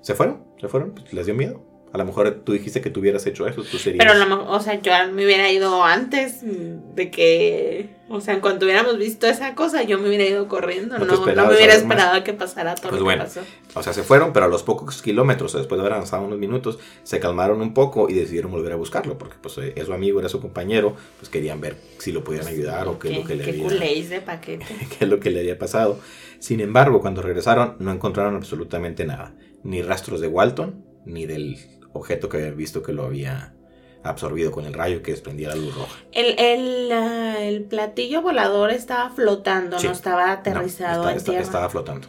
se 0.00 0.14
fueron, 0.14 0.44
se 0.58 0.68
fueron, 0.68 0.92
pues 0.92 1.12
les 1.12 1.26
dio 1.26 1.34
miedo. 1.34 1.62
A 1.92 1.98
lo 1.98 2.04
mejor 2.04 2.42
tú 2.44 2.52
dijiste 2.52 2.80
que 2.80 2.90
tú 2.90 3.00
hubieras 3.00 3.26
hecho 3.26 3.46
eso, 3.46 3.62
tú 3.62 3.78
serías... 3.78 4.04
Pero, 4.04 4.50
o 4.50 4.60
sea, 4.60 4.80
yo 4.80 4.92
me 5.12 5.24
hubiera 5.24 5.50
ido 5.50 5.82
antes 5.84 6.40
de 6.42 7.10
que... 7.10 7.96
O 8.10 8.20
sea, 8.22 8.34
en 8.34 8.40
cuanto 8.40 8.64
hubiéramos 8.64 8.96
visto 8.96 9.26
esa 9.26 9.54
cosa, 9.54 9.82
yo 9.82 9.98
me 9.98 10.08
hubiera 10.08 10.24
ido 10.24 10.48
corriendo. 10.48 10.98
No, 10.98 11.04
no, 11.04 11.26
me 11.26 11.54
hubiera 11.54 11.74
esperado 11.74 12.16
a 12.16 12.24
que 12.24 12.32
pasara 12.32 12.74
todo 12.74 12.90
pues 12.90 13.00
lo 13.00 13.04
bueno, 13.04 13.24
que 13.24 13.28
pasó. 13.28 13.40
O 13.74 13.82
sea, 13.82 13.92
se 13.92 14.02
fueron, 14.02 14.32
pero 14.32 14.46
a 14.46 14.48
los 14.48 14.62
pocos 14.62 15.02
kilómetros, 15.02 15.52
después 15.52 15.78
de 15.78 15.82
haber 15.82 15.92
avanzado 15.92 16.24
unos 16.24 16.38
minutos, 16.38 16.78
se 17.02 17.20
calmaron 17.20 17.60
un 17.60 17.74
poco 17.74 18.08
y 18.08 18.14
decidieron 18.14 18.50
volver 18.50 18.72
a 18.72 18.76
buscarlo, 18.76 19.18
porque 19.18 19.36
pues 19.40 19.58
eh, 19.58 19.74
es 19.76 19.86
su 19.86 19.92
amigo, 19.92 20.20
era 20.20 20.30
su 20.30 20.40
compañero, 20.40 20.96
pues 21.18 21.28
querían 21.28 21.60
ver 21.60 21.76
si 21.98 22.12
lo 22.12 22.24
podían 22.24 22.46
ayudar 22.46 22.88
o 22.88 22.98
qué, 22.98 23.10
es 23.10 23.18
lo 23.18 23.24
que 23.24 23.36
le 23.36 23.44
había... 23.44 24.08
de 24.08 24.20
paquete. 24.22 24.66
qué 24.98 25.04
es 25.04 25.08
lo 25.08 25.20
que 25.20 25.30
le 25.30 25.40
había 25.40 25.58
pasado. 25.58 26.00
Sin 26.38 26.60
embargo, 26.60 27.00
cuando 27.00 27.20
regresaron, 27.20 27.76
no 27.78 27.92
encontraron 27.92 28.36
absolutamente 28.36 29.04
nada. 29.04 29.34
Ni 29.64 29.82
rastros 29.82 30.20
de 30.20 30.28
Walton, 30.28 30.84
ni 31.04 31.26
del 31.26 31.77
objeto 31.98 32.28
que 32.28 32.38
habían 32.38 32.56
visto 32.56 32.82
que 32.82 32.92
lo 32.92 33.04
había 33.04 33.54
absorbido 34.02 34.52
con 34.52 34.64
el 34.64 34.74
rayo 34.74 35.02
que 35.02 35.10
desprendía 35.10 35.48
la 35.48 35.56
luz 35.56 35.74
roja. 35.74 35.98
El, 36.12 36.38
el, 36.38 36.92
el 36.92 37.64
platillo 37.64 38.22
volador 38.22 38.70
estaba 38.70 39.10
flotando, 39.10 39.78
no 39.80 39.90
estaba 39.90 40.32
aterrizado 40.32 41.10
en 41.10 41.22
tierra. 41.22 41.42
Estaba 41.42 41.68
flotando. 41.68 42.08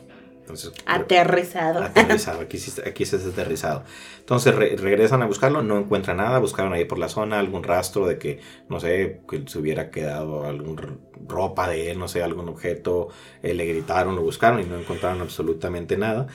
aterrizado. 0.85 1.83
Aterrizado, 1.83 2.41
aquí, 2.41 2.57
aquí 2.85 3.05
se 3.05 3.15
ha 3.17 3.19
aterrizado. 3.19 3.83
Entonces 4.19 4.55
regresan 4.55 5.21
a 5.21 5.25
buscarlo, 5.25 5.61
no 5.63 5.77
encuentran 5.77 6.17
nada, 6.17 6.39
buscaron 6.39 6.73
ahí 6.73 6.85
por 6.85 6.99
la 6.99 7.09
zona 7.09 7.39
algún 7.39 7.63
rastro 7.63 8.05
de 8.07 8.17
que, 8.17 8.39
no 8.67 8.79
sé, 8.79 9.21
que 9.29 9.43
se 9.47 9.59
hubiera 9.59 9.89
quedado 9.89 10.45
algún 10.45 10.99
ropa 11.27 11.69
de 11.69 11.91
él, 11.91 11.99
no 11.99 12.07
sé, 12.07 12.23
algún 12.23 12.49
objeto, 12.49 13.09
eh, 13.43 13.53
le 13.53 13.65
gritaron, 13.65 14.15
lo 14.15 14.21
buscaron 14.21 14.59
y 14.59 14.63
no 14.63 14.77
encontraron 14.79 15.21
absolutamente 15.21 15.97
nada. 15.97 16.27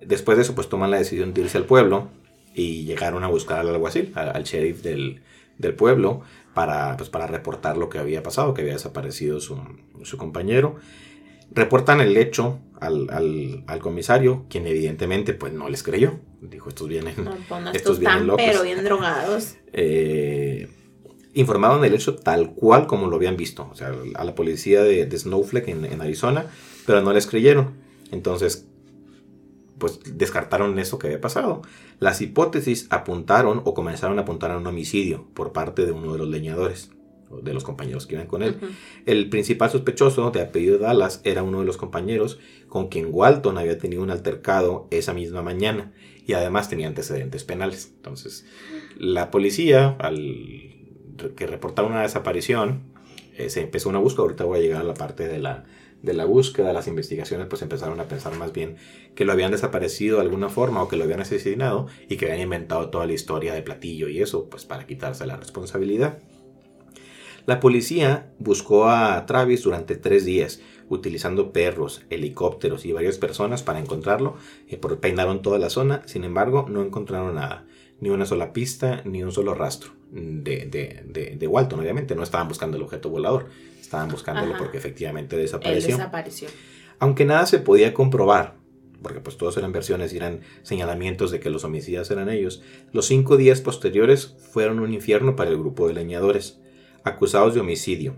Después 0.00 0.36
de 0.38 0.42
eso, 0.42 0.54
pues 0.54 0.68
toman 0.68 0.90
la 0.90 0.98
decisión 0.98 1.34
de 1.34 1.40
irse 1.40 1.58
al 1.58 1.64
pueblo, 1.64 2.08
y 2.58 2.84
llegaron 2.84 3.22
a 3.22 3.28
buscar 3.28 3.60
al 3.60 3.68
alguacil, 3.68 4.12
al, 4.16 4.42
sheriff 4.42 4.82
del, 4.82 5.20
pueblo, 5.76 6.22
para, 6.54 6.96
pues, 6.96 7.08
para 7.08 7.28
reportar 7.28 7.76
lo 7.76 7.88
que 7.88 7.98
había 7.98 8.22
pasado, 8.22 8.52
que 8.52 8.62
había 8.62 8.72
desaparecido 8.72 9.40
su, 9.40 9.56
compañero. 10.16 10.76
Reportan 11.52 12.00
el 12.00 12.16
hecho 12.16 12.58
al, 12.80 13.78
comisario, 13.80 14.44
quien 14.50 14.66
evidentemente 14.66 15.34
pues 15.34 15.52
no 15.52 15.68
les 15.68 15.84
creyó. 15.84 16.18
Dijo, 16.40 16.68
estos 16.68 16.88
vienen, 16.88 17.14
pues, 17.48 17.62
estos, 17.74 18.00
vienen 18.00 18.26
locos. 18.26 18.44
Pero 18.44 18.62
bien 18.64 18.82
drogados. 18.82 19.54
eh, 19.72 20.68
informaron 21.34 21.84
el 21.84 21.94
hecho 21.94 22.16
tal 22.16 22.54
cual 22.54 22.88
como 22.88 23.06
lo 23.06 23.16
habían 23.16 23.36
visto, 23.36 23.68
o 23.70 23.76
sea, 23.76 23.92
a 24.16 24.24
la 24.24 24.34
policía 24.34 24.82
de, 24.82 25.08
Snowflake 25.16 25.68
en, 25.68 25.84
en, 25.84 26.00
Arizona, 26.00 26.46
pero 26.86 27.02
no 27.02 27.12
les 27.12 27.28
creyeron. 27.28 27.74
Entonces, 28.10 28.67
pues 29.78 30.00
descartaron 30.16 30.78
eso 30.78 30.98
que 30.98 31.08
había 31.08 31.20
pasado. 31.20 31.62
Las 32.00 32.20
hipótesis 32.20 32.86
apuntaron 32.90 33.62
o 33.64 33.74
comenzaron 33.74 34.18
a 34.18 34.22
apuntar 34.22 34.50
a 34.50 34.58
un 34.58 34.66
homicidio 34.66 35.26
por 35.34 35.52
parte 35.52 35.86
de 35.86 35.92
uno 35.92 36.12
de 36.12 36.18
los 36.18 36.28
leñadores, 36.28 36.90
de 37.42 37.54
los 37.54 37.64
compañeros 37.64 38.06
que 38.06 38.14
iban 38.14 38.26
con 38.26 38.42
él. 38.42 38.58
El 39.06 39.28
principal 39.28 39.70
sospechoso 39.70 40.30
de 40.30 40.42
apellido 40.42 40.78
Dallas 40.78 41.20
era 41.24 41.42
uno 41.42 41.60
de 41.60 41.66
los 41.66 41.76
compañeros 41.76 42.38
con 42.68 42.88
quien 42.88 43.08
Walton 43.10 43.58
había 43.58 43.78
tenido 43.78 44.02
un 44.02 44.10
altercado 44.10 44.88
esa 44.90 45.12
misma 45.12 45.42
mañana 45.42 45.92
y 46.26 46.34
además 46.34 46.68
tenía 46.68 46.86
antecedentes 46.86 47.44
penales. 47.44 47.92
Entonces, 47.96 48.46
la 48.98 49.30
policía, 49.30 49.96
al 49.98 50.76
que 51.36 51.46
reportaron 51.46 51.92
una 51.92 52.02
desaparición, 52.02 52.82
eh, 53.36 53.50
se 53.50 53.62
empezó 53.62 53.88
una 53.88 53.98
búsqueda. 53.98 54.22
Ahorita 54.22 54.44
voy 54.44 54.58
a 54.58 54.62
llegar 54.62 54.80
a 54.82 54.84
la 54.84 54.94
parte 54.94 55.26
de 55.26 55.38
la 55.38 55.64
de 56.02 56.14
la 56.14 56.24
búsqueda, 56.24 56.72
las 56.72 56.86
investigaciones, 56.86 57.46
pues 57.48 57.62
empezaron 57.62 57.98
a 58.00 58.04
pensar 58.04 58.36
más 58.36 58.52
bien 58.52 58.76
que 59.14 59.24
lo 59.24 59.32
habían 59.32 59.50
desaparecido 59.50 60.16
de 60.16 60.22
alguna 60.22 60.48
forma 60.48 60.82
o 60.82 60.88
que 60.88 60.96
lo 60.96 61.04
habían 61.04 61.20
asesinado 61.20 61.86
y 62.08 62.16
que 62.16 62.26
habían 62.26 62.42
inventado 62.42 62.90
toda 62.90 63.06
la 63.06 63.12
historia 63.12 63.52
de 63.52 63.62
Platillo 63.62 64.08
y 64.08 64.20
eso, 64.20 64.48
pues 64.48 64.64
para 64.64 64.86
quitarse 64.86 65.26
la 65.26 65.36
responsabilidad. 65.36 66.18
La 67.46 67.60
policía 67.60 68.30
buscó 68.38 68.90
a 68.90 69.24
Travis 69.24 69.62
durante 69.62 69.96
tres 69.96 70.26
días, 70.26 70.60
utilizando 70.90 71.50
perros, 71.50 72.02
helicópteros 72.10 72.84
y 72.84 72.92
varias 72.92 73.18
personas 73.18 73.62
para 73.62 73.78
encontrarlo. 73.78 74.36
eh, 74.68 74.76
peinaron 75.00 75.40
toda 75.40 75.58
la 75.58 75.70
zona, 75.70 76.02
sin 76.06 76.24
embargo, 76.24 76.66
no 76.68 76.82
encontraron 76.82 77.34
nada, 77.34 77.66
ni 78.00 78.10
una 78.10 78.26
sola 78.26 78.52
pista, 78.52 79.02
ni 79.04 79.22
un 79.22 79.32
solo 79.32 79.54
rastro 79.54 79.92
de, 80.10 80.66
de, 80.66 81.36
de 81.36 81.46
Walton, 81.46 81.80
obviamente. 81.80 82.14
No 82.14 82.22
estaban 82.22 82.48
buscando 82.48 82.76
el 82.76 82.82
objeto 82.82 83.08
volador, 83.08 83.48
Estaban 83.88 84.10
buscándolo 84.10 84.54
porque 84.58 84.76
efectivamente 84.76 85.34
desapareció. 85.38 85.96
desapareció. 85.96 86.48
Aunque 86.98 87.24
nada 87.24 87.46
se 87.46 87.58
podía 87.58 87.94
comprobar, 87.94 88.56
porque 89.00 89.20
pues 89.20 89.38
todos 89.38 89.56
eran 89.56 89.72
versiones 89.72 90.12
y 90.12 90.18
eran 90.18 90.42
señalamientos 90.60 91.30
de 91.30 91.40
que 91.40 91.48
los 91.48 91.64
homicidas 91.64 92.10
eran 92.10 92.28
ellos, 92.28 92.62
los 92.92 93.06
cinco 93.06 93.38
días 93.38 93.62
posteriores 93.62 94.36
fueron 94.52 94.80
un 94.80 94.92
infierno 94.92 95.36
para 95.36 95.48
el 95.48 95.56
grupo 95.56 95.88
de 95.88 95.94
leñadores, 95.94 96.60
acusados 97.02 97.54
de 97.54 97.60
homicidio, 97.60 98.16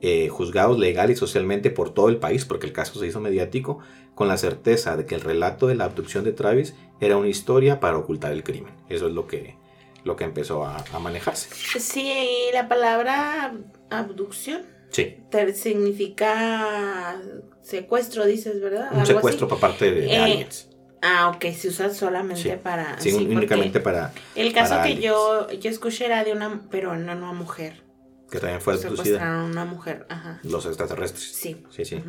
eh, 0.00 0.30
juzgados 0.30 0.78
legal 0.78 1.10
y 1.10 1.16
socialmente 1.16 1.68
por 1.68 1.92
todo 1.92 2.08
el 2.08 2.16
país, 2.16 2.46
porque 2.46 2.64
el 2.64 2.72
caso 2.72 2.98
se 2.98 3.06
hizo 3.06 3.20
mediático, 3.20 3.80
con 4.14 4.26
la 4.26 4.38
certeza 4.38 4.96
de 4.96 5.04
que 5.04 5.16
el 5.16 5.20
relato 5.20 5.66
de 5.66 5.74
la 5.74 5.84
abducción 5.84 6.24
de 6.24 6.32
Travis 6.32 6.74
era 6.98 7.18
una 7.18 7.28
historia 7.28 7.78
para 7.78 7.98
ocultar 7.98 8.32
el 8.32 8.42
crimen. 8.42 8.72
Eso 8.88 9.06
es 9.08 9.12
lo 9.12 9.26
que, 9.26 9.56
lo 10.04 10.16
que 10.16 10.24
empezó 10.24 10.64
a, 10.64 10.82
a 10.94 10.98
manejarse. 10.98 11.50
Sí, 11.78 12.10
la 12.54 12.68
palabra 12.68 13.52
abducción 13.90 14.77
Sí. 14.90 15.16
significa 15.54 17.20
secuestro, 17.62 18.24
dices, 18.26 18.60
¿verdad? 18.60 18.90
Un 18.92 19.06
secuestro 19.06 19.48
por 19.48 19.60
parte 19.60 19.90
de, 19.90 20.06
eh, 20.12 20.16
aliens. 20.18 20.68
Ah, 21.02 21.32
ok, 21.34 21.44
se 21.54 21.68
usa 21.68 21.90
solamente 21.94 22.42
Sí. 22.42 22.50
para... 22.62 22.98
Sí, 23.00 23.12
únicamente 23.12 23.78
para 23.80 24.12
El 24.34 24.52
caso 24.52 24.70
para 24.70 24.82
que 24.84 24.92
aliens. 24.94 25.04
yo, 25.04 25.50
yo 25.52 25.70
escuché 25.70 26.06
era 26.06 26.24
de 26.24 26.32
una, 26.32 26.62
pero 26.70 26.96
no 26.96 27.12
una 27.12 27.32
mujer. 27.32 27.82
que 28.30 28.40
también 28.40 28.60
fue. 28.60 28.76
Secuestraron 28.76 29.40
a 29.40 29.44
una 29.44 29.64
mujer, 29.64 30.04
ajá. 30.10 30.38
Los 30.42 30.66
extraterrestres. 30.66 31.24
Sí. 31.32 31.62
Sí, 31.70 31.84
sí. 31.86 32.02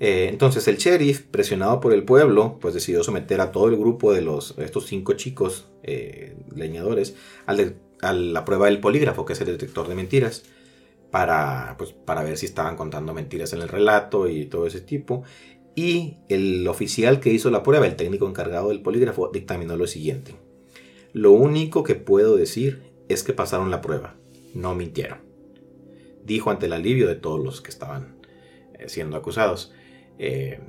Eh, 0.00 0.26
entonces 0.28 0.66
el 0.68 0.76
sheriff, 0.78 1.22
presionado 1.22 1.80
por 1.80 1.92
el 1.94 2.02
pueblo, 2.04 2.58
pues 2.60 2.74
decidió 2.74 3.02
someter 3.04 3.40
a 3.40 3.50
todo 3.52 3.68
el 3.68 3.76
grupo 3.76 4.12
de 4.12 4.20
los 4.20 4.54
estos 4.58 4.86
cinco 4.86 5.12
chicos 5.14 5.68
eh, 5.84 6.36
leñadores 6.54 7.14
al 7.46 7.56
de- 7.56 7.76
a 8.02 8.12
la 8.12 8.44
prueba 8.44 8.66
del 8.66 8.80
polígrafo, 8.80 9.24
que 9.24 9.32
es 9.34 9.40
el 9.40 9.46
detector 9.46 9.86
de 9.88 9.94
mentiras, 9.94 10.42
para, 11.12 11.76
pues, 11.76 11.92
para 11.92 12.24
ver 12.24 12.38
si 12.38 12.46
estaban 12.46 12.74
contando 12.74 13.12
mentiras 13.14 13.52
en 13.52 13.60
el 13.60 13.68
relato 13.68 14.28
y 14.28 14.46
todo 14.46 14.66
ese 14.66 14.80
tipo. 14.80 15.22
Y 15.74 16.16
el 16.28 16.66
oficial 16.66 17.20
que 17.20 17.30
hizo 17.30 17.50
la 17.50 17.62
prueba, 17.62 17.86
el 17.86 17.96
técnico 17.96 18.26
encargado 18.26 18.70
del 18.70 18.80
polígrafo, 18.80 19.28
dictaminó 19.32 19.76
lo 19.76 19.86
siguiente. 19.86 20.34
Lo 21.12 21.30
único 21.32 21.84
que 21.84 21.94
puedo 21.94 22.36
decir 22.36 22.82
es 23.10 23.22
que 23.22 23.34
pasaron 23.34 23.70
la 23.70 23.82
prueba, 23.82 24.16
no 24.54 24.74
mintieron. 24.74 25.18
Dijo 26.24 26.50
ante 26.50 26.66
el 26.66 26.72
alivio 26.72 27.06
de 27.08 27.14
todos 27.14 27.44
los 27.44 27.60
que 27.60 27.70
estaban 27.70 28.16
eh, 28.78 28.88
siendo 28.88 29.18
acusados. 29.18 29.72
Eh, 30.18 30.60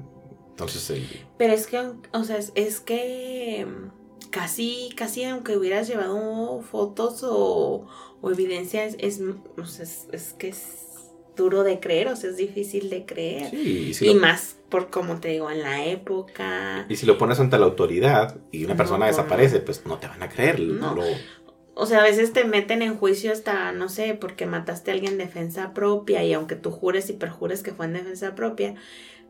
entonces, 0.49 0.93
Pero 1.37 1.53
es 1.53 1.67
que, 1.67 1.79
o 2.11 2.23
sea, 2.25 2.37
es, 2.37 2.51
es 2.55 2.81
que 2.81 3.65
mm, 3.65 4.29
casi, 4.29 4.89
casi 4.97 5.23
aunque 5.23 5.55
hubieras 5.55 5.87
llevado 5.87 6.61
fotos 6.61 7.23
o, 7.23 7.87
o 8.23 8.31
evidencia, 8.31 8.83
es, 8.85 8.95
es, 8.99 9.19
es- 9.79 10.07
es 10.11 10.33
que 10.33 10.47
es 10.49 10.61
duro 11.35 11.63
de 11.63 11.79
creer, 11.79 12.07
o 12.07 12.15
sea, 12.15 12.29
es 12.29 12.37
difícil 12.37 12.89
de 12.89 13.05
creer. 13.05 13.49
sí, 13.49 13.87
y 13.89 13.93
si 13.93 14.05
y 14.07 14.13
lo- 14.13 14.21
más 14.21 14.55
por, 14.69 14.89
como 14.89 15.19
te 15.19 15.27
digo, 15.29 15.51
en 15.51 15.61
la 15.61 15.85
época. 15.85 16.85
y 16.89 16.95
si 16.95 17.05
lo 17.05 17.17
pones 17.17 17.39
ante 17.39 17.57
la 17.59 17.65
autoridad 17.65 18.37
y 18.51 18.65
una 18.65 18.75
persona 18.75 18.99
no, 19.05 19.11
desaparece, 19.11 19.59
pues 19.59 19.85
no 19.85 19.97
te 19.99 20.07
van 20.07 20.23
a 20.23 20.29
creer. 20.29 20.59
No. 20.59 20.95
lo- 20.95 21.03
O 21.75 21.85
sea, 21.87 21.99
a 22.01 22.03
veces 22.03 22.33
te 22.33 22.43
meten 22.45 22.81
en 22.83 22.95
juicio 22.97 23.31
hasta, 23.31 23.71
no 23.71 23.89
sé, 23.89 24.13
porque 24.13 24.45
mataste 24.45 24.91
a 24.91 24.93
alguien 24.93 25.13
en 25.13 25.17
defensa 25.19 25.73
propia 25.73 26.23
y 26.23 26.31
aunque 26.33 26.55
tú 26.55 26.69
jures 26.71 27.09
y 27.09 27.13
perjures 27.13 27.63
que 27.63 27.71
fue 27.73 27.87
en 27.87 27.93
defensa 27.93 28.35
propia, 28.35 28.75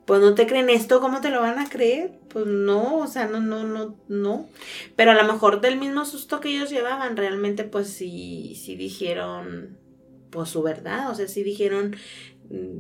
pues 0.05 0.21
no 0.21 0.35
te 0.35 0.47
creen 0.47 0.69
esto, 0.69 0.99
¿cómo 0.99 1.21
te 1.21 1.29
lo 1.29 1.41
van 1.41 1.59
a 1.59 1.69
creer? 1.69 2.11
Pues 2.29 2.45
no, 2.45 2.97
o 2.97 3.07
sea, 3.07 3.27
no, 3.27 3.39
no, 3.39 3.63
no, 3.63 3.95
no. 4.07 4.49
Pero 4.95 5.11
a 5.11 5.15
lo 5.15 5.31
mejor 5.31 5.61
del 5.61 5.77
mismo 5.77 6.05
susto 6.05 6.39
que 6.39 6.49
ellos 6.49 6.69
llevaban, 6.69 7.15
realmente 7.17 7.63
pues 7.63 7.87
sí, 7.89 8.55
sí 8.55 8.75
dijeron, 8.75 9.77
pues 10.29 10.49
su 10.49 10.61
verdad, 10.63 11.09
o 11.11 11.15
sea, 11.15 11.27
sí 11.27 11.43
dijeron, 11.43 11.95
mm, 12.49 12.79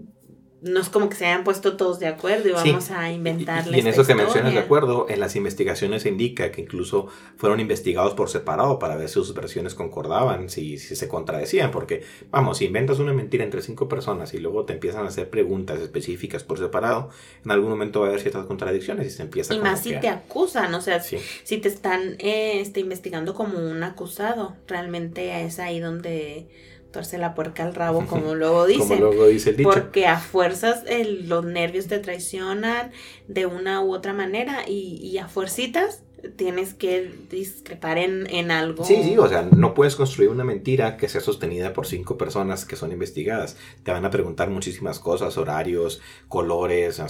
no 0.63 0.79
es 0.79 0.87
como 0.89 1.09
que 1.09 1.15
se 1.15 1.25
hayan 1.25 1.43
puesto 1.43 1.75
todos 1.75 1.99
de 1.99 2.07
acuerdo 2.07 2.47
y 2.49 2.53
Sí. 2.57 2.69
vamos 2.69 2.89
a 2.91 3.11
inventar 3.11 3.65
Y, 3.69 3.75
y 3.75 3.79
en 3.81 3.87
eso 3.87 4.05
que 4.07 4.15
mencionas 4.15 4.53
de 4.53 4.59
acuerdo, 4.59 5.07
en 5.09 5.19
las 5.19 5.35
investigaciones 5.35 6.03
se 6.03 6.09
indica 6.09 6.51
que 6.51 6.61
incluso 6.61 7.07
fueron 7.35 7.59
investigados 7.59 8.13
por 8.13 8.29
separado 8.29 8.79
para 8.79 8.95
ver 8.95 9.07
si 9.09 9.15
sus 9.15 9.33
versiones 9.33 9.75
concordaban, 9.75 10.49
si, 10.49 10.77
si 10.77 10.95
se 10.95 11.07
contradecían, 11.09 11.69
porque 11.71 12.03
vamos, 12.31 12.59
si 12.59 12.65
inventas 12.65 12.99
una 12.99 13.11
mentira 13.13 13.43
entre 13.43 13.61
cinco 13.61 13.89
personas 13.89 14.33
y 14.33 14.37
luego 14.39 14.63
te 14.65 14.73
empiezan 14.73 15.03
a 15.05 15.09
hacer 15.09 15.29
preguntas 15.29 15.79
específicas 15.81 16.43
por 16.43 16.57
separado, 16.59 17.09
en 17.43 17.51
algún 17.51 17.69
momento 17.69 17.99
va 17.99 18.05
a 18.05 18.09
haber 18.09 18.21
ciertas 18.21 18.45
contradicciones 18.45 19.07
y 19.07 19.09
se 19.09 19.23
empieza 19.23 19.53
Y 19.53 19.57
como 19.57 19.69
más 19.71 19.81
si 19.81 19.93
a- 19.93 19.99
te 19.99 20.07
acusan, 20.07 20.73
o 20.73 20.81
sea, 20.81 21.01
Sí. 21.01 21.17
si 21.43 21.57
te 21.57 21.67
están 21.67 22.15
eh, 22.19 22.61
este, 22.61 22.79
investigando 22.79 23.33
como 23.33 23.59
un 23.59 23.83
acusado, 23.83 24.55
realmente 24.67 25.43
es 25.43 25.59
ahí 25.59 25.79
donde 25.79 26.47
torce 26.93 27.17
la 27.17 27.35
puerca 27.35 27.63
al 27.65 27.75
rabo, 27.75 28.05
como 28.07 28.35
luego 28.35 28.61
como 28.61 28.67
dicen. 28.67 28.99
luego 29.01 29.27
dice 29.27 29.49
el 29.49 29.57
dicho. 29.57 29.69
Porque 29.69 30.07
a 30.07 30.17
fuerzas 30.19 30.83
el- 30.87 31.27
los 31.27 31.43
nervios 31.43 31.87
te 31.87 31.99
traicionan 31.99 32.91
de 33.27 33.45
una 33.45 33.81
u 33.81 33.93
otra 33.93 34.13
manera 34.13 34.61
y, 34.65 34.97
y 35.03 35.17
a 35.17 35.27
fuercitas 35.27 36.03
tienes 36.37 36.73
que 36.73 37.11
discrepar 37.29 37.97
en, 37.97 38.27
en 38.33 38.49
algo. 38.49 38.85
Sí, 38.85 39.03
sí, 39.03 39.17
o 39.17 39.27
sea, 39.27 39.41
no 39.41 39.73
puedes 39.73 39.97
construir 39.97 40.29
una 40.29 40.45
mentira 40.45 40.95
que 40.95 41.09
sea 41.09 41.19
sostenida 41.19 41.73
por 41.73 41.85
cinco 41.85 42.17
personas 42.17 42.63
que 42.63 42.77
son 42.77 42.93
investigadas. 42.93 43.57
Te 43.83 43.91
van 43.91 44.05
a 44.05 44.09
preguntar 44.09 44.49
muchísimas 44.49 44.99
cosas, 44.99 45.37
horarios, 45.37 45.99
colores, 46.29 47.01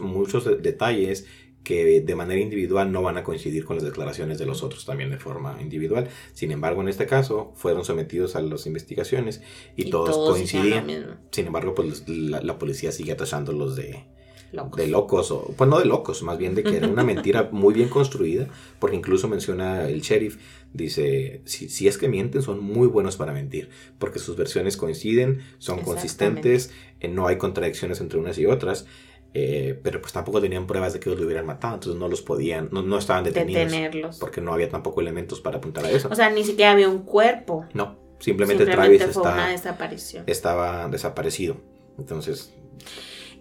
muchos 0.00 0.46
de- 0.46 0.56
detalles 0.56 1.26
que 1.64 2.00
de 2.00 2.14
manera 2.14 2.40
individual 2.40 2.90
no 2.90 3.02
van 3.02 3.18
a 3.18 3.24
coincidir 3.24 3.64
con 3.64 3.76
las 3.76 3.84
declaraciones 3.84 4.38
de 4.38 4.46
los 4.46 4.62
otros 4.62 4.84
también 4.84 5.10
de 5.10 5.18
forma 5.18 5.60
individual. 5.60 6.08
Sin 6.32 6.50
embargo, 6.50 6.82
en 6.82 6.88
este 6.88 7.06
caso, 7.06 7.52
fueron 7.54 7.84
sometidos 7.84 8.36
a 8.36 8.42
las 8.42 8.66
investigaciones 8.66 9.42
y, 9.76 9.90
todos, 9.90 10.16
lo 10.16 10.32
coincidían. 10.32 11.20
Sin 11.30 11.46
embargo, 11.46 11.74
pues 11.74 12.08
la, 12.08 12.40
la 12.40 12.58
policía 12.58 12.92
sigue 12.92 13.14
tachándolos 13.14 13.76
de, 13.76 14.04
Locos. 14.52 14.76
de 14.76 14.86
locos, 14.86 15.30
o 15.30 15.54
pues 15.56 15.68
no 15.68 15.78
de 15.78 15.86
locos, 15.86 16.22
más 16.22 16.36
bien 16.36 16.54
de 16.54 16.62
que 16.62 16.76
era 16.76 16.86
una 16.86 17.02
mentira 17.04 17.48
muy 17.52 17.72
bien 17.72 17.88
construida, 17.88 18.48
porque 18.78 18.96
incluso 18.96 19.26
menciona 19.26 19.88
el 19.88 20.02
sheriff, 20.02 20.38
dice, 20.74 21.40
si, 21.46 21.70
si 21.70 21.88
es 21.88 21.96
que 21.96 22.08
mienten, 22.08 22.42
son 22.42 22.62
muy 22.62 22.86
buenos 22.86 23.16
para 23.16 23.32
mentir, 23.32 23.70
porque 23.98 24.18
sus 24.18 24.36
versiones 24.36 24.76
coinciden, 24.76 25.40
son 25.56 25.80
consistentes, 25.80 26.70
eh, 27.00 27.08
no 27.08 27.26
hay 27.28 27.38
contradicciones 27.38 28.02
entre 28.02 28.18
unas 28.18 28.36
y 28.36 28.44
otras, 28.44 28.86
eh, 29.34 29.78
pero 29.82 30.00
pues 30.00 30.12
tampoco 30.12 30.40
tenían 30.40 30.66
pruebas 30.66 30.92
de 30.92 31.00
que 31.00 31.08
ellos 31.08 31.20
lo 31.20 31.26
hubieran 31.26 31.46
matado, 31.46 31.74
entonces 31.74 31.98
no 31.98 32.08
los 32.08 32.20
podían, 32.22 32.68
no, 32.72 32.82
no 32.82 32.98
estaban 32.98 33.24
detenidos, 33.24 33.70
Detenerlos. 33.70 34.18
porque 34.18 34.40
no 34.40 34.52
había 34.52 34.68
tampoco 34.68 35.00
elementos 35.00 35.40
para 35.40 35.58
apuntar 35.58 35.84
a 35.86 35.90
eso. 35.90 36.08
O 36.10 36.14
sea, 36.14 36.30
ni 36.30 36.44
siquiera 36.44 36.72
había 36.72 36.88
un 36.88 37.00
cuerpo. 37.04 37.64
no, 37.72 37.96
simplemente, 38.18 38.64
Simplemente 38.64 38.66
Travis 38.66 39.14
fue 39.14 39.22
una 39.22 39.48
desaparición. 39.48 40.24
estaba 40.26 40.88
desaparecido. 40.88 41.56
Entonces, 41.98 42.52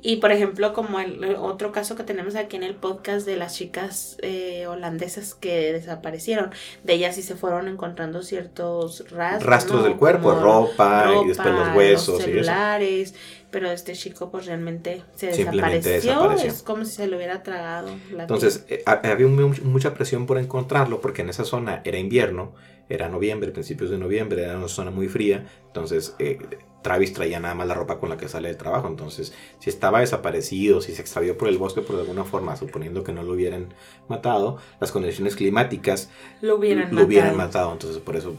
Y 0.04 0.16
por 0.16 0.32
ejemplo, 0.32 0.74
como 0.74 1.00
el, 1.00 1.24
el 1.24 1.36
otro 1.36 1.72
caso 1.72 1.96
que 1.96 2.04
tenemos 2.04 2.36
aquí 2.36 2.56
en 2.56 2.64
el 2.64 2.74
podcast 2.74 3.24
de 3.26 3.38
las 3.38 3.56
chicas 3.56 4.18
eh, 4.24 4.66
holandesas 4.66 5.36
que 5.36 5.72
desaparecieron, 5.74 6.50
de 6.84 6.94
ellas 6.94 7.14
sí 7.16 7.22
se 7.22 7.36
fueron 7.36 7.68
encontrando 7.68 8.24
ciertos 8.24 9.06
rastros. 9.12 9.44
rastros 9.50 9.82
¿no? 9.82 9.88
del 9.88 9.98
cuerpo, 9.98 10.34
ropa, 10.34 11.12
y 11.24 11.28
después 11.28 11.54
los 11.54 11.76
huesos 11.76 12.08
los 12.08 12.20
y 12.28 12.32
eso. 12.32 12.32
celulares, 12.32 13.16
pero 13.52 13.70
este 13.70 13.94
chico 13.94 14.32
pues 14.32 14.48
realmente 14.48 15.04
se 15.16 15.34
Simplemente 15.34 15.78
desapareció, 15.90 16.12
desapareció. 16.14 16.50
es 16.50 16.64
como 16.64 16.84
si 16.86 16.92
se 16.94 17.06
lo 17.08 17.18
hubiera 17.18 17.44
tragado. 17.44 17.90
la 18.12 18.24
Entonces, 18.24 18.66
eh, 18.70 18.82
ha- 18.88 19.02
había 19.12 19.28
mu- 19.28 19.54
mucha 19.66 19.94
presión 19.94 20.26
por 20.26 20.40
encontrarlo 20.40 21.00
porque 21.00 21.22
en 21.22 21.30
esa 21.30 21.46
zona 21.46 21.82
era 21.86 22.00
invierno, 22.00 22.54
era 22.90 23.08
noviembre, 23.08 23.52
principios 23.52 23.92
de 23.92 24.00
noviembre, 24.00 24.44
era 24.46 24.58
una 24.58 24.68
zona 24.68 24.90
muy 24.90 25.08
fría. 25.10 25.46
Entonces, 25.68 26.16
eh, 26.18 26.40
Travis 26.82 27.14
traía 27.14 27.40
nada 27.40 27.54
más 27.54 27.68
la 27.68 27.74
ropa 27.74 28.00
con 28.00 28.10
la 28.10 28.18
que 28.18 28.28
sale 28.28 28.48
del 28.48 28.58
trabajo. 28.58 28.88
Entonces, 28.88 29.34
si 29.60 29.70
estaba 29.70 30.00
desaparecido, 30.00 30.82
si 30.82 30.94
se 30.94 31.02
extravió 31.02 31.38
por 31.38 31.48
el 31.48 31.58
bosque 31.58 31.82
por 31.82 32.00
alguna 32.00 32.24
forma, 32.24 32.56
suponiendo 32.56 33.04
que 33.04 33.12
no 33.12 33.24
lo 33.24 33.34
hubieran 33.34 33.74
matado, 34.08 34.58
las 34.80 34.92
condiciones 34.92 35.36
climáticas 35.36 36.10
lo 36.42 36.56
hubieran 36.58 36.86
lo 36.86 36.90
matado. 36.90 37.08
hubieran 37.08 37.38
matado. 37.38 37.72
Entonces, 37.74 38.02
por 38.02 38.16
eso 38.16 38.36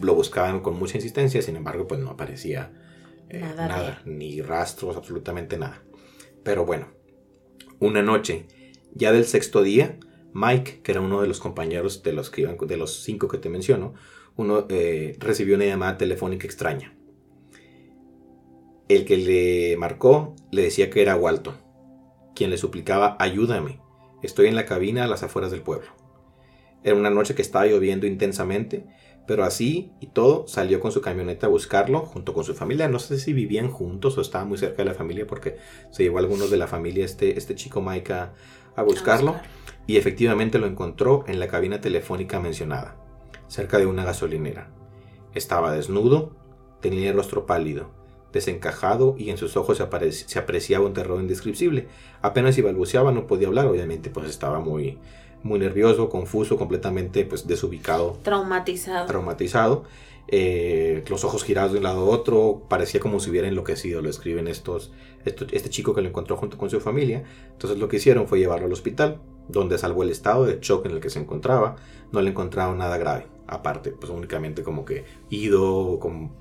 lo 0.00 0.14
buscaban 0.14 0.60
con 0.60 0.78
mucha 0.78 0.96
insistencia. 0.96 1.42
Sin 1.42 1.56
embargo, 1.56 1.86
pues 1.86 2.00
no 2.00 2.10
aparecía 2.10 2.72
eh, 3.28 3.40
Nada 3.40 3.68
nada, 3.68 4.02
ni 4.04 4.40
rastros, 4.40 4.96
absolutamente 4.96 5.58
nada. 5.58 5.82
Pero 6.42 6.64
bueno, 6.64 6.88
una 7.80 8.02
noche, 8.02 8.46
ya 8.94 9.12
del 9.12 9.24
sexto 9.24 9.62
día, 9.62 9.98
Mike, 10.32 10.80
que 10.82 10.92
era 10.92 11.00
uno 11.00 11.20
de 11.20 11.28
los 11.28 11.40
compañeros 11.40 12.02
de 12.02 12.12
los, 12.12 12.30
que 12.30 12.42
iban, 12.42 12.56
de 12.58 12.76
los 12.76 13.02
cinco 13.02 13.28
que 13.28 13.38
te 13.38 13.48
menciono, 13.48 13.94
uno 14.36 14.66
eh, 14.68 15.16
recibió 15.18 15.56
una 15.56 15.64
llamada 15.64 15.96
telefónica 15.96 16.46
extraña. 16.46 16.94
El 18.88 19.06
que 19.06 19.16
le 19.16 19.76
marcó 19.78 20.34
le 20.50 20.62
decía 20.62 20.90
que 20.90 21.00
era 21.00 21.16
Walton, 21.16 21.56
quien 22.34 22.50
le 22.50 22.58
suplicaba 22.58 23.16
ayúdame, 23.18 23.80
estoy 24.22 24.48
en 24.48 24.56
la 24.56 24.66
cabina 24.66 25.04
a 25.04 25.06
las 25.06 25.22
afueras 25.22 25.50
del 25.50 25.62
pueblo. 25.62 25.88
Era 26.82 26.94
una 26.94 27.08
noche 27.08 27.34
que 27.34 27.40
estaba 27.40 27.64
lloviendo 27.64 28.06
intensamente, 28.06 28.84
pero 29.26 29.44
así 29.44 29.92
y 30.00 30.08
todo 30.08 30.46
salió 30.46 30.80
con 30.80 30.92
su 30.92 31.00
camioneta 31.00 31.46
a 31.46 31.50
buscarlo 31.50 32.00
junto 32.00 32.34
con 32.34 32.44
su 32.44 32.54
familia. 32.54 32.88
No 32.88 32.98
sé 32.98 33.18
si 33.18 33.32
vivían 33.32 33.70
juntos 33.70 34.18
o 34.18 34.20
estaba 34.20 34.44
muy 34.44 34.58
cerca 34.58 34.78
de 34.78 34.90
la 34.90 34.94
familia 34.94 35.26
porque 35.26 35.56
se 35.90 36.02
llevó 36.02 36.18
a 36.18 36.20
algunos 36.20 36.50
de 36.50 36.58
la 36.58 36.66
familia 36.66 37.06
este, 37.06 37.38
este 37.38 37.54
chico 37.54 37.80
Mike 37.80 38.12
a, 38.12 38.34
a 38.76 38.82
buscarlo 38.82 39.32
buscar. 39.32 39.48
y 39.86 39.96
efectivamente 39.96 40.58
lo 40.58 40.66
encontró 40.66 41.24
en 41.26 41.40
la 41.40 41.48
cabina 41.48 41.80
telefónica 41.80 42.38
mencionada, 42.38 42.96
cerca 43.48 43.78
de 43.78 43.86
una 43.86 44.04
gasolinera. 44.04 44.70
Estaba 45.34 45.72
desnudo, 45.72 46.36
tenía 46.82 47.08
el 47.08 47.16
rostro 47.16 47.46
pálido, 47.46 48.03
desencajado 48.34 49.14
y 49.16 49.30
en 49.30 49.38
sus 49.38 49.56
ojos 49.56 49.78
se, 49.78 50.12
se 50.12 50.38
apreciaba 50.38 50.84
un 50.86 50.92
terror 50.92 51.18
indescriptible. 51.20 51.86
Apenas 52.20 52.54
si 52.54 52.60
balbuceaba 52.62 53.12
no 53.12 53.26
podía 53.26 53.48
hablar, 53.48 53.66
obviamente 53.66 54.10
pues 54.10 54.28
estaba 54.28 54.60
muy, 54.60 54.98
muy 55.42 55.58
nervioso, 55.58 56.10
confuso, 56.10 56.58
completamente 56.58 57.24
pues 57.24 57.46
desubicado 57.46 58.18
Traumatizado. 58.22 59.06
traumatizado, 59.06 59.84
eh, 60.28 61.04
los 61.08 61.24
ojos 61.24 61.44
girados 61.44 61.72
de 61.72 61.78
un 61.78 61.84
lado 61.84 62.00
a 62.00 62.04
otro, 62.04 62.62
parecía 62.68 63.00
como 63.00 63.20
si 63.20 63.30
hubiera 63.30 63.48
enloquecido, 63.48 64.02
lo 64.02 64.10
escriben 64.10 64.48
estos, 64.48 64.92
esto- 65.24 65.46
este 65.52 65.70
chico 65.70 65.94
que 65.94 66.02
lo 66.02 66.08
encontró 66.08 66.36
junto 66.36 66.58
con 66.58 66.70
su 66.70 66.80
familia. 66.80 67.24
Entonces 67.52 67.78
lo 67.78 67.88
que 67.88 67.96
hicieron 67.96 68.26
fue 68.26 68.38
llevarlo 68.38 68.66
al 68.66 68.72
hospital, 68.72 69.20
donde 69.48 69.76
salvó 69.78 70.02
el 70.02 70.10
estado 70.10 70.46
de 70.46 70.58
shock 70.60 70.86
en 70.86 70.92
el 70.92 71.00
que 71.00 71.10
se 71.10 71.18
encontraba, 71.20 71.76
no 72.12 72.20
le 72.22 72.30
encontraron 72.30 72.78
nada 72.78 72.96
grave, 72.96 73.26
aparte, 73.46 73.90
pues 73.90 74.10
únicamente 74.10 74.62
como 74.62 74.84
que 74.86 75.04
ido, 75.28 75.98
como 76.00 76.32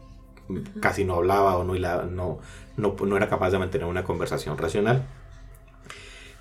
casi 0.80 1.06
no 1.06 1.16
hablaba 1.16 1.58
o 1.58 1.64
no, 1.64 1.74
no, 2.06 2.40
no, 2.78 2.96
no 3.06 3.18
era 3.18 3.30
capaz 3.30 3.52
de 3.52 3.60
mantener 3.60 3.88
una 3.88 4.04
conversación 4.04 4.58
racional. 4.58 5.08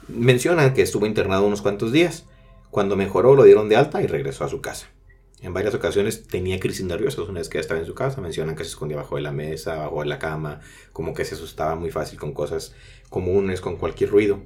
Menciona 0.08 0.74
que 0.74 0.82
estuvo 0.82 1.06
internado 1.06 1.46
unos 1.46 1.62
cuantos 1.62 1.92
días 1.92 2.26
Cuando 2.70 2.96
mejoró 2.96 3.34
lo 3.34 3.44
dieron 3.44 3.68
de 3.68 3.76
alta 3.76 4.02
y 4.02 4.06
regresó 4.06 4.44
a 4.44 4.48
su 4.48 4.60
casa. 4.60 4.88
En 5.42 5.52
varias 5.52 5.74
ocasiones 5.74 6.26
tenía 6.26 6.60
crisis 6.60 6.86
nerviosas. 6.86 7.28
Una 7.28 7.40
vez 7.40 7.48
que 7.48 7.58
estaba 7.58 7.80
en 7.80 7.86
su 7.86 7.94
casa, 7.94 8.20
mencionan 8.20 8.54
que 8.54 8.62
se 8.64 8.70
escondía 8.70 8.96
bajo 8.96 9.16
de 9.16 9.22
la 9.22 9.32
mesa, 9.32 9.76
bajo 9.76 10.00
de 10.00 10.06
la 10.06 10.18
cama, 10.18 10.60
como 10.92 11.14
que 11.14 11.24
se 11.24 11.34
asustaba 11.34 11.74
muy 11.74 11.90
fácil 11.90 12.18
con 12.18 12.32
cosas 12.32 12.74
comunes, 13.10 13.60
con 13.60 13.76
cualquier 13.76 14.10
ruido. 14.10 14.40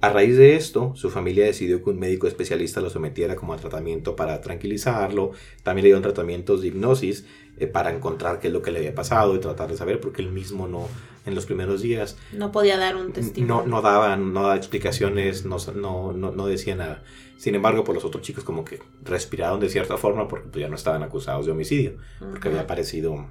A 0.00 0.08
raíz 0.08 0.38
de 0.38 0.56
esto, 0.56 0.94
su 0.96 1.10
familia 1.10 1.44
decidió 1.44 1.84
que 1.84 1.90
un 1.90 1.98
médico 1.98 2.26
especialista 2.26 2.80
lo 2.80 2.88
sometiera 2.88 3.36
como 3.36 3.52
a 3.52 3.58
tratamiento 3.58 4.16
para 4.16 4.40
tranquilizarlo. 4.40 5.32
También 5.62 5.82
le 5.82 5.88
dieron 5.88 6.02
tratamientos 6.02 6.62
de 6.62 6.68
hipnosis 6.68 7.26
eh, 7.60 7.66
para 7.66 7.94
encontrar 7.94 8.40
qué 8.40 8.46
es 8.46 8.54
lo 8.54 8.62
que 8.62 8.70
le 8.70 8.78
había 8.78 8.94
pasado 8.94 9.36
y 9.36 9.38
tratar 9.38 9.68
de 9.68 9.76
saber, 9.76 10.00
porque 10.00 10.22
él 10.22 10.32
mismo 10.32 10.66
no, 10.66 10.88
en 11.26 11.34
los 11.34 11.44
primeros 11.44 11.82
días... 11.82 12.16
No 12.32 12.50
podía 12.52 12.78
dar 12.78 12.96
un 12.96 13.12
testimonio. 13.12 13.62
No, 13.62 13.66
no 13.66 13.82
daba, 13.82 14.16
no 14.16 14.40
daba 14.40 14.56
explicaciones, 14.56 15.44
no, 15.44 15.58
no, 15.74 16.12
no, 16.14 16.46
decía 16.46 16.74
nada. 16.74 17.02
Sin 17.36 17.54
embargo, 17.54 17.80
por 17.80 17.94
pues 17.94 17.96
los 17.96 18.04
otros 18.06 18.22
chicos 18.22 18.44
como 18.44 18.64
que 18.64 18.80
respiraron 19.02 19.60
de 19.60 19.68
cierta 19.68 19.98
forma 19.98 20.26
porque 20.26 20.48
pues, 20.48 20.62
ya 20.62 20.70
no 20.70 20.74
estaban 20.74 21.02
acusados 21.02 21.44
de 21.44 21.52
homicidio, 21.52 21.98
porque 22.18 22.48
había 22.48 22.62
aparecido... 22.62 23.26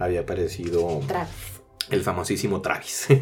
Había 0.00 0.22
aparecido... 0.22 1.00
Travis. 1.06 1.60
El 1.88 2.02
famosísimo 2.02 2.60
Travis. 2.60 3.06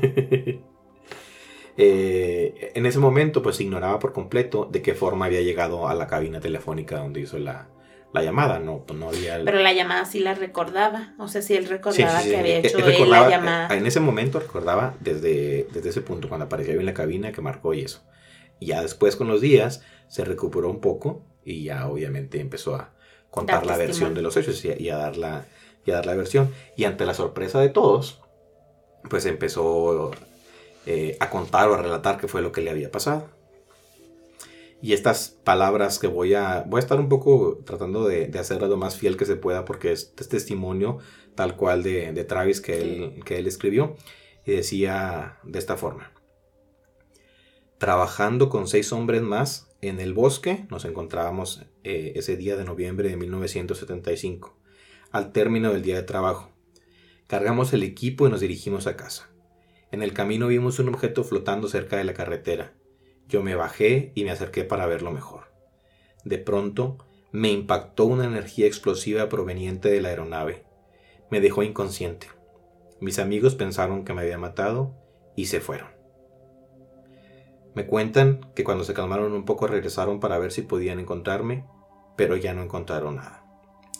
Eh, 1.76 2.70
en 2.76 2.86
ese 2.86 3.00
momento 3.00 3.42
pues 3.42 3.60
ignoraba 3.60 3.98
por 3.98 4.12
completo 4.12 4.68
de 4.70 4.80
qué 4.80 4.94
forma 4.94 5.26
había 5.26 5.40
llegado 5.40 5.88
a 5.88 5.94
la 5.96 6.06
cabina 6.06 6.38
telefónica 6.38 6.98
donde 6.98 7.22
hizo 7.22 7.36
la, 7.36 7.66
llamada, 8.22 8.58
no, 8.58 8.84
pues, 8.86 8.98
no 8.98 9.08
había... 9.08 9.42
Pero 9.44 9.58
la 9.58 9.72
llamada 9.72 10.04
sí 10.04 10.20
la 10.20 10.34
recordaba, 10.34 11.14
o 11.18 11.28
sea, 11.28 11.42
sí 11.42 11.54
él 11.54 11.68
recordaba 11.68 12.22
que 12.22 12.36
había 12.36 12.58
hecho 12.58 12.78
él 12.78 13.10
la 13.10 13.28
llamada. 13.28 13.74
En 13.76 13.86
ese 13.86 14.00
momento 14.00 14.38
recordaba 14.38 14.94
desde, 15.00 15.66
desde 15.72 15.90
ese 15.90 16.00
punto, 16.00 16.28
cuando 16.28 16.46
apareció 16.46 16.78
en 16.78 16.86
la 16.86 16.94
cabina 16.94 17.32
que 17.32 17.40
marcó 17.40 17.74
y 17.74 17.80
eso. 17.80 18.02
Y 18.60 18.66
ya 18.66 18.82
después 18.82 19.16
con 19.16 19.28
los 19.28 19.40
días 19.40 19.82
se 20.08 20.24
recuperó 20.24 20.70
un 20.70 20.80
poco 20.80 21.24
y 21.44 21.64
ya 21.64 21.88
obviamente 21.88 22.40
empezó 22.40 22.76
a 22.76 22.92
contar 23.30 23.66
la 23.66 23.76
versión 23.76 24.14
de 24.14 24.22
los 24.22 24.36
hechos 24.36 24.64
y, 24.64 24.88
a 24.88 24.96
dar 24.96 25.16
la, 25.16 25.46
y 25.84 25.90
a 25.90 25.94
dar 25.94 26.06
la 26.06 26.14
versión. 26.14 26.50
Y 26.76 26.84
ante 26.84 27.04
la 27.04 27.14
sorpresa 27.14 27.60
de 27.60 27.68
todos, 27.68 28.20
pues 29.10 29.26
empezó 29.26 30.12
eh, 30.86 31.16
a 31.18 31.30
contar 31.30 31.68
o 31.68 31.74
a 31.74 31.82
relatar 31.82 32.18
qué 32.18 32.28
fue 32.28 32.42
lo 32.42 32.52
que 32.52 32.60
le 32.60 32.70
había 32.70 32.90
pasado. 32.90 33.28
Y 34.84 34.92
estas 34.92 35.30
palabras 35.30 35.98
que 35.98 36.08
voy 36.08 36.34
a... 36.34 36.62
Voy 36.68 36.76
a 36.76 36.82
estar 36.82 37.00
un 37.00 37.08
poco 37.08 37.62
tratando 37.64 38.06
de, 38.06 38.26
de 38.26 38.68
lo 38.68 38.76
más 38.76 38.98
fiel 38.98 39.16
que 39.16 39.24
se 39.24 39.34
pueda 39.34 39.64
porque 39.64 39.92
es, 39.92 40.14
testimonio 40.14 40.98
tal 41.34 41.56
cual 41.56 41.82
de, 41.82 42.12
Travis 42.24 42.60
que 42.60 42.82
él, 42.82 43.22
que 43.24 43.38
él 43.38 43.46
escribió. 43.46 43.96
Y 44.44 44.52
decía 44.52 45.38
de 45.42 45.58
esta 45.58 45.78
forma. 45.78 46.12
Trabajando 47.78 48.50
con 48.50 48.68
seis 48.68 48.92
hombres 48.92 49.22
más 49.22 49.74
en 49.80 50.00
el 50.00 50.12
bosque, 50.12 50.66
nos 50.68 50.84
encontrábamos 50.84 51.64
eh, 51.82 52.12
ese 52.16 52.36
día 52.36 52.54
de 52.58 52.64
noviembre 52.64 53.08
de 53.08 53.16
1975, 53.16 54.54
al 55.10 55.32
término 55.32 55.72
del 55.72 55.80
día 55.80 55.96
de 55.96 56.02
trabajo. 56.02 56.50
Cargamos 57.26 57.72
el 57.72 57.84
equipo 57.84 58.26
y 58.26 58.30
nos 58.30 58.40
dirigimos 58.42 58.86
a 58.86 58.96
casa. 58.96 59.30
En 59.92 60.02
el 60.02 60.12
camino 60.12 60.48
vimos 60.48 60.78
un 60.78 60.90
objeto 60.90 61.24
flotando 61.24 61.68
cerca 61.68 61.96
de 61.96 62.04
la 62.04 62.12
carretera. 62.12 62.74
Yo 63.28 63.42
me 63.42 63.54
bajé 63.54 64.12
y 64.14 64.24
me 64.24 64.30
acerqué 64.30 64.64
para 64.64 64.86
verlo 64.86 65.10
mejor. 65.12 65.52
De 66.24 66.38
pronto, 66.38 66.98
me 67.32 67.50
impactó 67.50 68.04
una 68.04 68.24
energía 68.24 68.66
explosiva 68.66 69.28
proveniente 69.28 69.90
de 69.90 70.00
la 70.00 70.10
aeronave. 70.10 70.64
Me 71.30 71.40
dejó 71.40 71.62
inconsciente. 71.62 72.28
Mis 73.00 73.18
amigos 73.18 73.54
pensaron 73.54 74.04
que 74.04 74.14
me 74.14 74.22
había 74.22 74.38
matado 74.38 74.94
y 75.36 75.46
se 75.46 75.60
fueron. 75.60 75.88
Me 77.74 77.86
cuentan 77.86 78.52
que 78.54 78.62
cuando 78.62 78.84
se 78.84 78.94
calmaron 78.94 79.32
un 79.32 79.44
poco 79.44 79.66
regresaron 79.66 80.20
para 80.20 80.38
ver 80.38 80.52
si 80.52 80.62
podían 80.62 81.00
encontrarme, 81.00 81.64
pero 82.16 82.36
ya 82.36 82.54
no 82.54 82.62
encontraron 82.62 83.16
nada 83.16 83.44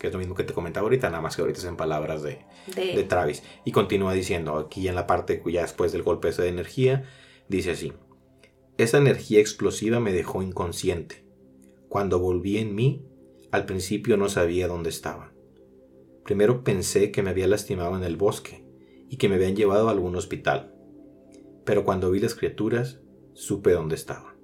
que 0.04 0.08
es 0.08 0.12
lo 0.12 0.18
mismo 0.18 0.34
que 0.34 0.44
te 0.44 0.52
comentaba 0.52 0.84
ahorita, 0.84 1.08
nada 1.08 1.22
más 1.22 1.34
que 1.34 1.40
ahorita 1.40 1.60
es 1.60 1.64
en 1.64 1.76
palabras 1.76 2.22
de, 2.22 2.44
de... 2.76 3.04
Travis. 3.04 3.42
Y 3.64 3.72
continúa 3.72 4.12
diciendo, 4.12 4.58
aquí 4.58 4.86
en 4.86 4.94
la 4.94 5.06
parte 5.06 5.42
ya 5.46 5.62
después 5.62 5.92
del 5.92 6.02
golpe 6.02 6.28
ese 6.28 6.42
de 6.42 6.48
energía, 6.48 7.04
dice 7.48 7.70
así, 7.70 7.94
esa 8.76 8.98
energía 8.98 9.38
explosiva 9.38 10.00
me 10.00 10.12
dejó 10.12 10.42
inconsciente. 10.42 11.24
Cuando 11.88 12.18
volví 12.18 12.58
en 12.58 12.74
mí, 12.74 13.06
al 13.52 13.66
principio 13.66 14.16
no 14.16 14.28
sabía 14.28 14.66
dónde 14.66 14.90
estaba. 14.90 15.32
Primero 16.24 16.64
pensé 16.64 17.12
que 17.12 17.22
me 17.22 17.30
había 17.30 17.46
lastimado 17.46 17.96
en 17.96 18.02
el 18.02 18.16
bosque 18.16 18.64
y 19.08 19.16
que 19.16 19.28
me 19.28 19.36
habían 19.36 19.54
llevado 19.54 19.86
a 19.88 19.92
algún 19.92 20.16
hospital. 20.16 20.74
Pero 21.64 21.84
cuando 21.84 22.10
vi 22.10 22.18
las 22.18 22.34
criaturas, 22.34 23.00
supe 23.32 23.70
dónde 23.70 23.94
estaba. 23.94 24.34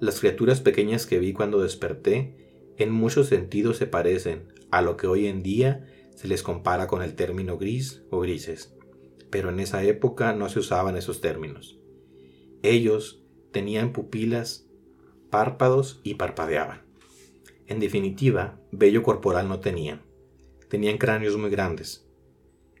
Las 0.00 0.20
criaturas 0.20 0.60
pequeñas 0.62 1.04
que 1.04 1.18
vi 1.18 1.34
cuando 1.34 1.60
desperté 1.60 2.72
en 2.78 2.92
muchos 2.92 3.26
sentidos 3.26 3.76
se 3.76 3.86
parecen 3.86 4.48
a 4.70 4.80
lo 4.80 4.96
que 4.96 5.06
hoy 5.06 5.26
en 5.26 5.42
día 5.42 5.86
se 6.16 6.28
les 6.28 6.42
compara 6.42 6.86
con 6.86 7.02
el 7.02 7.14
término 7.14 7.58
gris 7.58 8.04
o 8.10 8.20
grises, 8.20 8.74
pero 9.28 9.50
en 9.50 9.60
esa 9.60 9.82
época 9.84 10.32
no 10.32 10.48
se 10.48 10.60
usaban 10.60 10.96
esos 10.96 11.20
términos. 11.20 11.81
Ellos 12.62 13.22
tenían 13.50 13.92
pupilas, 13.92 14.66
párpados 15.30 16.00
y 16.02 16.14
parpadeaban. 16.14 16.82
En 17.66 17.80
definitiva, 17.80 18.58
vello 18.70 19.02
corporal 19.02 19.48
no 19.48 19.60
tenían. 19.60 20.02
Tenían 20.68 20.98
cráneos 20.98 21.36
muy 21.36 21.50
grandes, 21.50 22.08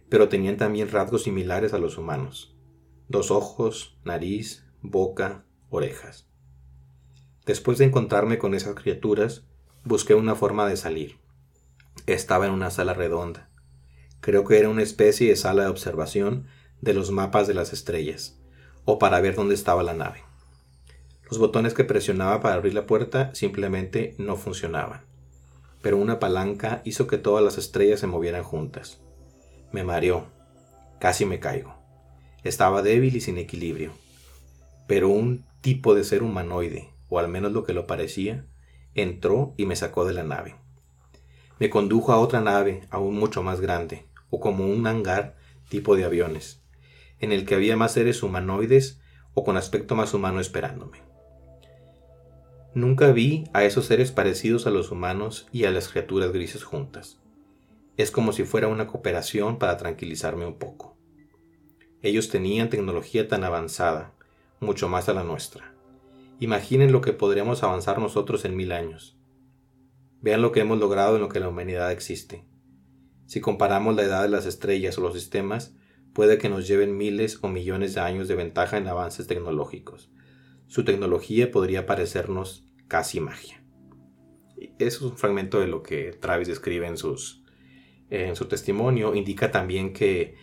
pero 0.08 0.28
tenían 0.28 0.56
también 0.56 0.90
rasgos 0.90 1.24
similares 1.24 1.74
a 1.74 1.78
los 1.78 1.98
humanos. 1.98 2.56
Dos 3.08 3.30
ojos, 3.30 3.98
nariz, 4.04 4.66
boca, 4.80 5.44
orejas. 5.68 6.28
Después 7.44 7.78
de 7.78 7.86
encontrarme 7.86 8.38
con 8.38 8.54
esas 8.54 8.74
criaturas, 8.74 9.44
Busqué 9.84 10.14
una 10.14 10.36
forma 10.36 10.68
de 10.68 10.76
salir. 10.76 11.16
Estaba 12.06 12.46
en 12.46 12.52
una 12.52 12.70
sala 12.70 12.94
redonda. 12.94 13.50
Creo 14.20 14.44
que 14.44 14.56
era 14.56 14.68
una 14.68 14.84
especie 14.84 15.28
de 15.28 15.34
sala 15.34 15.64
de 15.64 15.70
observación 15.70 16.46
de 16.80 16.94
los 16.94 17.10
mapas 17.10 17.48
de 17.48 17.54
las 17.54 17.72
estrellas, 17.72 18.40
o 18.84 18.98
para 18.98 19.20
ver 19.20 19.34
dónde 19.34 19.54
estaba 19.54 19.82
la 19.82 19.94
nave. 19.94 20.22
Los 21.28 21.38
botones 21.38 21.74
que 21.74 21.84
presionaba 21.84 22.40
para 22.40 22.54
abrir 22.54 22.74
la 22.74 22.86
puerta 22.86 23.34
simplemente 23.34 24.14
no 24.18 24.36
funcionaban, 24.36 25.02
pero 25.80 25.96
una 25.96 26.18
palanca 26.18 26.82
hizo 26.84 27.06
que 27.06 27.18
todas 27.18 27.44
las 27.44 27.58
estrellas 27.58 28.00
se 28.00 28.06
movieran 28.06 28.42
juntas. 28.42 29.00
Me 29.72 29.84
mareó, 29.84 30.26
casi 31.00 31.24
me 31.24 31.40
caigo. 31.40 31.74
Estaba 32.44 32.82
débil 32.82 33.16
y 33.16 33.20
sin 33.20 33.38
equilibrio, 33.38 33.92
pero 34.86 35.08
un 35.08 35.44
tipo 35.60 35.94
de 35.94 36.04
ser 36.04 36.22
humanoide, 36.22 36.90
o 37.08 37.18
al 37.18 37.28
menos 37.28 37.52
lo 37.52 37.64
que 37.64 37.72
lo 37.72 37.86
parecía, 37.86 38.46
entró 38.94 39.54
y 39.56 39.66
me 39.66 39.76
sacó 39.76 40.04
de 40.04 40.12
la 40.12 40.24
nave. 40.24 40.56
Me 41.58 41.70
condujo 41.70 42.12
a 42.12 42.18
otra 42.18 42.40
nave 42.40 42.86
aún 42.90 43.16
mucho 43.16 43.42
más 43.42 43.60
grande, 43.60 44.06
o 44.30 44.40
como 44.40 44.66
un 44.66 44.86
hangar 44.86 45.36
tipo 45.68 45.94
de 45.96 46.04
aviones, 46.04 46.61
en 47.22 47.32
el 47.32 47.46
que 47.46 47.54
había 47.54 47.76
más 47.76 47.92
seres 47.92 48.22
humanoides 48.22 49.00
o 49.32 49.44
con 49.44 49.56
aspecto 49.56 49.94
más 49.94 50.12
humano 50.12 50.40
esperándome. 50.40 50.98
Nunca 52.74 53.12
vi 53.12 53.44
a 53.52 53.64
esos 53.64 53.86
seres 53.86 54.12
parecidos 54.12 54.66
a 54.66 54.70
los 54.70 54.90
humanos 54.90 55.46
y 55.52 55.64
a 55.64 55.70
las 55.70 55.88
criaturas 55.88 56.32
grises 56.32 56.64
juntas. 56.64 57.20
Es 57.96 58.10
como 58.10 58.32
si 58.32 58.44
fuera 58.44 58.68
una 58.68 58.86
cooperación 58.86 59.58
para 59.58 59.76
tranquilizarme 59.76 60.46
un 60.46 60.58
poco. 60.58 60.96
Ellos 62.02 62.28
tenían 62.28 62.70
tecnología 62.70 63.28
tan 63.28 63.44
avanzada, 63.44 64.12
mucho 64.58 64.88
más 64.88 65.08
a 65.08 65.14
la 65.14 65.22
nuestra. 65.22 65.74
Imaginen 66.40 66.90
lo 66.92 67.00
que 67.02 67.12
podríamos 67.12 67.62
avanzar 67.62 67.98
nosotros 67.98 68.44
en 68.44 68.56
mil 68.56 68.72
años. 68.72 69.16
Vean 70.20 70.42
lo 70.42 70.50
que 70.50 70.60
hemos 70.60 70.78
logrado 70.78 71.16
en 71.16 71.22
lo 71.22 71.28
que 71.28 71.40
la 71.40 71.48
humanidad 71.48 71.92
existe. 71.92 72.44
Si 73.26 73.40
comparamos 73.40 73.94
la 73.94 74.02
edad 74.02 74.22
de 74.22 74.28
las 74.28 74.46
estrellas 74.46 74.98
o 74.98 75.02
los 75.02 75.14
sistemas, 75.14 75.76
puede 76.12 76.38
que 76.38 76.48
nos 76.48 76.66
lleven 76.66 76.96
miles 76.96 77.38
o 77.42 77.48
millones 77.48 77.94
de 77.94 78.00
años 78.00 78.28
de 78.28 78.34
ventaja 78.34 78.76
en 78.78 78.88
avances 78.88 79.26
tecnológicos. 79.26 80.10
Su 80.66 80.84
tecnología 80.84 81.50
podría 81.50 81.86
parecernos 81.86 82.64
casi 82.88 83.20
magia. 83.20 83.62
Eso 84.78 85.06
es 85.06 85.12
un 85.12 85.18
fragmento 85.18 85.60
de 85.60 85.66
lo 85.66 85.82
que 85.82 86.12
Travis 86.12 86.48
escribe 86.48 86.86
en, 86.86 86.96
en 88.10 88.36
su 88.36 88.44
testimonio. 88.46 89.14
Indica 89.14 89.50
también 89.50 89.92
que 89.92 90.36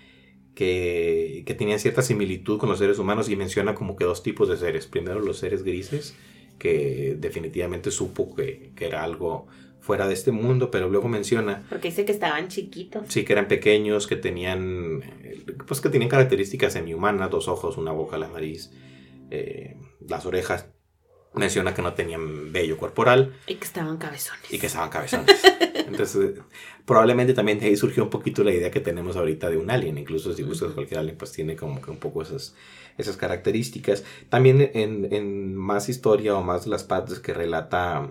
que, 0.60 1.43
que 1.45 1.53
tenían 1.53 1.79
cierta 1.79 2.01
similitud 2.01 2.58
con 2.60 2.67
los 2.67 2.79
seres 2.79 2.99
humanos 2.99 3.29
y 3.29 3.38
menciona 3.38 3.75
como 3.75 3.95
que 3.95 4.03
dos 4.03 4.23
tipos 4.23 4.49
de 4.49 4.58
seres. 4.58 4.88
Primero 4.88 5.21
los 5.21 5.38
seres 5.38 5.63
grises, 5.63 6.17
que 6.58 7.15
definitivamente 7.17 7.91
supo 7.91 8.36
que, 8.36 8.73
que 8.75 8.86
era 8.86 9.05
algo 9.05 9.47
fuera 9.89 10.08
de 10.08 10.13
este 10.13 10.32
mundo, 10.32 10.69
pero 10.69 10.88
luego 10.88 11.08
menciona... 11.08 11.63
Porque 11.67 11.88
dice 11.88 12.06
que 12.06 12.12
estaban 12.12 12.47
chiquitos. 12.47 13.06
Sí, 13.08 13.25
que 13.25 13.34
eran 13.34 13.47
pequeños, 13.47 14.06
que 14.06 14.15
tenían, 14.15 15.02
pues 15.65 15.82
que 15.82 15.89
tenían 15.89 16.12
características 16.12 16.73
semi-humanas, 16.73 17.32
dos 17.32 17.47
ojos, 17.47 17.75
una 17.75 17.91
boca, 17.91 18.19
la 18.19 18.28
nariz, 18.28 18.69
eh, 19.32 19.78
las 20.08 20.28
orejas. 20.28 20.67
Menciona 21.34 21.73
que 21.73 21.82
no 21.82 21.95
tenían 21.95 22.54
vello 22.54 22.78
corporal. 22.78 23.34
Y 23.47 23.56
que 23.56 23.65
estaban 23.65 23.97
cabezones. 23.97 24.54
Y 24.54 24.60
que 24.60 24.67
estaban 24.67 24.91
cabezones. 24.91 25.41
Entonces, 25.73 26.39
probablemente 26.86 27.34
también 27.34 27.60
de 27.60 27.65
ahí 27.65 27.75
surgió 27.75 28.04
un 28.04 28.12
poquito 28.12 28.43
la 28.43 28.52
idea 28.52 28.69
que 28.69 28.82
tenemos 28.82 29.15
ahorita 29.15 29.49
de 29.49 29.58
un 29.58 29.71
alien. 29.71 29.97
Incluso 29.97 30.36
si 30.36 30.43
buscas 30.43 30.73
cualquier 30.73 30.99
alien, 30.99 31.17
pues 31.17 31.32
tiene 31.32 31.56
como 31.56 31.82
que 31.82 31.89
un 31.89 31.97
poco 31.97 32.21
esas, 32.21 32.56
esas 32.99 33.17
características. 33.17 34.03
También 34.29 34.71
en, 34.73 35.12
en 35.12 35.55
más 35.55 35.89
historia 35.89 36.35
o 36.35 36.43
más 36.43 36.65
de 36.65 36.71
las 36.71 36.83
partes 36.83 37.19
que 37.19 37.33
relata 37.33 38.07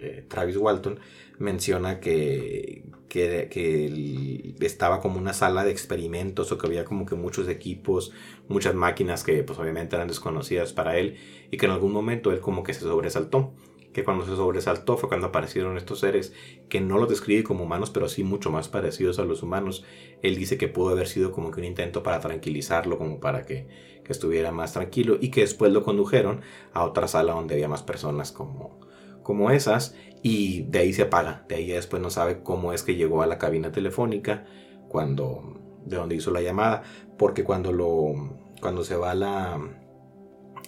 eh, 0.00 0.24
Travis 0.28 0.56
Walton, 0.56 0.98
menciona 1.38 2.00
que, 2.00 2.84
que, 3.08 3.48
que, 3.50 4.64
estaba 4.64 5.00
como 5.00 5.18
una 5.18 5.32
sala 5.32 5.64
de 5.64 5.70
experimentos 5.70 6.52
o 6.52 6.58
que 6.58 6.66
había 6.66 6.84
como 6.84 7.06
que 7.06 7.14
muchos 7.14 7.48
equipos, 7.48 8.12
muchas 8.48 8.74
máquinas 8.74 9.24
que 9.24 9.42
pues 9.42 9.58
obviamente 9.58 9.96
eran 9.96 10.08
desconocidas 10.08 10.72
para 10.72 10.96
él 10.98 11.16
y 11.50 11.56
que 11.56 11.66
en 11.66 11.72
algún 11.72 11.92
momento 11.92 12.30
él 12.30 12.40
como 12.40 12.62
que 12.62 12.74
se 12.74 12.80
sobresaltó. 12.80 13.52
Que 13.92 14.04
cuando 14.04 14.24
se 14.24 14.36
sobresaltó 14.36 14.96
fue 14.96 15.08
cuando 15.08 15.28
aparecieron 15.28 15.76
estos 15.76 16.00
seres 16.00 16.32
que 16.68 16.80
no 16.80 16.98
los 16.98 17.08
describe 17.08 17.42
como 17.42 17.64
humanos, 17.64 17.90
pero 17.90 18.08
sí 18.08 18.22
mucho 18.22 18.50
más 18.50 18.68
parecidos 18.68 19.18
a 19.18 19.24
los 19.24 19.42
humanos. 19.42 19.84
Él 20.22 20.36
dice 20.36 20.58
que 20.58 20.68
pudo 20.68 20.90
haber 20.90 21.08
sido 21.08 21.32
como 21.32 21.50
que 21.50 21.60
un 21.60 21.66
intento 21.66 22.02
para 22.02 22.20
tranquilizarlo, 22.20 22.98
como 22.98 23.18
para 23.18 23.42
que, 23.42 23.66
que 24.04 24.12
estuviera 24.12 24.52
más 24.52 24.72
tranquilo 24.74 25.18
y 25.20 25.30
que 25.30 25.40
después 25.40 25.72
lo 25.72 25.82
condujeron 25.82 26.42
a 26.72 26.84
otra 26.84 27.08
sala 27.08 27.32
donde 27.32 27.54
había 27.54 27.68
más 27.68 27.82
personas 27.82 28.30
como, 28.30 28.78
como 29.22 29.50
esas 29.50 29.96
y 30.22 30.62
de 30.62 30.80
ahí 30.80 30.92
se 30.92 31.02
apaga. 31.02 31.44
De 31.48 31.56
ahí 31.56 31.66
después 31.68 32.02
no 32.02 32.10
sabe 32.10 32.42
cómo 32.42 32.72
es 32.72 32.82
que 32.82 32.94
llegó 32.94 33.22
a 33.22 33.26
la 33.26 33.38
cabina 33.38 33.72
telefónica 33.72 34.46
cuando 34.88 35.60
de 35.84 35.96
donde 35.96 36.14
hizo 36.14 36.30
la 36.30 36.42
llamada, 36.42 36.82
porque 37.18 37.44
cuando 37.44 37.72
lo 37.72 38.36
cuando 38.60 38.84
se 38.84 38.96
va 38.96 39.12
a 39.12 39.14
la 39.14 39.60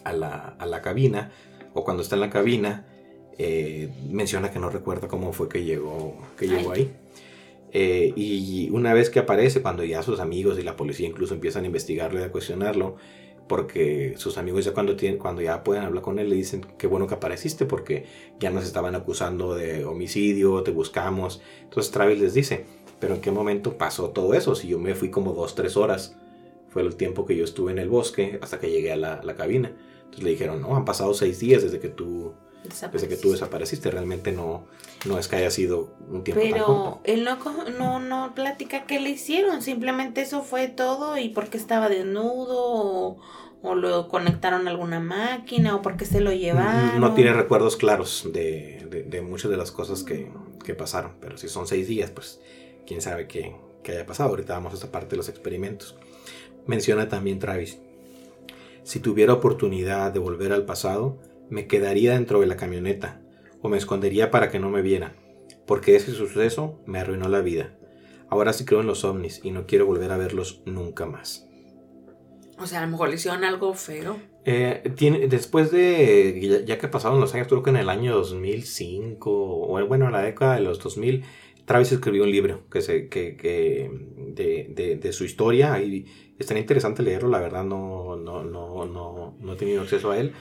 a 0.05 0.13
la, 0.13 0.57
a 0.59 0.67
la 0.67 0.83
cabina 0.83 1.31
o 1.75 1.85
cuando 1.85 2.03
está 2.03 2.17
en 2.17 2.23
la 2.23 2.31
cabina 2.31 2.87
eh, 3.45 3.89
menciona 4.09 4.53
que 4.53 4.61
no 4.61 4.71
recuerda 4.71 5.09
cómo 5.09 5.33
fue 5.33 5.49
que 5.49 5.65
llegó 5.65 6.17
que 6.39 6.47
llegó 6.47 6.71
ahí. 6.71 6.93
Eh, 7.73 8.13
y 8.15 8.71
una 8.71 8.95
vez 8.95 9.11
que 9.11 9.19
aparece, 9.19 9.63
cuando 9.63 9.83
ya 9.83 10.03
sus 10.05 10.21
amigos 10.21 10.61
y 10.61 10.63
la 10.63 10.77
policía 10.77 11.09
incluso 11.09 11.35
empiezan 11.35 11.65
a 11.65 11.67
investigarlo 11.67 12.21
y 12.21 12.23
a 12.23 12.31
cuestionarlo, 12.31 12.97
porque 13.49 14.15
sus 14.17 14.39
amigos 14.39 14.65
ya 14.65 14.73
cuando, 14.73 14.95
tienen, 14.95 15.19
cuando 15.19 15.43
ya 15.43 15.65
pueden 15.65 15.83
hablar 15.83 16.05
con 16.05 16.21
él 16.21 16.31
le 16.31 16.37
dicen 16.37 16.65
qué 16.79 16.87
bueno 16.87 17.09
que 17.09 17.15
apareciste 17.15 17.67
porque 17.67 18.05
ya 18.39 18.51
nos 18.51 18.65
estaban 18.65 18.95
acusando 18.95 19.57
de 19.57 19.85
homicidio, 19.85 20.63
te 20.63 20.71
buscamos. 20.71 21.43
Entonces 21.65 21.91
Travis 21.91 22.21
les 22.21 22.35
dice, 22.35 22.65
pero 23.01 23.17
en 23.17 23.21
qué 23.21 23.33
momento 23.33 23.77
pasó 23.77 24.11
todo 24.11 24.35
eso, 24.35 24.55
si 24.55 24.69
yo 24.69 24.79
me 24.79 24.95
fui 24.95 25.11
como 25.11 25.33
dos, 25.33 25.57
tres 25.57 25.77
horas, 25.77 26.17
fue 26.69 26.83
el 26.83 26.95
tiempo 26.95 27.27
que 27.27 27.37
yo 27.37 27.43
estuve 27.43 27.73
en 27.73 27.81
el 27.81 27.89
bosque 27.89 28.39
hasta 28.41 28.61
que 28.61 28.71
llegué 28.71 28.93
a 28.93 28.97
la, 28.97 29.21
la 29.25 29.35
cabina. 29.35 29.75
Entonces 30.05 30.23
le 30.23 30.31
dijeron, 30.31 30.61
no, 30.61 30.77
han 30.77 30.85
pasado 30.85 31.13
seis 31.13 31.41
días 31.41 31.65
desde 31.65 31.81
que 31.81 31.89
tú 31.89 32.35
desde 32.65 33.09
que 33.09 33.17
tú 33.17 33.33
desapareciste. 33.33 33.91
Realmente 33.91 34.33
no, 34.33 34.65
no 35.07 35.19
es 35.19 35.29
que 35.29 35.37
haya 35.37 35.51
sido 35.51 35.95
un 36.09 36.25
tiempo 36.25 36.43
Pero 36.43 37.01
él 37.05 37.25
no, 37.25 37.39
no, 37.79 38.01
no 38.01 38.35
platica 38.35 38.87
qué 38.87 39.01
le 39.01 39.11
hicieron. 39.11 39.63
Simplemente 39.63 40.21
eso 40.21 40.43
fue 40.43 40.69
todo 40.69 41.19
y 41.19 41.29
porque 41.29 41.57
estaba 41.57 41.89
desnudo 41.89 42.59
o, 42.59 43.21
o 43.63 43.75
lo 43.75 44.09
conectaron 44.09 44.67
a 44.67 44.71
alguna 44.71 45.01
máquina 45.01 45.77
o 45.77 45.83
porque 45.83 46.05
se 46.05 46.21
lo 46.21 46.33
llevaron. 46.33 47.01
No 47.01 47.15
tiene 47.15 47.33
recuerdos 47.33 47.77
claros 47.77 48.29
de, 48.33 49.07
de, 49.09 49.21
muchas 49.23 49.51
de 49.51 49.57
las 49.57 49.71
cosas 49.71 50.03
que, 50.03 50.31
que, 50.65 50.75
pasaron. 50.75 51.13
Pero 51.21 51.39
si 51.39 51.49
son 51.49 51.67
seis 51.67 51.89
días, 51.89 52.11
pues 52.11 52.41
quién 52.87 53.01
sabe 53.01 53.27
qué, 53.27 53.57
qué 53.83 53.93
haya 53.93 54.07
pasado. 54.07 54.31
Ahorita 54.31 54.55
vamos 54.55 54.73
a 54.73 54.77
esta 54.77 54.91
parte 54.91 55.11
de 55.11 55.17
los 55.17 55.29
experimentos. 55.29 55.97
Menciona 56.67 57.09
también 57.09 57.39
Travis. 57.39 57.79
Si 58.85 58.99
tuviera 58.99 59.33
oportunidad 59.33 60.13
de 60.13 60.19
volver 60.19 60.53
al 60.53 60.65
pasado, 60.65 61.19
me 61.53 61.67
quedaría 61.67 62.15
dentro 62.15 62.41
de 62.41 62.47
la 62.47 62.57
camioneta 62.57 63.21
o 63.61 63.69
me 63.69 63.77
escondería 63.77 64.31
para 64.31 64.51
que 64.51 64.59
no 64.59 64.71
me 64.71 64.81
viera, 64.81 65.15
porque 65.67 65.95
ese 65.97 66.13
suceso 66.13 66.81
me 66.87 66.99
arruinó 66.99 67.29
la 67.29 67.43
vida. 67.43 67.77
Ahora 68.31 68.55
sí 68.55 68.65
creo 68.65 68.81
en 68.81 68.87
los 68.87 69.05
ovnis 69.05 69.41
y 69.45 69.51
no 69.51 69.67
quiero 69.67 69.85
volver 69.85 70.11
a 70.13 70.17
verlos 70.17 70.63
nunca 70.65 71.05
más. 71.05 71.47
O 72.59 72.67
sea, 72.67 72.79
a 72.79 72.87
lo 72.87 72.91
mejor 72.91 73.11
le 73.11 73.17
hicieron 73.17 73.45
algo 73.45 73.75
feo. 73.75 74.17
Eh, 74.47 74.83
tiene, 74.97 75.29
después 75.29 75.71
de, 75.71 76.65
ya, 76.67 76.79
que 76.79 76.89
pasaron 76.89 77.21
los 77.21 77.35
años, 77.35 77.49
creo 77.49 77.63
que 77.63 77.69
en 77.69 77.77
el 77.77 77.91
año 77.91 78.15
2005, 78.15 79.31
o 79.31 79.87
bueno, 79.87 80.07
en 80.07 80.13
la 80.13 80.23
década 80.23 80.55
de 80.55 80.63
los 80.63 80.79
2000, 80.79 81.23
Travis 81.67 81.93
escribió 81.93 82.23
un 82.23 82.31
libro 82.31 82.67
que 82.71 82.81
se, 82.81 83.09
que, 83.11 83.37
que 83.37 83.91
de, 84.17 84.69
de, 84.71 84.97
de, 84.97 85.13
su 85.13 85.25
historia 85.25 85.79
y 85.83 86.07
es 86.39 86.47
tan 86.47 86.57
interesante 86.57 87.03
leerlo, 87.03 87.29
la 87.29 87.41
verdad 87.41 87.63
no, 87.63 88.17
no, 88.17 88.43
no, 88.43 88.87
no, 88.87 89.37
no 89.39 89.53
he 89.53 89.57
tenido 89.57 89.83
acceso 89.83 90.11
a 90.11 90.19
él, 90.19 90.33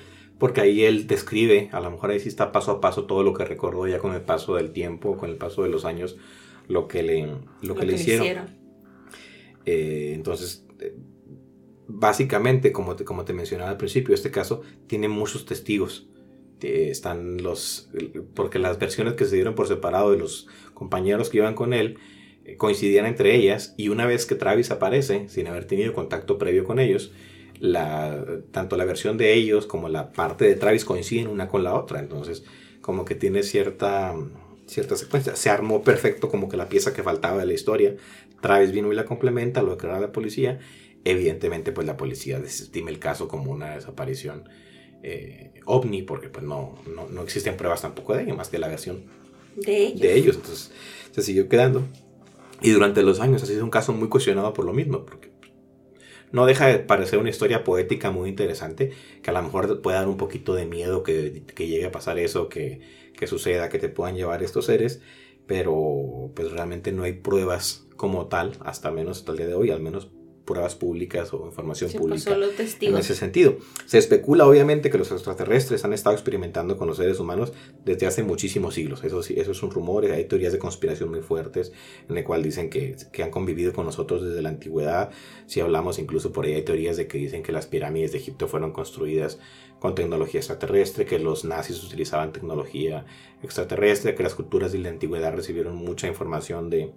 porque 0.42 0.62
ahí 0.62 0.86
él 0.86 1.06
describe, 1.06 1.70
a 1.72 1.80
lo 1.82 1.92
mejor 1.92 2.10
ahí 2.10 2.20
sí 2.20 2.28
está 2.28 2.52
paso 2.52 2.72
a 2.72 2.82
paso 2.82 3.06
todo 3.06 3.22
lo 3.22 3.32
que 3.32 3.46
recordó 3.46 3.86
ya 3.86 4.00
con 4.00 4.16
el 4.16 4.22
paso 4.22 4.56
del 4.56 4.72
tiempo, 4.72 5.16
con 5.16 5.30
el 5.30 5.36
paso 5.36 5.62
de 5.62 5.70
los 5.70 5.86
años, 5.86 6.18
lo 6.68 6.88
que 6.88 7.04
le, 7.04 7.28
lo, 7.62 7.76
que, 7.76 7.86
le 7.86 7.94
hicieron. 7.94 8.48
Eh, 9.68 10.14
entonces, 10.16 10.66
eh, 10.80 10.96
básicamente, 11.88 12.72
como 12.72 12.96
te, 12.96 13.06
como 13.06 13.24
te 13.24 13.34
mencionaba 13.34 13.70
al 13.70 13.78
principio, 13.78 14.16
este 14.16 14.32
caso 14.32 14.64
tiene 14.88 15.08
muchos 15.10 15.46
testigos. 15.46 16.10
están 16.60 17.44
los, 17.44 17.92
porque 18.34 18.58
las 18.58 18.80
versiones 18.80 19.14
que 19.14 19.26
se 19.26 19.36
dieron 19.36 19.54
por 19.54 19.68
separado 19.68 20.10
de 20.10 20.18
los 20.18 20.48
compañeros 20.74 21.30
que 21.30 21.38
iban 21.38 21.54
con 21.54 21.72
él 21.72 22.00
eh, 22.46 22.58
coincidían 22.58 23.06
entre 23.06 23.36
ellas 23.36 23.76
y 23.78 23.90
una 23.90 24.08
vez 24.08 24.26
que 24.26 24.34
Travis 24.34 24.72
aparece, 24.72 25.30
sin 25.30 25.46
haber 25.46 25.66
tenido 25.66 25.94
contacto 25.94 26.40
previo 26.40 26.64
con 26.64 26.80
ellos, 26.80 27.12
la, 27.62 28.26
tanto 28.50 28.76
la 28.76 28.86
versión 28.86 29.18
de 29.18 29.34
ellos 29.34 29.68
como 29.68 29.88
la 29.88 30.12
parte 30.12 30.46
de 30.46 30.56
Travis 30.56 30.84
coinciden 30.84 31.28
una 31.28 31.48
con 31.48 31.64
la 31.64 31.76
otra. 31.76 32.00
Entonces, 32.00 32.44
como 32.82 33.06
que 33.06 33.14
tiene 33.14 33.44
cierta, 33.44 34.16
cierta 34.66 34.98
secuencia. 34.98 35.36
Se 35.36 35.50
armó 35.50 35.84
perfecto 35.84 36.28
como 36.28 36.50
que 36.50 36.58
la 36.58 36.68
pieza 36.68 36.92
que 36.94 37.04
faltaba 37.04 37.38
de 37.38 37.46
la 37.46 37.54
historia. 37.54 37.96
Travis 38.42 38.72
vino 38.72 38.92
y 38.92 38.96
la 38.96 39.06
complementa, 39.06 39.62
lo 39.62 39.76
declara 39.76 40.00
la 40.00 40.12
policía. 40.12 40.60
Evidentemente, 41.06 41.72
pues 41.72 41.86
la 41.86 41.98
policía 41.98 42.40
desestima 42.40 42.90
el 42.90 42.98
caso 42.98 43.28
como 43.28 43.52
una 43.52 43.76
desaparición 43.76 44.50
eh, 45.04 45.52
ovni, 45.66 46.02
porque 46.02 46.30
pues 46.30 46.44
no, 46.44 46.76
no, 47.12 47.22
existen 47.22 47.58
pruebas 47.58 47.84
tampoco 47.84 48.16
de 48.16 48.24
ello, 48.24 48.36
más 48.36 48.50
que 48.50 48.58
la 48.58 48.68
versión 48.68 49.04
de 49.56 49.86
ellos. 49.86 50.02
de 50.02 50.14
ellos. 50.16 50.36
Entonces, 50.38 50.72
se 51.12 51.22
siguió 51.22 51.48
quedando. 51.48 51.84
Y 52.60 52.72
durante 52.72 53.04
los 53.04 53.20
años 53.20 53.44
ha 53.44 53.46
sido 53.46 53.64
un 53.64 53.70
caso 53.70 53.94
muy 53.94 54.10
cuestionado 54.10 54.52
por 54.54 54.66
lo 54.66 54.74
mismo, 54.74 55.06
porque 55.06 55.31
no 56.32 56.46
deja 56.46 56.68
de 56.68 56.80
parecer 56.80 57.20
una 57.20 57.30
historia 57.30 57.64
poética 57.64 58.12
muy 58.12 58.30
interesante, 58.30 58.92
que 59.22 59.30
a 59.30 59.34
lo 59.34 59.42
mejor 59.42 59.82
puede 59.82 59.98
dar 59.98 60.08
un 60.08 60.18
poquito 60.18 60.54
de 60.54 60.66
miedo 60.66 61.04
que, 61.04 61.44
llegue 61.58 61.86
a 61.86 61.92
pasar 61.92 62.20
eso, 62.20 62.50
que, 62.50 62.82
que, 63.18 63.28
suceda, 63.28 63.70
que 63.70 63.80
te 63.80 63.90
puedan 63.90 64.16
llevar 64.16 64.44
estos 64.44 64.66
seres, 64.66 65.02
pero 65.48 66.32
pues 66.36 66.52
realmente 66.52 66.92
no 66.92 67.04
hay 67.04 67.14
pruebas 67.14 67.88
como 67.98 68.28
tal, 68.28 68.58
hasta 68.62 68.92
menos 68.92 69.20
hasta 69.20 69.32
el 69.32 69.38
día 69.38 69.48
de 69.48 69.56
hoy, 69.56 69.72
al 69.72 69.82
menos 69.82 70.10
pruebas 70.52 70.76
públicas 70.76 71.34
o 71.34 71.46
información 71.46 71.90
pues, 71.92 72.26
pública 72.26 72.38
en 72.82 72.98
ese 72.98 73.16
sentido. 73.16 73.58
Se 73.86 73.98
especula 73.98 74.46
obviamente 74.46 74.90
que 74.90 74.98
los 74.98 75.12
extraterrestres 75.12 75.86
han 75.86 75.94
estado 75.94 76.14
experimentando 76.14 76.78
con 76.78 76.88
los 76.90 76.98
seres 76.98 77.20
humanos 77.22 77.54
desde 77.86 78.06
hace 78.06 78.24
muchísimos 78.24 78.74
siglos. 78.74 79.02
Eso 79.06 79.24
sí, 79.24 79.36
eso 79.38 79.52
es 79.52 79.64
un 79.64 79.72
rumor, 79.72 80.06
hay 80.06 80.26
teorías 80.26 80.52
de 80.52 80.60
conspiración 80.60 81.10
muy 81.10 81.22
fuertes 81.22 81.72
en 82.10 82.18
el 82.18 82.24
cual 82.26 82.44
dicen 82.44 82.70
que, 82.70 82.98
que 83.14 83.24
han 83.24 83.32
convivido 83.32 83.72
con 83.72 83.86
nosotros 83.86 84.24
desde 84.24 84.42
la 84.42 84.50
antigüedad. 84.50 85.12
Si 85.48 85.62
hablamos 85.62 86.00
incluso 86.00 86.34
por 86.34 86.46
ahí 86.46 86.54
hay 86.54 86.64
teorías 86.64 86.98
de 86.98 87.08
que 87.08 87.18
dicen 87.18 87.44
que 87.44 87.54
las 87.54 87.68
pirámides 87.68 88.12
de 88.12 88.18
Egipto 88.18 88.50
fueron 88.50 88.74
construidas 88.74 89.40
con 89.80 89.96
tecnología 89.96 90.40
extraterrestre, 90.40 91.06
que 91.06 91.18
los 91.18 91.44
nazis 91.44 91.84
utilizaban 91.84 92.32
tecnología 92.32 93.06
extraterrestre, 93.42 94.14
que 94.14 94.22
las 94.22 94.36
culturas 94.36 94.72
de 94.72 94.78
la 94.78 94.90
antigüedad 94.90 95.34
recibieron 95.34 95.76
mucha 95.76 96.08
información 96.08 96.70
de, 96.70 96.92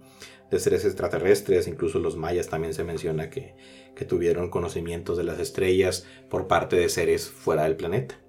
de 0.54 0.60
seres 0.60 0.84
extraterrestres, 0.84 1.66
incluso 1.66 1.98
los 1.98 2.16
mayas 2.16 2.48
también 2.48 2.74
se 2.74 2.84
menciona 2.84 3.28
que, 3.28 3.56
que 3.96 4.04
tuvieron 4.04 4.50
conocimientos 4.50 5.16
de 5.16 5.24
las 5.24 5.40
estrellas 5.40 6.06
por 6.30 6.46
parte 6.46 6.76
de 6.76 6.88
seres 6.88 7.28
fuera 7.28 7.64
del 7.64 7.76
planeta. 7.76 8.20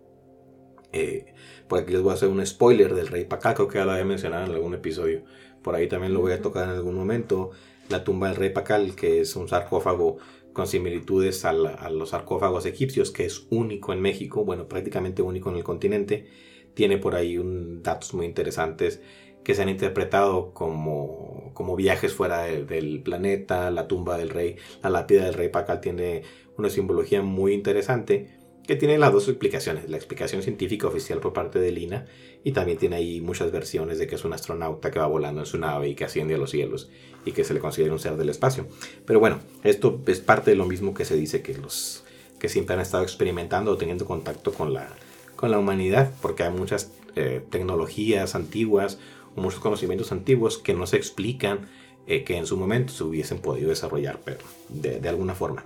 Eh, 0.91 1.33
por 1.67 1.79
aquí 1.79 1.93
les 1.93 2.01
voy 2.01 2.11
a 2.11 2.15
hacer 2.15 2.29
un 2.29 2.43
spoiler 2.45 2.95
del 2.95 3.07
rey 3.07 3.25
Pacal, 3.25 3.53
creo 3.53 3.67
que 3.67 3.77
ya 3.77 3.85
lo 3.85 3.91
había 3.91 4.05
mencionado 4.05 4.45
en 4.45 4.51
algún 4.51 4.73
episodio. 4.73 5.23
Por 5.61 5.75
ahí 5.75 5.87
también 5.87 6.13
lo 6.13 6.21
voy 6.21 6.31
a 6.31 6.41
tocar 6.41 6.63
en 6.63 6.71
algún 6.71 6.95
momento. 6.95 7.51
La 7.89 8.03
tumba 8.03 8.29
del 8.29 8.37
rey 8.37 8.49
Pacal, 8.49 8.95
que 8.95 9.21
es 9.21 9.35
un 9.35 9.47
sarcófago 9.47 10.17
con 10.51 10.65
similitudes 10.65 11.45
a, 11.45 11.49
a, 11.49 11.89
los 11.91 12.09
sarcófagos 12.09 12.65
egipcios, 12.65 13.11
que 13.11 13.25
es 13.25 13.45
único 13.51 13.93
en 13.93 14.01
México, 14.01 14.45
bueno, 14.45 14.67
prácticamente 14.67 15.21
único 15.21 15.51
en 15.51 15.57
el 15.57 15.63
continente. 15.63 16.27
Tiene 16.73 16.97
por 16.97 17.13
ahí 17.13 17.37
un, 17.37 17.83
datos 17.83 18.13
muy 18.15 18.25
interesantes 18.25 19.01
que 19.45 19.53
se 19.53 19.61
han 19.61 19.69
interpretado 19.69 20.51
como, 20.53 21.51
como 21.53 21.75
viajes 21.75 22.13
fuera 22.13 22.41
del 22.41 23.01
planeta, 23.01 23.69
la 23.69 23.87
tumba 23.87 24.17
del 24.17 24.31
rey, 24.31 24.57
la 24.83 24.89
lápida 24.89 25.23
del 25.23 25.35
rey 25.35 25.49
Pacal 25.49 25.79
tiene 25.79 26.23
una 26.57 26.69
simbología 26.69 27.21
muy 27.21 27.53
interesante 27.53 28.27
que 28.65 28.75
tiene 28.75 28.97
las 28.97 29.13
dos 29.13 29.27
explicaciones, 29.27 29.87
la 29.87 29.97
explicación 29.97 30.41
científica 30.41 30.87
oficial 30.87 31.19
por 31.19 31.33
parte 31.33 31.59
de 31.59 31.71
Lina 31.71 32.07
y 32.43 32.53
también 32.53 32.79
tiene 32.79 32.95
ahí 32.95 33.21
muchas 33.21 33.51
versiones 33.51 33.99
de 33.99 34.07
que 34.07 34.15
es 34.15 34.25
un 34.25 34.33
astronauta 34.33 34.89
que 34.89 34.97
va 34.97 35.05
volando 35.05 35.41
en 35.41 35.45
su 35.45 35.59
nave 35.59 35.89
y 35.89 35.95
que 35.95 36.05
asciende 36.05 36.33
a 36.33 36.39
los 36.39 36.49
cielos 36.49 36.89
y 37.23 37.31
que 37.31 37.43
se 37.43 37.53
le 37.53 37.59
considera 37.59 37.93
un 37.93 37.99
ser 37.99 38.17
del 38.17 38.29
espacio. 38.29 38.65
Pero 39.05 39.19
bueno, 39.19 39.39
esto 39.63 40.01
es 40.07 40.21
parte 40.21 40.49
de 40.49 40.57
lo 40.57 40.65
mismo 40.65 40.95
que 40.95 41.05
se 41.05 41.15
dice 41.15 41.43
que 41.43 41.53
los 41.53 42.03
que 42.39 42.49
siempre 42.49 42.73
han 42.73 42.81
estado 42.81 43.03
experimentando 43.03 43.71
o 43.71 43.77
teniendo 43.77 44.05
contacto 44.05 44.51
con 44.51 44.73
la 44.73 44.89
con 45.35 45.51
la 45.51 45.59
humanidad, 45.59 46.11
porque 46.21 46.43
hay 46.43 46.51
muchas 46.51 46.91
eh, 47.15 47.41
tecnologías 47.49 48.35
antiguas 48.35 48.99
muchos 49.35 49.59
conocimientos 49.59 50.11
antiguos 50.11 50.57
que 50.57 50.73
no 50.73 50.85
se 50.87 50.97
explican, 50.97 51.67
eh, 52.07 52.23
que 52.23 52.37
en 52.37 52.45
su 52.45 52.57
momento 52.57 52.93
se 52.93 53.03
hubiesen 53.03 53.39
podido 53.39 53.69
desarrollar, 53.69 54.19
pero 54.23 54.39
de, 54.69 54.99
de 54.99 55.09
alguna 55.09 55.35
forma. 55.35 55.65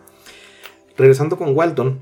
Regresando 0.97 1.37
con 1.37 1.55
Walton, 1.55 1.99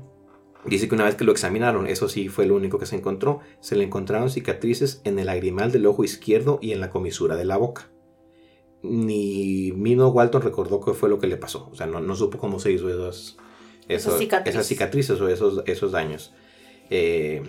Dice 0.64 0.88
que 0.88 0.96
una 0.96 1.04
vez 1.04 1.14
que 1.14 1.24
lo 1.24 1.30
examinaron, 1.30 1.86
eso 1.86 2.08
sí 2.08 2.28
fue 2.28 2.44
lo 2.44 2.56
único 2.56 2.80
que 2.80 2.84
se 2.84 2.96
encontró, 2.96 3.40
se 3.60 3.76
le 3.76 3.84
encontraron 3.84 4.28
cicatrices 4.28 5.00
en 5.04 5.18
el 5.20 5.26
lagrimal 5.26 5.70
del 5.70 5.86
ojo 5.86 6.02
izquierdo 6.02 6.58
y 6.60 6.72
en 6.72 6.80
la 6.80 6.90
comisura 6.90 7.36
de 7.36 7.44
la 7.44 7.56
boca. 7.56 7.88
Ni 8.82 9.72
Mino 9.74 10.08
Walton 10.08 10.42
recordó 10.42 10.80
qué 10.80 10.92
fue 10.92 11.08
lo 11.08 11.18
que 11.18 11.26
le 11.28 11.36
pasó, 11.36 11.68
o 11.72 11.74
sea, 11.76 11.86
no, 11.86 12.00
no 12.00 12.14
supo 12.16 12.38
cómo 12.38 12.58
se 12.58 12.72
hizo 12.72 12.88
esos, 12.90 13.36
Esas 13.88 14.06
esos- 14.08 14.18
cicatrices. 14.18 14.54
esas 14.56 14.66
cicatrices 14.66 15.20
o 15.20 15.28
esos, 15.28 15.62
esos 15.66 15.92
daños. 15.92 16.32
Eh, 16.90 17.42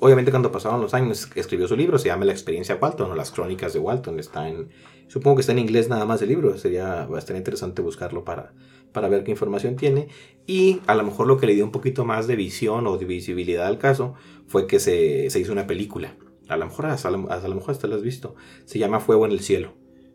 obviamente 0.00 0.30
cuando 0.30 0.52
pasaron 0.52 0.80
los 0.80 0.94
años 0.94 1.28
escribió 1.34 1.68
su 1.68 1.76
libro, 1.76 1.98
se 1.98 2.08
llama 2.08 2.24
La 2.24 2.32
experiencia 2.32 2.78
Walton 2.80 3.10
o 3.10 3.14
las 3.14 3.30
crónicas 3.30 3.72
de 3.72 3.78
Walton. 3.78 4.18
Está 4.18 4.48
en, 4.48 4.68
supongo 5.08 5.36
que 5.36 5.40
está 5.40 5.52
en 5.52 5.58
inglés 5.58 5.88
nada 5.88 6.04
más 6.04 6.22
el 6.22 6.28
libro, 6.28 6.56
sería 6.58 7.06
bastante 7.06 7.38
interesante 7.38 7.82
buscarlo 7.82 8.24
para, 8.24 8.52
para 8.92 9.08
ver 9.08 9.24
qué 9.24 9.30
información 9.30 9.76
tiene. 9.76 10.08
Y 10.46 10.80
a 10.86 10.94
lo 10.94 11.04
mejor 11.04 11.26
lo 11.26 11.38
que 11.38 11.46
le 11.46 11.54
dio 11.54 11.64
un 11.64 11.72
poquito 11.72 12.04
más 12.04 12.26
de 12.26 12.36
visión 12.36 12.86
o 12.86 12.96
de 12.96 13.04
visibilidad 13.04 13.66
al 13.66 13.78
caso 13.78 14.14
fue 14.46 14.66
que 14.66 14.80
se, 14.80 15.30
se 15.30 15.40
hizo 15.40 15.52
una 15.52 15.66
película. 15.66 16.16
A 16.48 16.56
lo 16.56 16.66
mejor 16.66 16.86
hasta, 16.86 17.08
a 17.08 17.10
lo 17.10 17.18
mejor 17.54 17.70
hasta 17.70 17.86
la 17.86 17.96
has 17.96 18.02
visto. 18.02 18.34
Se 18.64 18.78
llama 18.78 19.00
Fuego 19.00 19.24
en 19.24 19.32
el 19.32 19.40
Cielo. 19.40 19.72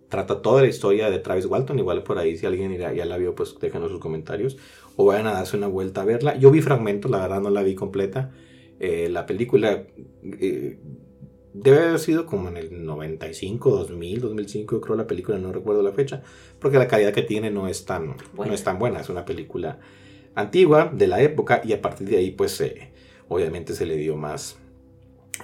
Trata 0.10 0.42
toda 0.42 0.62
la 0.62 0.68
historia 0.68 1.10
de 1.10 1.20
Travis 1.20 1.46
Walton. 1.46 1.80
Igual 1.80 2.04
por 2.04 2.18
ahí, 2.18 2.38
si 2.38 2.46
alguien 2.46 2.76
ya, 2.78 3.06
la 3.06 3.18
vio, 3.18 3.36
pues 3.36 3.56
déjenos 3.60 3.92
sus 3.92 4.00
comentarios. 4.00 4.58
O 5.02 5.06
vayan 5.06 5.28
a 5.28 5.32
darse 5.32 5.56
una 5.56 5.68
vuelta 5.68 6.02
a 6.02 6.04
verla. 6.04 6.38
Yo 6.38 6.52
vi 6.52 6.62
fragmentos, 6.62 7.10
la 7.10 7.20
verdad 7.20 7.40
no 7.40 7.50
la 7.50 7.64
vi 7.64 7.74
completa. 7.74 8.32
Eh, 8.82 9.08
la 9.10 9.26
película 9.26 9.86
eh, 10.42 10.78
debe 11.54 11.78
haber 11.84 12.00
sido 12.00 12.26
como 12.26 12.50
en 12.50 12.58
el 12.58 12.84
95, 12.86 13.70
2000, 13.70 14.20
2005, 14.20 14.82
creo 14.82 14.98
la 14.98 15.08
película, 15.08 15.38
no 15.38 15.54
recuerdo 15.54 15.84
la 15.84 15.94
fecha. 15.94 16.22
Porque 16.60 16.78
la 16.78 16.90
calidad 16.90 17.14
que 17.14 17.22
tiene 17.22 17.50
no 17.50 17.70
es 17.70 17.86
tan, 17.86 18.18
Buena. 18.34 18.50
no 18.50 18.54
es 18.54 18.64
tan 18.66 18.78
buena. 18.78 19.00
Es 19.00 19.08
una 19.08 19.24
película 19.24 19.80
antigua 20.36 20.92
de 20.94 21.08
la 21.08 21.22
época 21.22 21.62
y 21.64 21.72
a 21.72 21.82
partir 21.82 22.10
de 22.10 22.18
ahí 22.18 22.32
pues 22.32 22.60
eh, 22.60 22.92
obviamente 23.30 23.76
se 23.76 23.86
le 23.86 23.96
dio 23.96 24.18
más, 24.18 24.58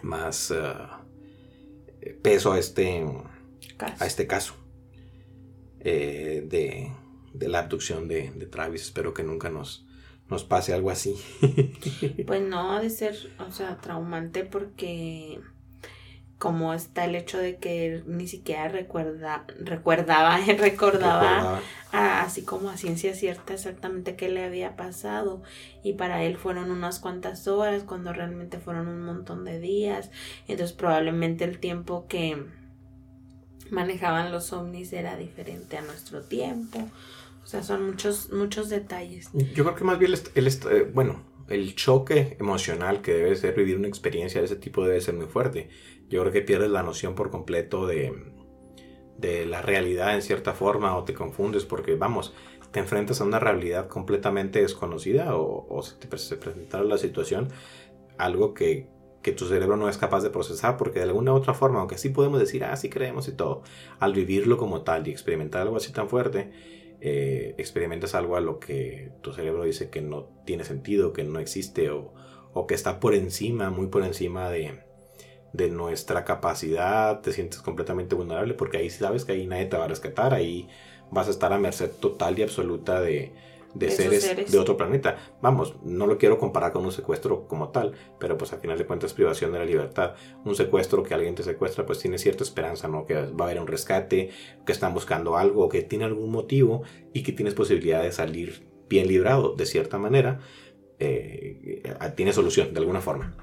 más 0.01 0.51
eh, 0.51 2.13
peso 2.21 2.51
a 2.51 2.59
este, 2.59 3.05
Caso. 3.77 4.03
a 4.03 4.05
este 4.05 4.27
caso 4.27 4.53
de, 5.79 6.91
de 7.37 7.47
la 7.49 7.59
abducción 7.59 8.07
de, 8.07 8.31
de 8.31 8.45
Travis. 8.45 8.81
Espero 8.83 9.13
que 9.13 9.23
nunca 9.23 9.49
nos, 9.49 9.85
nos 10.29 10.43
pase 10.43 10.73
algo 10.73 10.89
así. 10.91 11.15
Pues 12.27 12.41
no, 12.41 12.71
ha 12.73 12.81
de 12.81 12.89
ser, 12.89 13.15
o 13.39 13.51
sea, 13.51 13.77
traumante 13.77 14.43
porque 14.43 15.39
como 16.37 16.73
está 16.73 17.05
el 17.05 17.15
hecho 17.15 17.37
de 17.37 17.55
que 17.57 17.85
él 17.87 18.03
ni 18.07 18.27
siquiera 18.27 18.67
recuerda, 18.67 19.45
recuerdaba, 19.59 20.37
recordaba, 20.57 20.57
Recordaba. 20.59 21.61
a- 21.93 22.21
así 22.23 22.41
como 22.43 22.69
a 22.69 22.75
ciencia 22.77 23.15
cierta 23.15 23.53
exactamente 23.53 24.17
qué 24.17 24.27
le 24.27 24.43
había 24.43 24.75
pasado 24.75 25.43
y 25.81 25.93
para 25.93 26.23
él 26.23 26.35
fueron 26.37 26.71
unas 26.71 26.99
cuantas 26.99 27.47
horas 27.47 27.83
cuando 27.83 28.11
realmente 28.11 28.59
fueron 28.59 28.89
un 28.89 29.01
montón 29.05 29.45
de 29.45 29.59
días 29.61 30.11
entonces 30.49 30.75
probablemente 30.75 31.45
el 31.45 31.57
tiempo 31.59 32.05
que 32.09 32.43
manejaban 33.71 34.31
los 34.31 34.51
ovnis 34.53 34.91
era 34.93 35.15
diferente 35.17 35.77
a 35.77 35.81
nuestro 35.81 36.21
tiempo 36.21 36.79
o 37.45 37.47
sea 37.47 37.61
son 37.61 37.85
muchos 37.85 38.31
muchos 38.33 38.69
detalles 38.69 39.29
Yo 39.53 39.63
creo 39.63 39.75
que 39.75 39.83
más 39.83 39.99
bien 39.99 40.13
el, 40.13 40.19
el 40.33 40.47
eh, 40.47 40.91
bueno, 40.91 41.21
el 41.47 41.75
choque 41.75 42.35
emocional 42.39 43.01
que 43.01 43.13
debe 43.13 43.35
ser 43.35 43.53
vivir 43.53 43.77
una 43.77 43.87
experiencia 43.87 44.41
de 44.41 44.45
ese 44.45 44.55
tipo 44.55 44.83
debe 44.83 44.99
ser 44.99 45.13
muy 45.13 45.27
fuerte. 45.27 45.69
Yo 46.09 46.21
creo 46.21 46.33
que 46.33 46.41
pierdes 46.41 46.71
la 46.71 46.81
noción 46.81 47.13
por 47.13 47.29
completo 47.29 47.85
de, 47.85 48.13
de 49.19 49.45
la 49.45 49.61
realidad 49.61 50.15
en 50.15 50.23
cierta 50.23 50.53
forma 50.53 50.97
o 50.97 51.03
te 51.03 51.13
confundes 51.13 51.65
porque, 51.65 51.95
vamos, 51.95 52.33
te 52.71 52.79
enfrentas 52.79 53.21
a 53.21 53.25
una 53.25 53.39
realidad 53.39 53.87
completamente 53.87 54.61
desconocida 54.61 55.35
o, 55.35 55.67
o 55.69 55.83
se 55.83 55.95
te 55.97 56.17
se 56.17 56.37
presentara 56.37 56.83
la 56.83 56.97
situación, 56.97 57.49
algo 58.17 58.55
que, 58.55 58.89
que 59.21 59.31
tu 59.31 59.45
cerebro 59.47 59.77
no 59.77 59.87
es 59.87 59.97
capaz 59.97 60.23
de 60.23 60.31
procesar 60.31 60.77
porque 60.77 60.99
de 60.99 61.05
alguna 61.05 61.33
u 61.33 61.35
otra 61.35 61.53
forma, 61.53 61.79
aunque 61.79 61.97
sí 61.99 62.09
podemos 62.09 62.39
decir, 62.39 62.63
ah, 62.63 62.75
sí 62.75 62.89
creemos 62.89 63.27
y 63.27 63.33
todo, 63.33 63.61
al 63.99 64.13
vivirlo 64.13 64.57
como 64.57 64.81
tal 64.81 65.07
y 65.07 65.11
experimentar 65.11 65.61
algo 65.61 65.77
así 65.77 65.91
tan 65.91 66.09
fuerte, 66.09 66.51
eh, 67.01 67.55
experimentas 67.57 68.15
algo 68.15 68.35
a 68.35 68.41
lo 68.41 68.59
que 68.59 69.11
tu 69.21 69.33
cerebro 69.33 69.63
dice 69.63 69.89
que 69.89 70.01
no 70.01 70.29
tiene 70.45 70.63
sentido, 70.63 71.13
que 71.13 71.23
no 71.23 71.39
existe 71.39 71.89
o, 71.89 72.13
que 72.67 72.73
está 72.73 72.99
por 72.99 73.15
encima, 73.15 73.69
muy 73.69 73.87
por 73.87 74.03
encima 74.03 74.49
de, 74.49 74.79
de 75.51 75.69
nuestra 75.69 76.23
capacidad, 76.23 77.19
te 77.21 77.33
sientes 77.33 77.61
completamente 77.61 78.15
vulnerable 78.15 78.53
porque 78.53 78.77
ahí 78.77 78.89
sabes 78.89 79.25
que 79.25 79.33
ahí 79.33 79.45
nadie 79.45 79.65
te 79.65 79.77
va 79.77 79.85
a 79.85 79.89
rescatar, 79.89 80.33
ahí 80.33 80.69
vas 81.11 81.27
a 81.27 81.31
estar 81.31 81.51
a 81.51 81.59
merced 81.59 81.91
total 81.99 82.39
y 82.39 82.43
absoluta 82.43 83.01
de, 83.01 83.33
de 83.75 83.87
De 83.87 83.91
seres, 83.91 84.23
seres. 84.23 84.51
de 84.51 84.57
otro 84.57 84.75
planeta. 84.77 85.17
Vamos, 85.41 85.75
no 85.83 86.07
lo 86.07 86.17
quiero 86.17 86.39
comparar 86.39 86.71
con 86.71 86.83
un 86.85 86.91
secuestro 86.91 87.47
como 87.47 87.69
tal, 87.69 87.93
pero 88.19 88.37
pues 88.37 88.51
al 88.53 88.59
final 88.59 88.77
de 88.77 88.85
cuentas 88.85 89.13
privación 89.13 89.51
de 89.51 89.59
la 89.59 89.65
libertad. 89.65 90.15
Un 90.43 90.55
secuestro 90.55 91.03
que 91.03 91.13
alguien 91.13 91.35
te 91.35 91.43
secuestra 91.43 91.85
pues 91.85 91.99
tiene 91.99 92.17
cierta 92.17 92.43
esperanza, 92.43 92.87
¿no? 92.87 93.05
Que 93.05 93.13
va 93.15 93.45
a 93.45 93.47
haber 93.49 93.59
un 93.59 93.67
rescate, 93.67 94.29
que 94.65 94.71
están 94.71 94.93
buscando 94.93 95.37
algo, 95.37 95.69
que 95.69 95.81
tiene 95.83 96.05
algún 96.05 96.31
motivo 96.31 96.81
y 97.13 97.21
que 97.23 97.31
tienes 97.33 97.53
posibilidad 97.53 98.01
de 98.01 98.11
salir 98.11 98.65
bien 98.89 99.07
librado 99.07 99.53
de 99.55 99.65
cierta 99.65 99.97
manera. 99.97 100.39
eh, 100.97 101.83
tiene 102.15 102.31
solución 102.31 102.73
de 102.73 102.79
alguna 102.79 103.01
forma. 103.01 103.35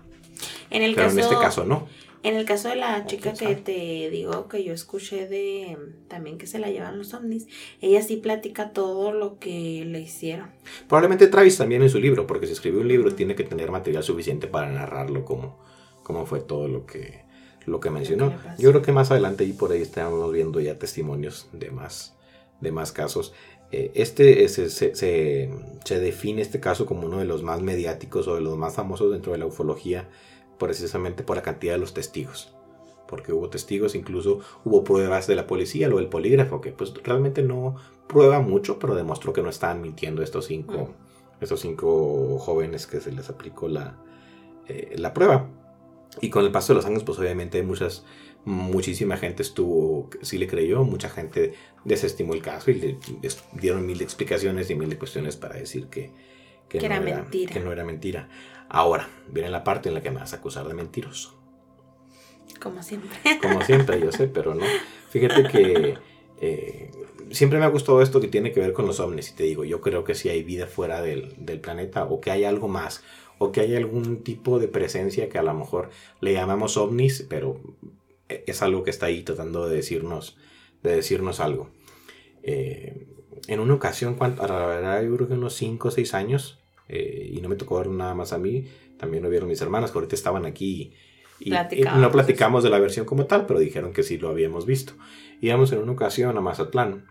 en 0.71 0.83
el 0.83 0.95
Pero 0.95 1.09
caso 1.09 1.19
en 1.19 1.23
este 1.25 1.37
caso 1.37 1.65
no. 1.65 1.87
En 2.23 2.37
el 2.37 2.45
caso 2.45 2.69
de 2.69 2.77
la 2.77 3.05
chica 3.07 3.33
que 3.33 3.57
te 3.57 4.09
digo 4.11 4.47
que 4.49 4.63
yo 4.63 4.73
escuché 4.73 5.27
de 5.29 5.77
también 6.09 6.39
que 6.39 6.47
se 6.47 6.59
la 6.61 6.71
llevan 6.71 6.97
los 6.99 7.15
ovnis, 7.15 7.47
ella 7.81 8.01
sí 8.03 8.17
platica 8.17 8.71
todo 8.73 9.13
lo 9.13 9.39
que 9.39 9.85
le 9.87 10.01
hicieron. 10.01 10.49
Probablemente 10.89 11.27
Travis 11.27 11.59
también 11.59 11.83
en 11.83 11.91
su 11.91 11.99
libro, 11.99 12.27
porque 12.27 12.47
si 12.47 12.53
escribió 12.53 12.81
un 12.81 12.89
libro 12.89 13.15
tiene 13.15 13.35
que 13.35 13.45
tener 13.45 13.71
material 13.73 14.05
suficiente 14.05 14.47
para 14.47 14.71
narrarlo 14.71 15.25
como, 15.25 15.59
como 16.05 16.25
fue 16.27 16.41
todo 16.41 16.69
lo 16.69 16.87
que, 16.87 17.23
lo 17.67 17.81
que 17.81 17.91
mencionó. 17.91 18.27
Yo 18.59 18.71
creo 18.71 18.83
que 18.83 18.93
más 18.93 19.11
adelante 19.11 19.45
y 19.45 19.53
por 19.53 19.73
ahí 19.73 19.83
estamos 19.83 20.33
viendo 20.33 20.61
ya 20.61 20.79
testimonios 20.79 21.49
de 21.53 21.71
más, 21.73 22.15
de 22.61 22.71
más 22.71 22.93
casos. 22.93 23.33
Eh, 23.73 23.91
este 23.95 24.47
se, 24.49 24.69
se- 24.71 24.95
se- 24.95 25.51
se 25.85 25.99
define 25.99 26.43
este 26.43 26.61
caso 26.61 26.87
como 26.87 27.07
uno 27.07 27.19
de 27.19 27.25
los 27.25 27.43
más 27.43 27.63
mediáticos 27.63 28.29
o 28.29 28.35
de 28.37 28.43
los 28.43 28.57
más 28.59 28.75
famosos 28.75 29.11
dentro 29.11 29.33
de 29.33 29.39
la 29.39 29.47
ufología, 29.47 30.09
precisamente 30.63 31.23
por 31.23 31.37
la 31.37 31.43
cantidad 31.43 31.75
de 31.75 31.79
los 31.79 31.95
testigos. 31.95 32.55
Porque 33.09 33.33
hubo 33.33 33.51
testigos, 33.51 33.95
incluso 33.95 34.41
hubo 34.65 34.85
pruebas 34.85 35.27
de 35.27 35.35
la 35.35 35.47
policía, 35.47 35.89
lo 35.89 35.99
del 35.99 36.09
polígrafo, 36.09 36.61
que 36.61 36.73
pues 36.73 36.95
realmente 37.03 37.43
no 37.43 37.77
prueba 38.07 38.41
mucho, 38.41 38.79
pero 38.79 38.95
demostró 38.95 39.33
que 39.33 39.43
no 39.43 39.51
estaban 39.51 39.83
mintiendo 39.83 40.23
estos 40.23 40.47
cinco, 40.47 40.91
estos 41.41 41.61
cinco 41.61 42.39
jóvenes 42.39 42.87
que 42.87 43.01
se 43.01 43.13
les 43.13 43.29
aplicó 43.29 43.69
la, 43.69 43.99
eh, 44.69 44.95
la 44.97 45.13
prueba. 45.13 45.49
Y 46.21 46.31
con 46.31 46.45
el 46.45 46.53
paso 46.53 46.73
de 46.73 46.77
los 46.77 46.87
años, 46.87 47.05
pues 47.05 47.19
obviamente 47.19 47.63
muchas, 47.63 48.05
muchísima 48.45 49.17
gente 49.17 49.43
estuvo, 49.43 50.09
sí 50.23 50.39
le 50.39 50.47
creyó, 50.47 50.85
mucha 50.85 51.09
gente 51.09 51.55
desestimó 51.85 52.35
el 52.35 52.43
caso 52.43 52.71
y 52.71 52.75
le 52.75 52.99
dieron 53.55 53.85
mil 53.85 54.01
explicaciones 54.01 54.71
y 54.71 54.75
mil 54.75 54.97
cuestiones 54.99 55.37
para 55.37 55.57
decir 55.57 55.89
que, 55.89 56.13
Que 56.79 56.89
no 56.89 56.95
era 56.95 57.01
mentira. 57.01 57.53
Que 57.53 57.61
no 57.61 57.73
era 57.73 57.85
mentira. 57.85 58.29
Ahora, 58.69 59.09
viene 59.29 59.51
la 59.51 59.65
parte 59.65 59.89
en 59.89 59.95
la 59.95 60.03
que 60.03 60.11
me 60.11 60.21
vas 60.21 60.33
a 60.33 60.37
acusar 60.37 60.67
de 60.67 60.75
mentiroso. 60.75 61.39
Como 62.61 62.83
siempre. 62.83 63.11
Como 63.43 63.61
siempre, 63.63 64.01
yo 64.01 64.13
sé, 64.13 64.29
pero 64.29 64.55
no. 64.55 64.65
Fíjate 65.11 65.45
que 65.45 65.99
eh, 66.41 66.91
siempre 67.31 67.59
me 67.59 67.65
ha 67.65 67.69
gustado 67.69 68.01
esto 68.01 68.21
que 68.21 68.29
tiene 68.29 68.53
que 68.53 68.61
ver 68.61 68.73
con 68.73 68.87
los 68.87 69.01
ovnis. 69.01 69.31
Y 69.31 69.35
te 69.35 69.45
digo, 69.45 69.65
yo 69.65 69.81
creo 69.81 70.05
que 70.05 70.15
sí 70.15 70.29
hay 70.29 70.43
vida 70.43 70.67
fuera 70.67 71.03
del, 71.03 71.35
del 71.39 71.61
planeta 71.61 72.05
o 72.05 72.21
que 72.21 72.31
hay 72.31 72.45
algo 72.45 72.69
más. 72.69 73.03
O 73.39 73.51
que 73.51 73.61
hay 73.61 73.75
algún 73.75 74.23
tipo 74.23 74.59
de 74.59 74.69
presencia 74.69 75.29
que 75.29 75.39
a 75.39 75.43
lo 75.43 75.53
mejor 75.53 75.91
le 76.21 76.33
llamamos 76.33 76.77
ovnis, 76.77 77.27
pero 77.29 77.61
es 78.47 78.63
algo 78.63 78.83
que 78.83 78.91
está 78.91 79.07
ahí 79.07 79.23
tratando 79.23 79.69
de 79.69 79.77
decirnos, 79.77 80.37
de 80.83 80.97
decirnos 80.97 81.41
algo. 81.41 81.71
Eh, 82.43 83.07
en 83.49 83.61
una 83.61 83.75
ocasión, 83.75 84.15
cuando, 84.15 84.43
a 84.43 84.49
la 84.49 84.67
verdad, 84.67 85.03
yo 85.03 85.15
creo 85.17 85.29
que 85.29 85.35
unos 85.35 85.55
5 85.55 85.89
o 85.89 85.91
6 85.91 86.15
años, 86.15 86.59
eh, 86.89 87.31
y 87.33 87.41
no 87.41 87.49
me 87.49 87.57
tocó 87.57 87.79
ver 87.79 87.89
nada 87.89 88.15
más 88.15 88.33
a 88.33 88.39
mí, 88.39 88.67
también 88.99 89.23
lo 89.23 89.31
vieron 89.31 89.49
mis 89.49 89.61
hermanas, 89.61 89.91
que 89.91 89.99
ahorita 89.99 90.15
estaban 90.15 90.47
aquí. 90.47 90.93
Y, 91.41 91.51
no 91.51 92.11
platicamos 92.13 92.63
de 92.63 92.71
la 92.71 92.79
versión 92.79 93.05
como 93.05 93.27
tal, 93.27 93.47
pero 93.47 93.59
dijeron 93.59 93.93
que 93.93 94.03
sí 94.03 94.19
lo 94.19 94.29
habíamos 94.29 94.65
visto. 94.65 94.93
Íbamos 95.41 95.73
en 95.73 95.81
una 95.81 95.93
ocasión 95.93 96.37
a 96.37 96.41
Mazatlán. 96.41 97.07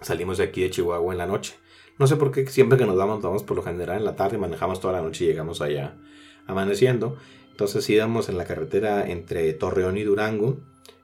Salimos 0.00 0.38
de 0.38 0.44
aquí 0.44 0.62
de 0.62 0.70
Chihuahua 0.70 1.12
en 1.12 1.18
la 1.18 1.26
noche. 1.26 1.54
No 1.98 2.06
sé 2.06 2.16
por 2.16 2.30
qué 2.30 2.46
siempre 2.46 2.78
que 2.78 2.86
nos 2.86 2.96
vamos, 2.96 3.20
vamos 3.20 3.42
por 3.42 3.56
lo 3.56 3.62
general 3.62 3.98
en 3.98 4.04
la 4.04 4.16
tarde, 4.16 4.38
manejamos 4.38 4.80
toda 4.80 4.94
la 4.94 5.02
noche 5.02 5.24
y 5.24 5.28
llegamos 5.28 5.60
allá 5.60 5.96
amaneciendo. 6.46 7.18
Entonces 7.50 7.90
íbamos 7.90 8.28
en 8.28 8.38
la 8.38 8.44
carretera 8.44 9.10
entre 9.10 9.52
Torreón 9.52 9.98
y 9.98 10.04
Durango 10.04 10.60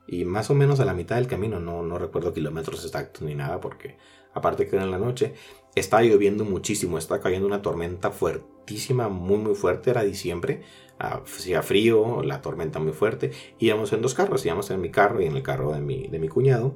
y 0.07 0.25
más 0.25 0.51
o 0.51 0.55
menos 0.55 0.81
a 0.81 0.85
la 0.85 0.95
mitad 0.95 1.17
del 1.17 1.27
camino, 1.27 1.59
no, 1.59 1.83
no 1.83 1.99
recuerdo 1.99 2.33
kilómetros 2.33 2.85
exactos 2.85 3.23
ni 3.23 3.35
nada 3.35 3.61
porque 3.61 3.97
aparte 4.35 4.69
que 4.69 4.77
era 4.77 4.85
en 4.85 4.91
la 4.91 4.99
noche, 4.99 5.35
estaba 5.75 6.03
lloviendo 6.03 6.45
muchísimo, 6.45 6.99
estaba 6.99 7.21
cayendo 7.21 7.47
una 7.47 7.63
tormenta 7.63 8.11
fuertísima, 8.11 9.09
muy 9.09 9.39
muy 9.39 9.55
fuerte, 9.55 9.91
era 9.91 10.03
diciembre, 10.03 10.63
hacía 10.99 11.63
frío, 11.63 12.23
la 12.23 12.41
tormenta 12.41 12.79
muy 12.79 12.93
fuerte, 12.93 13.33
íbamos 13.59 13.93
en 13.93 14.03
dos 14.03 14.15
carros, 14.15 14.45
íbamos 14.47 14.71
en 14.71 14.81
mi 14.81 14.91
carro 14.91 15.21
y 15.21 15.27
en 15.27 15.37
el 15.37 15.43
carro 15.43 15.73
de 15.73 15.81
mi, 15.81 16.09
de 16.09 16.19
mi 16.19 16.29
cuñado. 16.29 16.75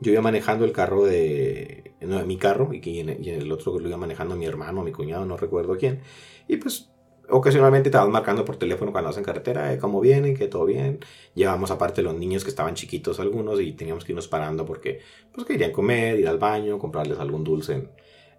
Yo 0.00 0.12
iba 0.12 0.22
manejando 0.22 0.64
el 0.64 0.72
carro 0.72 1.04
de, 1.04 1.94
no, 2.00 2.24
mi 2.24 2.36
carro 2.36 2.70
y, 2.72 3.00
en, 3.00 3.08
el 3.08 3.50
otro 3.50 3.78
lo 3.80 3.88
iba 3.88 3.96
manejando 3.96 4.36
mi 4.36 4.46
hermano, 4.46 4.84
mi 4.84 4.92
cuñado, 4.92 5.26
no 5.26 5.36
recuerdo 5.36 5.76
quién. 5.76 6.00
Y 6.46 6.56
pues 6.58 6.90
ocasionalmente 7.28 7.88
estaban 7.88 8.10
marcando 8.10 8.44
por 8.44 8.56
teléfono 8.56 8.92
cuando 8.92 9.10
hacen 9.10 9.24
carretera, 9.24 9.72
eh, 9.72 9.78
cómo 9.78 10.00
vienen, 10.00 10.36
que 10.36 10.46
todo 10.46 10.64
bien. 10.66 11.00
Llevamos 11.34 11.72
aparte 11.72 12.02
los 12.02 12.14
niños 12.14 12.44
que 12.44 12.50
estaban 12.50 12.74
chiquitos 12.74 13.18
algunos 13.18 13.60
y 13.60 13.72
teníamos 13.72 14.04
que 14.04 14.12
irnos 14.12 14.28
parando 14.28 14.64
porque 14.64 15.00
pues 15.32 15.46
querían 15.46 15.72
comer, 15.72 16.20
ir 16.20 16.28
al 16.28 16.38
baño, 16.38 16.78
comprarles 16.78 17.18
algún 17.18 17.42
dulce 17.42 17.74
en, 17.74 17.90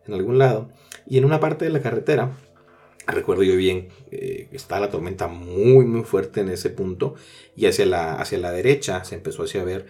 en 0.09 0.15
algún 0.19 0.37
lado. 0.37 0.69
Y 1.07 1.17
en 1.17 1.25
una 1.25 1.39
parte 1.39 1.65
de 1.65 1.71
la 1.71 1.81
carretera 1.81 2.31
recuerdo 3.11 3.43
yo 3.43 3.55
bien, 3.55 3.89
eh, 4.11 4.47
estaba 4.51 4.81
la 4.81 4.89
tormenta 4.89 5.27
muy, 5.27 5.85
muy 5.85 6.03
fuerte 6.03 6.41
en 6.41 6.49
ese 6.49 6.69
punto 6.69 7.15
y 7.55 7.65
hacia 7.65 7.85
la, 7.85 8.15
hacia 8.15 8.37
la 8.37 8.51
derecha 8.51 9.03
se 9.03 9.15
empezó 9.15 9.43
a 9.43 9.63
ver, 9.63 9.87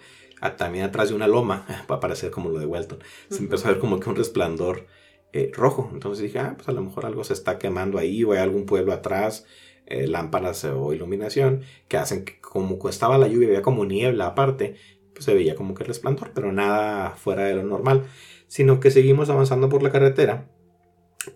también 0.56 0.84
atrás 0.84 1.10
de 1.10 1.14
una 1.14 1.28
loma, 1.28 1.66
para 1.86 2.00
parecer 2.00 2.30
como 2.30 2.50
lo 2.50 2.58
de 2.58 2.66
Welton, 2.66 2.98
se 3.28 3.38
empezó 3.38 3.68
a 3.68 3.72
ver 3.72 3.80
como 3.80 4.00
que 4.00 4.08
un 4.08 4.16
resplandor 4.16 4.86
eh, 5.32 5.50
rojo. 5.54 5.90
Entonces 5.92 6.24
dije, 6.24 6.38
ah, 6.38 6.54
pues 6.56 6.68
a 6.68 6.72
lo 6.72 6.82
mejor 6.82 7.06
algo 7.06 7.24
se 7.24 7.34
está 7.34 7.58
quemando 7.58 7.98
ahí 7.98 8.24
o 8.24 8.32
hay 8.32 8.38
algún 8.38 8.66
pueblo 8.66 8.92
atrás, 8.92 9.46
eh, 9.86 10.06
lámparas 10.06 10.64
o 10.64 10.92
iluminación 10.92 11.62
que 11.88 11.96
hacen 11.96 12.24
que 12.24 12.40
como 12.40 12.88
estaba 12.88 13.18
la 13.18 13.28
lluvia, 13.28 13.48
había 13.48 13.62
como 13.62 13.84
niebla 13.84 14.26
aparte, 14.26 14.76
pues 15.12 15.24
se 15.24 15.34
veía 15.34 15.54
como 15.54 15.74
que 15.74 15.84
resplandor, 15.84 16.30
pero 16.34 16.52
nada 16.52 17.10
fuera 17.10 17.44
de 17.44 17.54
lo 17.54 17.64
normal, 17.64 18.04
sino 18.50 18.80
que 18.80 18.90
seguimos 18.90 19.30
avanzando 19.30 19.68
por 19.68 19.80
la 19.80 19.92
carretera 19.92 20.48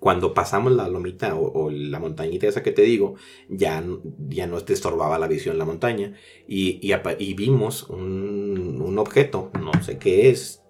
cuando 0.01 0.35
pasamos 0.35 0.73
la 0.73 0.89
lomita 0.89 1.37
o, 1.37 1.71
la 1.71 2.01
montañita 2.01 2.49
esa 2.49 2.65
que 2.65 2.73
te 2.73 2.83
digo, 2.83 3.15
ya, 3.49 3.85
ya 4.29 4.49
no 4.49 4.61
te 4.63 4.73
estorbaba 4.73 5.17
la 5.21 5.29
visión 5.29 5.57
la 5.57 5.65
montaña 5.65 6.15
y, 6.49 6.81
y, 6.83 7.35
vimos 7.35 7.85
un, 7.85 8.83
un, 8.85 8.99
objeto, 8.99 9.53
no 9.61 9.71
sé 9.81 9.99
qué 9.99 10.31
es, 10.31 10.65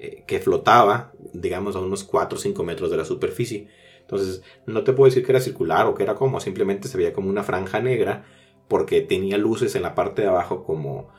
eh, 0.00 0.24
que 0.26 0.40
flotaba, 0.40 1.12
digamos, 1.32 1.76
a 1.76 1.80
unos 1.80 2.02
4 2.02 2.36
o 2.36 2.40
5 2.40 2.64
metros 2.64 2.90
de 2.90 2.96
la 2.96 3.04
superficie. 3.04 3.68
Entonces, 4.00 4.42
no 4.66 4.82
te 4.82 4.92
puedo 4.94 5.08
decir 5.08 5.24
que 5.24 5.30
era 5.30 5.40
circular 5.40 5.86
o 5.86 5.94
que 5.94 6.02
era 6.02 6.16
como, 6.16 6.40
simplemente 6.40 6.88
se 6.88 6.98
veía 6.98 7.12
como 7.12 7.30
una 7.30 7.44
franja 7.44 7.80
negra 7.80 8.24
porque 8.66 9.00
tenía 9.02 9.38
luces 9.38 9.76
en 9.76 9.82
la 9.82 9.94
parte 9.94 10.22
de 10.22 10.28
abajo 10.28 10.64
como 10.64 11.10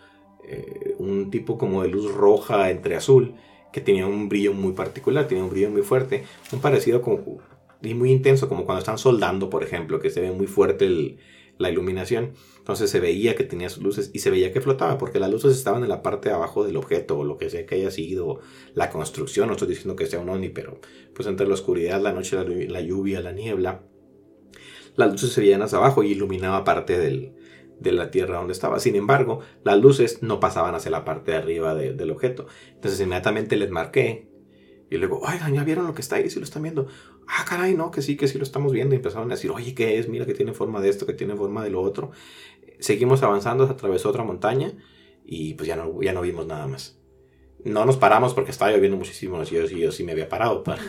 eh, 0.44 0.96
un 0.98 1.32
tipo 1.32 1.58
como 1.58 1.84
de 1.84 1.88
luz 1.88 2.12
roja 2.14 2.70
entre 2.72 2.98
azul 2.98 3.36
que 3.72 3.82
tenía 3.82 4.08
un 4.08 4.30
brillo 4.30 4.54
muy 4.54 4.74
particular, 4.74 5.28
tenía 5.28 5.44
un 5.44 5.50
brillo 5.50 5.70
muy 5.70 5.82
fuerte, 5.82 6.24
un 6.52 6.60
parecido 6.60 7.02
y 7.82 7.94
muy 7.94 8.12
intenso, 8.12 8.50
como 8.50 8.66
cuando 8.66 8.80
están 8.80 8.98
soldando, 8.98 9.50
por 9.50 9.64
ejemplo, 9.64 10.00
que 10.00 10.10
se 10.10 10.22
ve 10.22 10.32
muy 10.32 10.48
fuerte 10.48 11.18
la 11.58 11.70
iluminación. 11.70 12.34
Entonces 12.58 12.90
se 12.90 13.00
veía 13.00 13.36
que 13.36 13.44
tenía 13.44 13.70
sus 13.70 13.84
luces 13.84 14.12
y 14.14 14.20
se 14.20 14.32
veía 14.32 14.52
que 14.52 14.62
flotaba, 14.62 14.98
porque 14.98 15.20
las 15.20 15.32
luces 15.32 15.56
estaban 15.56 15.84
en 15.84 15.90
la 15.90 16.02
parte 16.02 16.30
de 16.30 16.36
abajo 16.36 16.64
del 16.64 16.78
objeto, 16.78 17.20
o 17.20 17.24
lo 17.24 17.38
que 17.38 17.50
sea 17.50 17.66
que 17.66 17.76
haya 17.76 17.92
sido 17.92 18.40
la 18.74 18.90
construcción. 18.90 19.48
No 19.48 19.54
estoy 19.54 19.70
diciendo 19.70 19.96
que 19.96 20.08
sea 20.08 20.20
un 20.20 20.30
ovni, 20.30 20.50
pero 20.50 20.80
pues 21.14 21.28
entre 21.28 21.48
la 21.48 21.54
oscuridad, 21.54 22.02
la 22.02 22.14
noche, 22.14 22.38
la 22.68 22.82
lluvia, 22.82 23.22
la 23.22 23.32
niebla, 23.32 23.84
las 24.96 25.12
luces 25.12 25.32
se 25.32 25.42
veían 25.42 25.62
hacia 25.62 25.78
abajo 25.78 26.04
y 26.04 26.12
iluminaba 26.12 26.64
parte 26.64 26.98
del, 26.98 27.34
de 27.80 27.92
la 27.92 28.12
tierra 28.12 28.38
donde 28.38 28.54
estaba. 28.54 28.80
Sin 28.80 28.96
embargo, 28.96 29.40
las 29.64 29.80
luces 29.80 30.22
no 30.22 30.40
pasaban 30.40 30.76
hacia 30.76 30.92
la 30.92 31.06
parte 31.06 31.32
de 31.32 31.38
arriba 31.38 31.76
del 31.76 32.12
objeto. 32.12 32.48
Entonces 32.74 33.00
inmediatamente 33.00 33.56
les 33.56 33.72
marqué 33.72 34.30
y 34.90 34.98
luego, 34.98 35.20
oigan, 35.20 35.54
¿ya 35.54 35.64
vieron 35.64 35.86
lo 35.86 35.94
que 35.94 36.02
está 36.02 36.16
ahí? 36.16 36.30
Si 36.30 36.40
lo 36.40 36.46
están 36.46 36.64
viendo. 36.64 36.88
Ah, 37.28 37.46
caray, 37.48 37.76
no, 37.76 37.92
que 37.92 38.02
sí, 38.02 38.18
que 38.18 38.28
sí 38.28 38.38
lo 38.38 38.44
estamos 38.44 38.72
viendo. 38.72 38.96
Y 38.96 38.98
empezaron 38.98 39.30
a 39.32 39.36
decir, 39.36 39.52
oye, 39.52 39.76
¿qué 39.76 40.00
es? 40.00 40.10
Mira 40.10 40.26
que 40.26 40.34
tiene 40.34 40.54
forma 40.54 40.82
de 40.82 40.90
esto, 40.90 41.06
que 41.06 41.14
tiene 41.14 41.36
forma 41.36 41.64
de 41.64 41.70
lo 41.70 41.82
otro. 41.82 42.12
Seguimos 42.80 43.22
avanzando, 43.22 43.66
atravesó 43.66 44.10
otra 44.10 44.24
montaña 44.24 44.74
y 45.26 45.54
pues 45.54 45.68
ya 45.68 45.76
no, 45.76 46.02
ya 46.02 46.12
no 46.14 46.22
vimos 46.22 46.48
nada 46.48 46.66
más. 46.66 46.98
No 47.64 47.86
nos 47.86 47.98
paramos 47.98 48.34
porque 48.34 48.52
estaba 48.52 48.72
lloviendo 48.72 48.98
muchísimo. 48.98 49.44
Yo, 49.44 49.66
yo 49.66 49.92
sí 49.92 50.04
me 50.04 50.14
había 50.14 50.28
parado 50.28 50.64
para, 50.64 50.82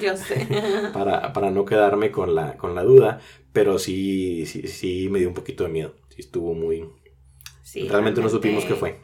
yo 0.00 0.16
sé. 0.16 0.46
para, 0.92 1.32
para, 1.32 1.50
no 1.50 1.64
quedarme 1.64 2.12
con 2.12 2.34
la, 2.34 2.56
con 2.56 2.76
la 2.76 2.84
duda. 2.84 3.18
Pero 3.52 3.78
sí, 3.78 4.46
sí, 4.46 4.68
sí 4.68 5.08
me 5.10 5.18
dio 5.18 5.28
un 5.28 5.34
poquito 5.34 5.64
de 5.64 5.70
miedo 5.70 5.94
estuvo 6.18 6.54
muy... 6.54 6.88
realmente, 7.88 8.20
no 8.20 8.28
supimos 8.28 8.64
qué 8.64 8.74
fue. 8.74 9.00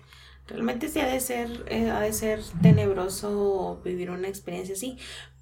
Realmente 0.46 0.88
sí 0.88 1.00
ha 1.00 1.06
de 1.06 1.20
ser, 1.20 1.64
eh, 1.68 1.90
ha 1.90 2.00
de 2.00 2.12
ser 2.12 2.40
tenebroso 2.60 3.80
vivir 3.82 4.10
una 4.10 4.28
experiencia 4.28 4.74
así, 4.74 4.98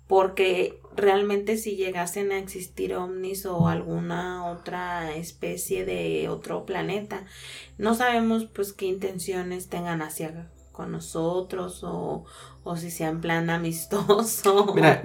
porque 0.07 0.79
realmente 0.95 1.57
si 1.57 1.77
llegasen 1.77 2.33
a 2.33 2.39
existir 2.39 2.95
ovnis 2.95 3.47
o 3.47 3.67
alguna 3.69 4.51
otra 4.53 5.17
especie 5.17 5.85
de 5.85 6.29
otro 6.29 6.67
planeta, 6.67 7.25
no 7.79 7.95
sabemos 7.95 8.45
pues 8.45 8.73
qué 8.73 8.87
intenciones 8.87 9.69
tengan 9.69 10.03
hacia 10.03 10.51
con 10.73 10.91
nosotros 10.91 11.83
o, 11.85 12.25
o 12.65 12.77
si 12.77 12.91
sean 12.91 13.21
plan 13.21 13.51
amistoso. 13.51 14.73
Mira, 14.75 15.03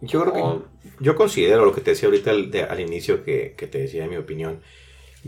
yo 0.00 0.22
creo 0.22 0.32
que 0.32 1.04
yo 1.04 1.16
considero 1.16 1.64
lo 1.64 1.74
que 1.74 1.80
te 1.80 1.90
decía 1.90 2.08
ahorita 2.08 2.30
al, 2.30 2.50
al 2.68 2.80
inicio 2.80 3.24
que, 3.24 3.54
que, 3.56 3.66
te 3.66 3.78
decía 3.78 4.06
mi 4.06 4.16
opinión 4.16 4.60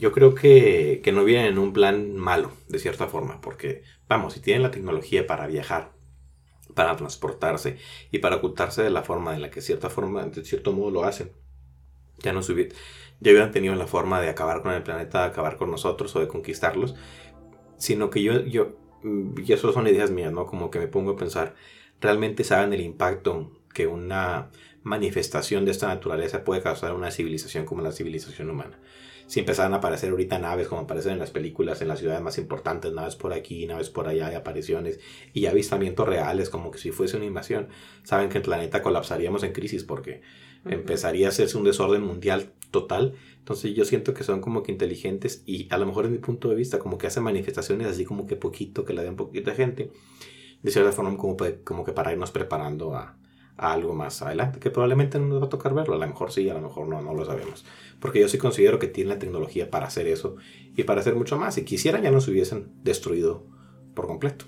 yo 0.01 0.13
creo 0.13 0.35
que, 0.35 1.03
no 1.13 1.25
vienen 1.25 1.47
en 1.53 1.59
un 1.59 1.73
plan 1.75 2.17
malo, 2.17 2.53
de 2.69 2.79
cierta 2.79 3.07
forma, 3.07 3.41
porque, 3.41 3.83
vamos, 4.09 4.33
si 4.33 4.41
tienen 4.41 4.63
la 4.63 4.71
tecnología 4.71 5.27
para 5.27 5.47
viajar, 5.47 5.93
para 6.75 6.97
transportarse 6.97 7.77
y 8.11 8.19
para 8.19 8.37
ocultarse 8.37 8.83
de 8.83 8.91
la 8.91 9.03
forma 9.03 9.35
en 9.35 9.43
la 9.43 9.51
que 9.51 9.61
cierta 9.61 9.91
forma, 9.91 10.25
de 10.25 10.45
cierto 10.45 10.73
modo 10.73 10.91
lo 10.91 11.05
hacen, 11.05 11.33
ya 12.19 12.33
no 12.33 12.43
subir, 12.43 12.75
ya 13.21 13.31
hubieran 13.31 13.53
tenido 13.53 13.75
la 13.75 13.87
forma 13.87 14.23
de 14.23 14.31
acabar 14.31 14.63
con 14.63 14.73
el 14.73 14.83
planeta, 14.83 15.25
acabar 15.25 15.59
con 15.59 15.71
nosotros 15.71 16.17
o 16.17 16.21
de 16.21 16.29
conquistarlos, 16.29 16.95
sino 17.77 18.09
que 18.09 18.23
yo, 18.23 18.41
yo, 18.41 18.77
y 19.37 19.53
eso 19.53 19.73
son 19.73 19.87
ideas 19.87 20.11
mías, 20.11 20.33
¿no? 20.33 20.47
Como 20.47 20.71
que 20.71 20.79
me 20.79 20.89
pongo 20.89 21.13
a 21.13 21.17
pensar, 21.17 21.55
realmente 22.01 22.43
saben 22.43 22.73
el 22.73 22.81
impacto 22.81 23.53
que 23.75 23.87
una 23.87 24.51
manifestación 24.83 25.67
de 25.67 25.73
esta 25.73 25.89
naturaleza 25.89 26.43
puede 26.43 26.63
causar 26.63 26.95
una 26.95 27.11
civilización 27.11 27.67
como 27.67 27.83
la 27.83 27.93
civilización 27.93 28.49
humana 28.49 28.79
si 29.31 29.39
empezaran 29.39 29.73
a 29.75 29.77
aparecer 29.77 30.11
ahorita 30.11 30.41
naves 30.41 30.67
como 30.67 30.81
aparecen 30.81 31.13
en 31.13 31.21
las 31.21 31.31
películas 31.31 31.81
en 31.81 31.87
las 31.87 32.01
ciudades 32.01 32.21
más 32.21 32.37
importantes, 32.37 32.93
naves 32.93 33.15
por 33.15 33.33
aquí, 33.33 33.65
naves 33.65 33.89
por 33.89 34.09
allá, 34.09 34.27
hay 34.27 34.35
apariciones 34.35 34.99
y 35.33 35.47
avistamientos 35.47 36.09
reales 36.09 36.51
como 36.51 36.73
que 36.73 36.79
si 36.79 36.91
fuese 36.91 37.17
una 37.17 37.27
invasión, 37.27 37.69
saben 38.03 38.29
que 38.29 38.39
el 38.39 38.43
planeta 38.43 38.83
colapsaríamos 38.83 39.45
en 39.45 39.53
crisis 39.53 39.85
porque 39.85 40.23
empezaría 40.65 41.27
a 41.27 41.29
hacerse 41.29 41.57
un 41.57 41.63
desorden 41.63 42.03
mundial 42.03 42.51
total. 42.73 43.15
Entonces 43.39 43.73
yo 43.73 43.85
siento 43.85 44.15
que 44.15 44.25
son 44.25 44.41
como 44.41 44.65
que 44.65 44.73
inteligentes 44.73 45.45
y 45.47 45.69
a 45.73 45.79
lo 45.79 45.87
mejor 45.87 46.07
en 46.07 46.13
mi 46.13 46.19
punto 46.19 46.49
de 46.49 46.57
vista 46.57 46.81
como 46.81 46.99
que 46.99 47.07
hacen 47.07 47.23
manifestaciones 47.23 47.87
así 47.87 48.05
como 48.05 48.27
que 48.27 48.35
poquito, 48.35 48.85
que 48.85 48.95
la 48.95 49.05
den 49.05 49.15
poquita 49.15 49.55
gente, 49.55 49.93
de 50.61 50.71
cierta 50.73 50.91
forma 50.91 51.17
como, 51.17 51.37
como 51.63 51.85
que 51.85 51.93
para 51.93 52.11
irnos 52.11 52.33
preparando 52.33 52.97
a, 52.97 53.17
algo 53.61 53.95
más 53.95 54.23
adelante, 54.23 54.59
que 54.59 54.71
probablemente 54.71 55.19
no 55.19 55.27
nos 55.27 55.43
va 55.43 55.47
a 55.47 55.51
tocar 55.51 55.75
verlo, 55.75 55.95
a 55.95 55.99
lo 55.99 56.07
mejor 56.07 56.33
sí, 56.33 56.49
a 56.49 56.55
lo 56.55 56.63
mejor 56.63 56.89
no, 56.89 57.03
no 57.03 57.15
lo 57.15 57.25
sabemos. 57.25 57.65
Porque 58.01 58.21
yo 58.21 58.29
sí 58.29 58.39
considero 58.39 58.79
que 58.79 58.87
tienen 58.87 59.11
la 59.15 59.19
tecnología 59.19 59.71
para 59.71 59.87
hacer 59.87 60.07
eso 60.07 60.37
y 60.75 60.85
para 60.85 61.01
hacer 61.01 61.15
mucho 61.15 61.37
más. 61.39 61.55
Si 61.55 61.65
quisieran 61.65 62.03
ya 62.03 62.11
nos 62.11 62.27
hubiesen 62.29 62.73
destruido 62.83 63.47
por 63.95 64.07
completo. 64.07 64.47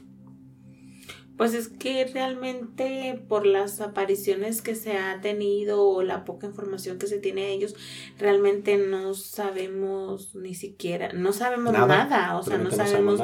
Pues 1.37 1.55
es 1.55 1.69
que 1.69 2.05
realmente 2.05 3.21
por 3.29 3.47
las 3.47 3.81
apariciones 3.81 4.63
que 4.63 4.75
se 4.75 4.99
ha 4.99 5.21
tenido 5.21 5.83
o 5.83 6.03
la 6.03 6.25
poca 6.25 6.47
información 6.47 6.99
que 6.99 7.07
se 7.07 7.19
tiene 7.19 7.43
de 7.43 7.53
ellos, 7.53 7.75
realmente 8.19 8.77
no 8.77 9.15
sabemos 9.15 10.35
ni 10.35 10.55
siquiera, 10.55 11.13
no 11.13 11.33
sabemos 11.33 11.73
nada, 11.73 12.37
o 12.37 12.43
sea, 12.43 12.59
no 12.59 12.71
sabemos, 12.71 13.21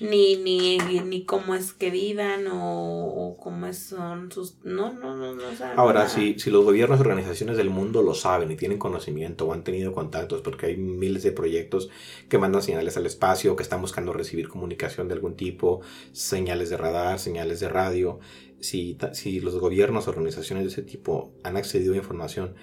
ni, 0.00 0.36
ni, 0.36 0.78
ni 0.78 1.24
cómo 1.24 1.54
es 1.54 1.72
que 1.72 1.90
vivan 1.90 2.46
o, 2.50 3.36
cómo 3.38 3.72
son 3.72 4.32
sus... 4.32 4.56
No, 4.64 4.92
no, 4.92 5.16
no, 5.16 5.34
no 5.34 5.54
sabemos. 5.54 5.78
Ahora, 5.78 6.08
Si, 6.08 6.38
si 6.38 6.50
los 6.50 6.64
gobiernos 6.64 6.98
y 6.98 7.02
organizaciones 7.02 7.56
del 7.56 7.70
mundo 7.70 8.02
lo 8.02 8.14
saben 8.14 8.50
y 8.50 8.56
tienen 8.56 8.78
conocimiento 8.78 9.46
o 9.46 9.52
han 9.52 9.64
tenido 9.64 9.92
contactos, 9.92 10.40
porque 10.40 10.66
hay 10.66 10.76
miles 10.76 11.22
de 11.22 11.32
proyectos 11.32 11.90
que 12.28 12.38
mandan 12.38 12.62
señales 12.62 12.96
al 12.96 13.06
espacio, 13.06 13.56
que 13.56 13.62
están 13.62 13.80
buscando 13.80 14.12
recibir 14.12 14.48
comunicación 14.48 15.08
de 15.08 15.14
algún 15.14 15.36
tipo, 15.36 15.80
señales 16.12 16.70
de 16.70 16.76
radar, 16.76 17.18
señales 17.18 17.49
de 17.58 17.68
radio, 17.68 18.20
si, 18.60 18.96
si 19.12 19.40
los 19.40 19.58
gobiernos 19.58 20.06
o 20.06 20.10
organizaciones 20.10 20.64
de 20.64 20.70
ese 20.70 20.82
tipo 20.82 21.32
han 21.42 21.56
accedido 21.56 21.94
a 21.94 21.96
información 21.96 22.54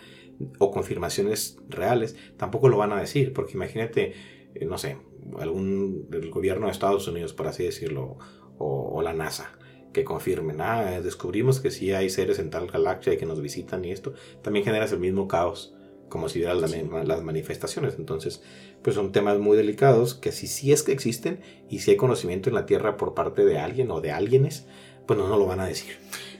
o 0.59 0.71
confirmaciones 0.71 1.57
reales, 1.67 2.15
tampoco 2.37 2.69
lo 2.69 2.77
van 2.77 2.93
a 2.93 2.99
decir, 2.99 3.33
porque 3.33 3.53
imagínate, 3.53 4.13
eh, 4.53 4.65
no 4.65 4.77
sé, 4.77 4.97
algún 5.39 6.07
gobierno 6.29 6.67
de 6.67 6.71
Estados 6.71 7.07
Unidos, 7.07 7.33
por 7.33 7.47
así 7.47 7.63
decirlo, 7.63 8.17
o, 8.59 9.01
la 9.01 9.13
NASA, 9.13 9.51
que 9.93 10.03
confirmen, 10.03 10.61
ah, 10.61 11.01
descubrimos 11.01 11.59
que 11.59 11.71
sí 11.71 11.91
hay 11.91 12.09
seres 12.09 12.39
en 12.39 12.49
tal 12.49 12.67
galaxia 12.67 13.13
y 13.13 13.17
que 13.17 13.25
nos 13.25 13.41
visitan 13.41 13.83
y 13.85 13.91
esto, 13.91 14.13
también 14.41 14.65
generas 14.65 14.91
el 14.91 14.99
mismo 14.99 15.27
caos 15.27 15.76
como 16.09 16.29
si 16.29 16.39
vieras 16.39 16.57
las 16.59 17.23
manifestaciones. 17.23 17.95
Entonces, 17.97 18.41
pues 18.81 18.95
son 18.95 19.11
temas 19.11 19.39
muy 19.39 19.57
delicados 19.57 20.13
que 20.13 20.31
si 20.31 20.47
sí 20.47 20.71
es 20.71 20.83
que 20.83 20.91
existen 20.91 21.39
y 21.69 21.79
si 21.79 21.91
hay 21.91 21.97
conocimiento 21.97 22.49
en 22.49 22.55
la 22.55 22.65
Tierra 22.65 22.97
por 22.97 23.13
parte 23.13 23.45
de 23.45 23.59
alguien 23.59 23.91
o 23.91 24.01
de 24.01 24.11
alguienes, 24.11 24.65
pues 25.05 25.17
no, 25.19 25.27
lo 25.27 25.45
van 25.45 25.59
a 25.59 25.65
decir. 25.65 25.97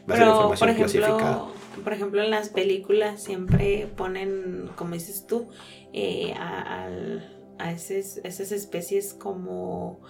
Va 0.10 0.16
a 0.16 0.18
ser 0.18 0.28
información 0.28 0.60
por 0.60 0.70
ejemplo, 0.70 1.00
clasificada. 1.00 1.46
Por 1.84 1.94
ejemplo, 1.94 2.24
en 2.24 2.32
las 2.32 2.50
películas 2.50 3.24
siempre 3.24 3.88
ponen, 3.96 4.70
como 4.76 4.94
dices 4.94 5.26
tú, 5.28 5.50
eh, 5.94 6.34
al, 6.34 7.56
a 7.60 7.72
esas, 7.72 8.18
esas 8.24 8.52
especies 8.52 9.14
como 9.14 10.02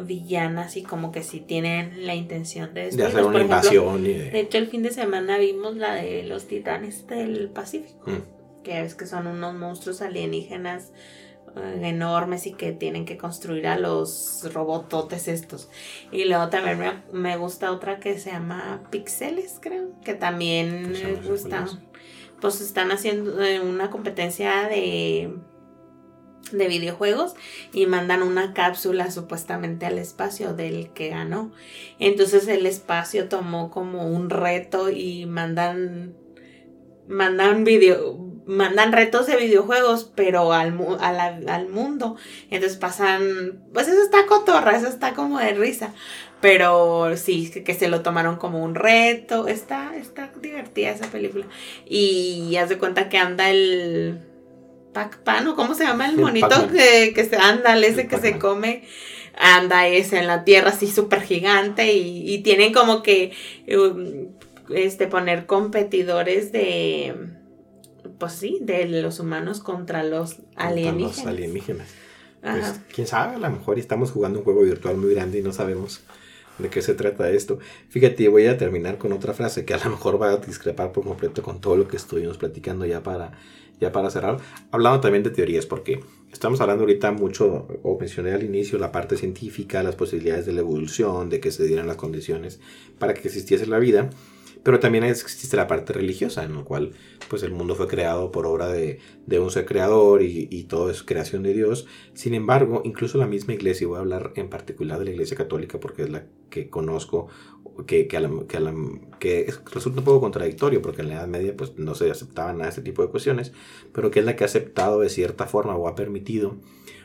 villanas 0.00 0.76
y 0.76 0.82
como 0.82 1.12
que 1.12 1.22
si 1.22 1.40
tienen 1.40 2.06
la 2.06 2.14
intención 2.14 2.72
de 2.74 2.90
De 2.90 3.04
hacer 3.04 3.24
una 3.24 3.42
invasión 3.42 4.04
y 4.06 4.12
de... 4.12 4.30
De 4.30 4.40
hecho, 4.40 4.58
el 4.58 4.68
fin 4.68 4.82
de 4.82 4.90
semana 4.90 5.38
vimos 5.38 5.76
la 5.76 5.94
de 5.94 6.22
los 6.22 6.46
titanes 6.46 7.06
del 7.06 7.50
Pacífico, 7.50 8.10
Mm. 8.10 8.41
Que 8.62 8.82
es 8.82 8.94
que 8.94 9.06
son 9.06 9.26
unos 9.26 9.54
monstruos 9.54 10.02
alienígenas 10.02 10.92
eh, 11.56 11.80
enormes 11.82 12.46
y 12.46 12.54
que 12.54 12.72
tienen 12.72 13.04
que 13.04 13.16
construir 13.18 13.66
a 13.66 13.78
los 13.78 14.48
robototes 14.52 15.28
estos. 15.28 15.68
Y 16.10 16.24
luego 16.24 16.48
también 16.48 16.78
me, 16.78 16.92
me 17.12 17.36
gusta 17.36 17.72
otra 17.72 18.00
que 18.00 18.18
se 18.18 18.30
llama 18.30 18.82
Pixeles, 18.90 19.58
creo, 19.60 19.90
que 20.04 20.14
también 20.14 20.94
están, 21.34 21.64
es. 21.64 21.78
pues 22.40 22.60
están 22.60 22.90
haciendo 22.90 23.42
eh, 23.42 23.60
una 23.60 23.90
competencia 23.90 24.68
de 24.68 25.34
de 26.50 26.68
videojuegos 26.68 27.34
y 27.72 27.86
mandan 27.86 28.22
una 28.22 28.52
cápsula 28.52 29.10
supuestamente 29.10 29.86
al 29.86 29.98
espacio 29.98 30.54
del 30.54 30.90
que 30.90 31.08
ganó. 31.08 31.52
Entonces 31.98 32.46
el 32.48 32.66
espacio 32.66 33.28
tomó 33.28 33.70
como 33.70 34.06
un 34.06 34.30
reto 34.30 34.90
y 34.90 35.26
mandan 35.26 36.14
mandan 37.08 37.64
video 37.64 38.31
mandan 38.46 38.92
retos 38.92 39.26
de 39.26 39.36
videojuegos 39.36 40.10
pero 40.14 40.52
al, 40.52 40.72
mu- 40.72 40.96
a 41.00 41.12
la- 41.12 41.40
al 41.54 41.68
mundo. 41.68 42.16
Entonces 42.50 42.78
pasan 42.78 43.62
pues 43.72 43.88
eso 43.88 44.02
está 44.02 44.26
cotorra 44.26 44.76
eso 44.76 44.88
está 44.88 45.14
como 45.14 45.38
de 45.38 45.54
risa. 45.54 45.92
Pero 46.40 47.16
sí 47.16 47.50
que, 47.52 47.62
que 47.62 47.72
se 47.74 47.86
lo 47.88 48.02
tomaron 48.02 48.36
como 48.36 48.64
un 48.64 48.74
reto. 48.74 49.46
Está 49.46 49.94
está 49.96 50.32
divertida 50.40 50.90
esa 50.90 51.06
película. 51.06 51.46
Y 51.86 52.56
haz 52.56 52.68
de 52.68 52.78
cuenta 52.78 53.08
que 53.08 53.18
anda 53.18 53.48
el 53.48 54.18
Pac-Pan 54.92 55.46
o 55.48 55.54
cómo 55.56 55.74
se 55.74 55.84
llama 55.84 56.06
el 56.08 56.16
monito 56.16 56.48
que, 56.72 57.12
que 57.14 57.24
se 57.24 57.36
anda 57.36 57.78
ese 57.78 58.02
El 58.02 58.08
que 58.08 58.18
se 58.18 58.38
come 58.38 58.82
anda 59.38 59.86
ese 59.86 60.18
en 60.18 60.26
la 60.26 60.44
tierra 60.44 60.68
así 60.70 60.88
súper 60.88 61.22
gigante 61.22 61.92
y, 61.94 62.30
y 62.34 62.42
tienen 62.42 62.74
como 62.74 63.02
que 63.02 63.32
um, 63.74 64.26
este 64.74 65.06
poner 65.06 65.46
competidores 65.46 66.52
de 66.52 67.14
pues 68.18 68.32
sí 68.32 68.58
de 68.60 68.86
los 69.02 69.20
humanos 69.20 69.60
contra 69.60 70.02
los 70.04 70.34
contra 70.34 70.68
alienígenas, 70.68 71.16
Los 71.18 71.26
alienígenas. 71.26 71.88
Pues, 72.40 72.80
quién 72.92 73.06
sabe, 73.06 73.36
a 73.36 73.38
lo 73.38 73.50
mejor 73.50 73.78
estamos 73.78 74.10
jugando 74.10 74.40
un 74.40 74.44
juego 74.44 74.62
virtual 74.62 74.96
muy 74.96 75.14
grande 75.14 75.38
y 75.38 75.42
no 75.42 75.52
sabemos 75.52 76.00
de 76.58 76.68
qué 76.68 76.82
se 76.82 76.94
trata 76.94 77.30
esto. 77.30 77.58
Fíjate, 77.88 78.28
voy 78.28 78.46
a 78.46 78.58
terminar 78.58 78.98
con 78.98 79.12
otra 79.12 79.32
frase 79.32 79.64
que 79.64 79.74
a 79.74 79.78
lo 79.78 79.90
mejor 79.90 80.20
va 80.20 80.30
a 80.30 80.36
discrepar 80.38 80.92
por 80.92 81.04
completo 81.04 81.42
con 81.42 81.60
todo 81.60 81.76
lo 81.76 81.88
que 81.88 81.96
estuvimos 81.96 82.38
platicando 82.38 82.84
ya 82.84 83.02
para, 83.02 83.32
ya 83.80 83.92
para 83.92 84.10
cerrar. 84.10 84.38
Hablando 84.70 85.00
también 85.00 85.22
de 85.22 85.30
teorías, 85.30 85.66
porque 85.66 86.00
estamos 86.32 86.60
hablando 86.60 86.82
ahorita 86.82 87.12
mucho, 87.12 87.68
o 87.82 87.98
mencioné 87.98 88.32
al 88.32 88.42
inicio, 88.42 88.78
la 88.78 88.92
parte 88.92 89.16
científica, 89.16 89.82
las 89.82 89.94
posibilidades 89.94 90.46
de 90.46 90.52
la 90.52 90.60
evolución, 90.60 91.30
de 91.30 91.40
que 91.40 91.50
se 91.50 91.64
dieran 91.64 91.86
las 91.86 91.96
condiciones 91.96 92.60
para 92.98 93.14
que 93.14 93.28
existiese 93.28 93.66
la 93.66 93.78
vida. 93.78 94.10
Pero 94.62 94.78
también 94.80 95.04
existe 95.04 95.56
la 95.56 95.66
parte 95.66 95.92
religiosa, 95.92 96.44
en 96.44 96.54
la 96.56 96.62
cual 96.64 96.92
pues 97.28 97.42
el 97.42 97.52
mundo 97.52 97.74
fue 97.74 97.88
creado 97.88 98.30
por 98.30 98.46
obra 98.46 98.68
de, 98.68 98.98
de 99.26 99.40
un 99.40 99.50
ser 99.50 99.64
creador 99.66 100.22
y, 100.22 100.48
y 100.50 100.64
todo 100.64 100.90
es 100.90 101.02
creación 101.02 101.42
de 101.42 101.52
Dios. 101.54 101.86
Sin 102.14 102.34
embargo, 102.34 102.82
incluso 102.84 103.18
la 103.18 103.26
misma 103.26 103.54
iglesia, 103.54 103.84
y 103.84 103.88
voy 103.88 103.96
a 103.96 104.00
hablar 104.00 104.32
en 104.36 104.48
particular 104.50 104.98
de 104.98 105.06
la 105.06 105.10
iglesia 105.12 105.36
católica 105.36 105.80
porque 105.80 106.02
es 106.02 106.10
la 106.10 106.26
que 106.50 106.68
conozco, 106.70 107.28
que, 107.86 108.06
que, 108.06 108.16
a 108.16 108.30
que 108.48 108.56
a 108.56 108.60
la- 108.60 108.74
que 109.18 109.40
es- 109.42 109.60
resulta 109.72 110.00
un 110.00 110.04
poco 110.04 110.20
contradictorio 110.20 110.82
porque 110.82 111.02
en 111.02 111.08
la 111.08 111.14
Edad 111.16 111.28
Media 111.28 111.56
pues 111.56 111.76
no 111.78 111.94
se 111.94 112.10
aceptaban 112.10 112.56
nada 112.56 112.66
de 112.66 112.70
este 112.70 112.82
tipo 112.82 113.02
de 113.02 113.08
cuestiones, 113.08 113.52
pero 113.92 114.10
que 114.10 114.20
es 114.20 114.24
la 114.26 114.36
que 114.36 114.44
ha 114.44 114.46
aceptado 114.46 115.00
de 115.00 115.08
cierta 115.08 115.46
forma 115.46 115.76
o 115.76 115.88
ha 115.88 115.94
permitido 115.94 116.56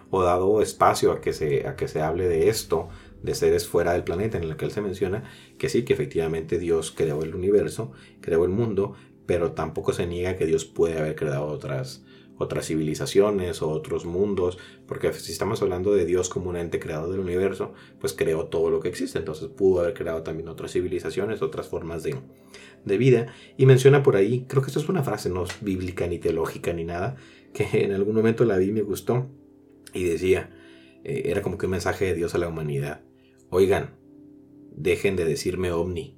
o 0.10 0.24
dado 0.24 0.62
espacio 0.62 1.12
a 1.12 1.22
que 1.22 1.34
se, 1.34 1.68
a 1.68 1.76
que 1.76 1.88
se 1.88 2.02
hable 2.02 2.28
de 2.28 2.50
esto, 2.50 2.88
de 3.22 3.36
seres 3.36 3.68
fuera 3.68 3.94
del 3.94 4.04
planeta 4.04 4.38
en 4.38 4.44
el 4.44 4.56
que 4.56 4.66
él 4.66 4.72
se 4.72 4.82
menciona, 4.82 5.24
que 5.58 5.70
sí, 5.70 5.84
que 5.84 5.94
efectivamente 5.94 6.60
Dios 6.60 6.92
creó 6.96 7.24
el 7.24 7.36
universo, 7.36 7.92
creó 8.22 8.46
el 8.46 8.52
mundo, 8.52 8.94
pero 9.26 9.52
tampoco 9.52 9.94
se 9.94 10.08
niega 10.08 10.38
que 10.38 10.46
Dios 10.46 10.66
puede 10.66 10.98
haber 10.98 11.16
creado 11.16 11.46
otras, 11.46 12.04
otras 12.38 12.68
civilizaciones 12.68 13.62
o 13.62 13.70
otros 13.70 14.06
mundos, 14.06 14.58
porque 14.88 15.12
si 15.14 15.32
estamos 15.32 15.62
hablando 15.62 15.94
de 15.94 16.06
Dios 16.06 16.30
como 16.30 16.50
un 16.50 16.56
ente 16.56 16.80
creador 16.80 17.12
del 17.12 17.20
universo, 17.20 17.74
pues 18.00 18.14
creó 18.14 18.46
todo 18.46 18.70
lo 18.70 18.80
que 18.80 18.90
existe, 18.90 19.20
entonces 19.20 19.50
pudo 19.50 19.82
haber 19.82 19.94
creado 19.94 20.24
también 20.24 20.48
otras 20.48 20.72
civilizaciones, 20.72 21.42
otras 21.42 21.68
formas 21.68 22.04
de, 22.04 22.16
de 22.86 22.98
vida, 22.98 23.34
y 23.58 23.66
menciona 23.66 24.04
por 24.04 24.16
ahí, 24.16 24.46
creo 24.48 24.62
que 24.62 24.68
esto 24.68 24.80
es 24.80 24.90
una 24.90 25.04
frase 25.04 25.30
no 25.30 25.46
bíblica 25.62 26.08
ni 26.08 26.20
teológica 26.20 26.74
ni 26.74 26.86
nada, 26.86 27.16
que 27.54 27.84
en 27.84 27.94
algún 27.94 28.16
momento 28.16 28.46
la 28.46 28.58
vi 28.58 28.68
y 28.68 28.72
me 28.72 28.82
gustó, 28.82 29.28
y 29.94 30.04
decía, 30.04 30.52
eh, 31.04 31.24
era 31.26 31.42
como 31.42 31.58
que 31.58 31.66
un 31.66 31.72
mensaje 31.72 32.06
de 32.06 32.14
Dios 32.14 32.36
a 32.36 32.38
la 32.38 32.48
humanidad, 32.48 33.02
oigan, 33.50 33.96
dejen 34.76 35.16
de 35.16 35.26
decirme 35.26 35.72
ovni. 35.72 36.18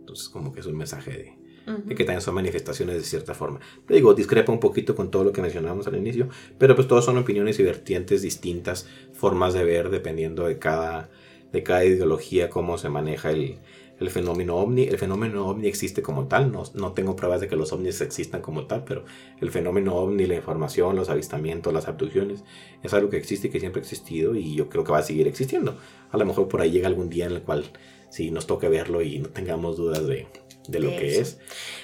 Entonces 0.00 0.28
como 0.28 0.52
que 0.52 0.60
es 0.60 0.66
un 0.66 0.76
mensaje 0.76 1.10
de, 1.10 1.46
de 1.84 1.94
que 1.94 2.04
también 2.04 2.20
son 2.20 2.34
manifestaciones 2.34 2.96
de 2.96 3.02
cierta 3.02 3.34
forma. 3.34 3.60
Te 3.86 3.94
digo, 3.94 4.14
discrepa 4.14 4.52
un 4.52 4.60
poquito 4.60 4.94
con 4.94 5.10
todo 5.10 5.24
lo 5.24 5.32
que 5.32 5.42
mencionábamos 5.42 5.86
al 5.86 5.96
inicio, 5.96 6.28
pero 6.58 6.74
pues 6.76 6.86
todos 6.86 7.04
son 7.04 7.18
opiniones 7.18 7.58
y 7.58 7.62
vertientes 7.62 8.22
distintas, 8.22 8.88
formas 9.12 9.54
de 9.54 9.64
ver 9.64 9.90
dependiendo 9.90 10.46
de 10.46 10.58
cada, 10.58 11.10
de 11.52 11.62
cada 11.62 11.84
ideología, 11.84 12.50
cómo 12.50 12.78
se 12.78 12.88
maneja 12.88 13.30
el, 13.30 13.58
el 13.98 14.10
fenómeno 14.10 14.56
ovni. 14.56 14.84
El 14.84 14.98
fenómeno 14.98 15.46
ovni 15.46 15.68
existe 15.68 16.02
como 16.02 16.26
tal, 16.28 16.52
no, 16.52 16.64
no 16.74 16.92
tengo 16.92 17.16
pruebas 17.16 17.40
de 17.40 17.48
que 17.48 17.56
los 17.56 17.72
ovnis 17.72 18.00
existan 18.00 18.42
como 18.42 18.66
tal, 18.66 18.84
pero 18.84 19.04
el 19.40 19.50
fenómeno 19.50 19.94
ovni, 19.94 20.26
la 20.26 20.34
información, 20.36 20.96
los 20.96 21.08
avistamientos, 21.08 21.72
las 21.72 21.88
abducciones, 21.88 22.44
es 22.82 22.92
algo 22.94 23.08
que 23.10 23.16
existe 23.16 23.48
y 23.48 23.50
que 23.50 23.60
siempre 23.60 23.80
ha 23.80 23.82
existido 23.84 24.34
y 24.34 24.54
yo 24.54 24.68
creo 24.68 24.84
que 24.84 24.92
va 24.92 24.98
a 24.98 25.02
seguir 25.02 25.26
existiendo. 25.28 25.78
A 26.10 26.16
lo 26.16 26.24
mejor 26.26 26.48
por 26.48 26.60
ahí 26.60 26.70
llega 26.70 26.88
algún 26.88 27.08
día 27.08 27.26
en 27.26 27.32
el 27.32 27.42
cual 27.42 27.64
sí 28.10 28.30
nos 28.30 28.46
toque 28.46 28.68
verlo 28.68 29.02
y 29.02 29.18
no 29.18 29.28
tengamos 29.30 29.76
dudas 29.76 30.06
de, 30.06 30.26
de 30.68 30.80
lo 30.80 30.90
De 30.90 30.96
que 30.96 31.18
es. 31.18 31.38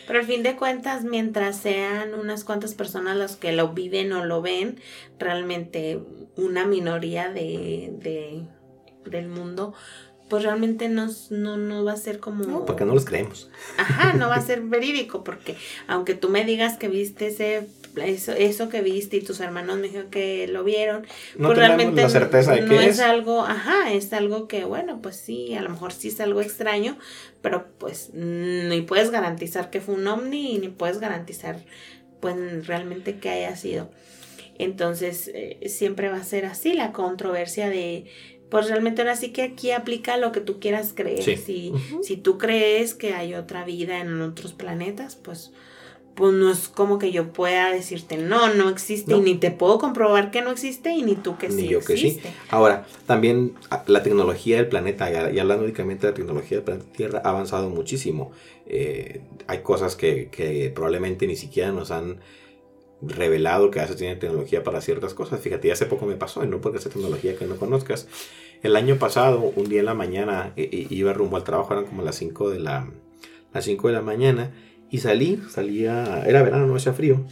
Pero 0.06 0.20
al 0.20 0.24
fin 0.26 0.42
de 0.42 0.56
cuentas, 0.56 1.04
mientras 1.04 1.56
sean 1.56 2.14
unas 2.14 2.44
cuantas 2.44 2.74
personas 2.74 3.16
las 3.16 3.36
que 3.36 3.52
lo 3.52 3.72
viven 3.72 4.12
o 4.12 4.24
lo 4.24 4.40
ven, 4.40 4.78
realmente 5.18 6.00
una 6.36 6.66
minoría 6.66 7.30
de, 7.32 7.92
de- 7.98 8.46
del 9.10 9.28
mundo, 9.28 9.74
pues 10.32 10.44
realmente 10.44 10.88
no, 10.88 11.10
no, 11.28 11.58
no 11.58 11.84
va 11.84 11.92
a 11.92 11.96
ser 11.98 12.18
como... 12.18 12.42
No, 12.44 12.64
porque 12.64 12.86
no 12.86 12.94
los 12.94 13.04
creemos. 13.04 13.50
Ajá, 13.76 14.14
no 14.14 14.30
va 14.30 14.36
a 14.36 14.40
ser 14.46 14.62
verídico, 14.62 15.22
porque 15.24 15.56
aunque 15.88 16.14
tú 16.14 16.30
me 16.30 16.46
digas 16.46 16.78
que 16.78 16.88
viste 16.88 17.26
ese, 17.26 17.66
eso, 18.02 18.32
eso 18.32 18.70
que 18.70 18.80
viste 18.80 19.18
y 19.18 19.20
tus 19.20 19.40
hermanos 19.40 19.76
me 19.76 19.88
dijeron 19.88 20.08
que 20.08 20.48
lo 20.48 20.64
vieron, 20.64 21.06
No 21.36 21.48
pues 21.48 21.58
realmente 21.58 22.00
la 22.00 22.08
certeza 22.08 22.54
de 22.54 22.62
no 22.62 22.68
qué 22.70 22.86
es 22.86 22.94
es. 22.94 23.00
algo, 23.00 23.42
ajá, 23.42 23.92
es 23.92 24.10
algo 24.14 24.48
que, 24.48 24.64
bueno, 24.64 25.02
pues 25.02 25.16
sí, 25.16 25.54
a 25.54 25.60
lo 25.60 25.68
mejor 25.68 25.92
sí 25.92 26.08
es 26.08 26.18
algo 26.18 26.40
extraño, 26.40 26.96
pero 27.42 27.66
pues 27.76 28.08
ni 28.14 28.80
puedes 28.80 29.10
garantizar 29.10 29.68
que 29.68 29.82
fue 29.82 29.96
un 29.96 30.06
ovni 30.06 30.56
ni 30.56 30.68
puedes 30.68 30.98
garantizar, 30.98 31.58
pues 32.20 32.66
realmente 32.66 33.18
que 33.18 33.28
haya 33.28 33.54
sido. 33.54 33.90
Entonces, 34.58 35.30
eh, 35.34 35.58
siempre 35.68 36.08
va 36.08 36.16
a 36.18 36.24
ser 36.24 36.46
así 36.46 36.72
la 36.72 36.92
controversia 36.92 37.68
de, 37.68 38.06
pues 38.52 38.68
realmente 38.68 39.00
ahora 39.00 39.16
sí 39.16 39.30
que 39.30 39.40
aquí 39.42 39.70
aplica 39.70 40.18
lo 40.18 40.30
que 40.30 40.40
tú 40.42 40.60
quieras 40.60 40.92
creer. 40.94 41.22
Sí. 41.22 41.36
Si, 41.38 41.72
si 42.02 42.16
tú 42.18 42.36
crees 42.36 42.94
que 42.94 43.14
hay 43.14 43.32
otra 43.34 43.64
vida 43.64 43.98
en 43.98 44.20
otros 44.20 44.52
planetas, 44.52 45.16
pues, 45.16 45.52
pues 46.14 46.34
no 46.34 46.50
es 46.52 46.68
como 46.68 46.98
que 46.98 47.10
yo 47.12 47.32
pueda 47.32 47.72
decirte, 47.72 48.18
no, 48.18 48.52
no 48.52 48.68
existe, 48.68 49.10
No. 49.12 49.16
y 49.16 49.20
ni 49.22 49.34
te 49.36 49.50
puedo 49.50 49.78
comprobar 49.78 50.30
que 50.30 50.42
no 50.42 50.50
existe, 50.50 50.90
y 50.92 51.00
ni 51.02 51.14
tú 51.14 51.38
que 51.38 51.48
Ni 51.48 51.62
sí 51.62 51.68
yo 51.68 51.80
que 51.80 51.96
sí. 51.96 52.20
Ahora, 52.50 52.86
también 53.06 53.54
a- 53.70 53.82
la 53.86 54.02
tecnología 54.02 54.58
del 54.58 54.68
planeta, 54.68 55.10
y 55.32 55.36
y 55.36 55.38
hablando 55.38 55.64
únicamente 55.64 56.06
de 56.06 56.12
la 56.12 56.16
tecnología 56.16 56.58
del 56.58 56.64
planeta 56.64 56.86
Tierra, 56.94 57.22
ha 57.24 57.30
avanzado 57.30 57.70
muchísimo. 57.70 58.32
Eh, 58.66 59.22
hay 59.46 59.60
cosas 59.60 59.96
que, 59.96 60.28
que 60.30 60.70
probablemente 60.74 61.26
ni 61.26 61.36
siquiera 61.36 61.72
nos 61.72 61.90
han 61.90 62.18
revelado 63.02 63.70
que 63.70 63.80
ya 63.80 63.86
se 63.86 63.96
tiene 63.96 64.16
tecnología 64.16 64.62
para 64.62 64.80
ciertas 64.80 65.14
cosas. 65.14 65.40
Fíjate, 65.40 65.72
hace 65.72 65.86
poco 65.86 66.06
me 66.06 66.16
pasó, 66.16 66.44
y 66.44 66.48
no 66.48 66.60
porque 66.60 66.78
sea 66.78 66.92
tecnología 66.92 67.36
que 67.36 67.46
no 67.46 67.56
conozcas. 67.56 68.08
El 68.62 68.76
año 68.76 68.96
pasado, 68.96 69.52
un 69.56 69.68
día 69.68 69.80
en 69.80 69.86
la 69.86 69.94
mañana, 69.94 70.52
eh, 70.56 70.68
eh, 70.72 70.86
iba 70.90 71.12
rumbo 71.12 71.36
al 71.36 71.44
trabajo, 71.44 71.72
eran 71.72 71.86
como 71.86 72.02
las 72.02 72.16
5 72.16 72.50
de 72.50 72.60
la, 72.60 72.88
las 73.52 73.64
5 73.64 73.88
de 73.88 73.94
la 73.94 74.02
mañana, 74.02 74.52
y 74.90 74.98
salí, 74.98 75.40
salía, 75.48 76.22
era 76.26 76.42
verano, 76.42 76.66
no 76.66 76.76
hacía 76.76 76.92
frío. 76.92 77.24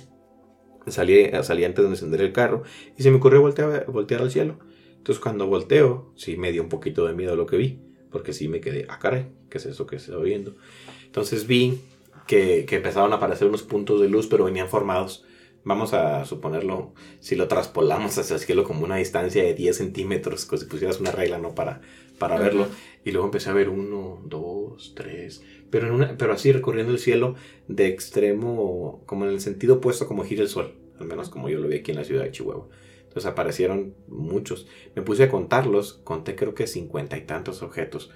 Salí, 0.86 1.30
salí 1.42 1.64
antes 1.64 1.84
de 1.84 1.90
encender 1.90 2.22
el 2.22 2.32
carro 2.32 2.62
y 2.96 3.02
se 3.02 3.10
me 3.10 3.18
ocurrió 3.18 3.42
voltear, 3.42 3.84
voltear 3.86 4.22
al 4.22 4.30
cielo. 4.30 4.58
Entonces 4.96 5.22
cuando 5.22 5.46
volteo, 5.46 6.12
sí 6.16 6.36
me 6.38 6.52
dio 6.52 6.62
un 6.62 6.70
poquito 6.70 7.06
de 7.06 7.14
miedo 7.14 7.36
lo 7.36 7.46
que 7.46 7.58
vi, 7.58 7.78
porque 8.10 8.32
sí 8.32 8.48
me 8.48 8.60
quedé, 8.60 8.86
ah 8.88 8.98
caray, 8.98 9.26
¿qué 9.50 9.58
es 9.58 9.66
eso 9.66 9.86
que 9.86 9.98
se 9.98 10.10
está 10.10 10.22
viendo? 10.22 10.56
Entonces 11.04 11.46
vi 11.46 11.80
que, 12.26 12.64
que 12.66 12.76
empezaron 12.76 13.12
a 13.12 13.16
aparecer 13.16 13.46
unos 13.46 13.62
puntos 13.62 14.00
de 14.00 14.08
luz, 14.08 14.26
pero 14.26 14.44
venían 14.44 14.68
formados. 14.68 15.24
Vamos 15.62 15.92
a 15.92 16.24
suponerlo, 16.24 16.94
si 17.20 17.36
lo 17.36 17.46
traspolamos 17.46 18.16
hacia 18.16 18.34
el 18.34 18.40
cielo 18.40 18.64
como 18.64 18.84
una 18.84 18.96
distancia 18.96 19.42
de 19.42 19.54
10 19.54 19.76
centímetros, 19.76 20.46
como 20.46 20.58
si 20.58 20.66
pusieras 20.66 21.00
una 21.00 21.10
regla, 21.10 21.38
¿no? 21.38 21.54
Para, 21.54 21.82
para 22.18 22.38
verlo. 22.38 22.66
Y 23.04 23.10
luego 23.10 23.26
empecé 23.26 23.50
a 23.50 23.54
ver 23.54 23.68
uno, 23.68 24.22
dos, 24.24 24.94
tres, 24.94 25.42
pero, 25.70 25.88
en 25.88 25.92
una, 25.92 26.16
pero 26.16 26.32
así 26.32 26.50
recorriendo 26.52 26.92
el 26.92 26.98
cielo 26.98 27.34
de 27.68 27.88
extremo, 27.88 29.02
como 29.06 29.24
en 29.24 29.32
el 29.32 29.40
sentido 29.40 29.76
opuesto 29.76 30.06
como 30.06 30.24
gira 30.24 30.42
el 30.42 30.48
sol. 30.48 30.74
al 30.98 31.06
menos 31.06 31.28
como 31.28 31.48
yo 31.48 31.58
lo 31.58 31.68
vi 31.68 31.76
aquí 31.76 31.90
en 31.90 31.98
la 31.98 32.04
ciudad 32.04 32.24
de 32.24 32.32
Chihuahua. 32.32 32.68
Entonces 33.02 33.26
aparecieron 33.26 33.94
muchos. 34.08 34.66
Me 34.94 35.02
puse 35.02 35.24
a 35.24 35.30
contarlos, 35.30 35.94
conté 36.04 36.36
creo 36.36 36.54
que 36.54 36.66
cincuenta 36.66 37.16
y 37.18 37.22
tantos 37.22 37.62
objetos 37.62 38.10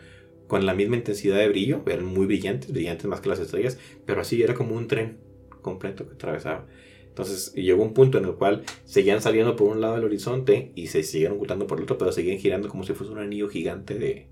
con 0.47 0.67
la 0.67 0.75
misma 0.75 0.97
intensidad 0.97 1.39
de 1.39 1.49
brillo, 1.49 1.83
eran 1.87 2.05
muy 2.05 2.27
brillantes, 2.27 2.73
brillantes 2.73 3.07
más 3.07 3.21
que 3.21 3.29
las 3.29 3.41
estrellas, 3.41 3.79
pero 4.07 4.21
así 4.21 4.43
era 4.43 4.55
como 4.55 4.77
un 4.77 4.87
tren 4.87 5.19
completo 5.63 6.07
que 6.07 6.15
atravesaba. 6.15 6.67
Entonces 7.15 7.53
llegó 7.55 7.85
un 7.85 7.95
punto 7.95 8.19
en 8.19 8.25
el 8.25 8.35
cual 8.35 8.65
seguían 8.85 9.23
saliendo 9.23 9.55
por 9.55 9.69
un 9.69 9.81
lado 9.81 9.95
del 9.95 10.05
horizonte 10.05 10.73
y 10.75 10.89
se 10.89 11.05
siguieron 11.05 11.37
ocultando 11.37 11.69
por 11.69 11.79
el 11.79 11.85
otro, 11.85 11.97
pero 11.97 12.11
seguían 12.11 12.39
girando 12.39 12.69
como 12.69 12.83
si 12.83 12.93
fuese 12.93 13.13
un 13.13 13.21
anillo 13.21 13.49
gigante 13.49 13.95
de, 13.95 14.27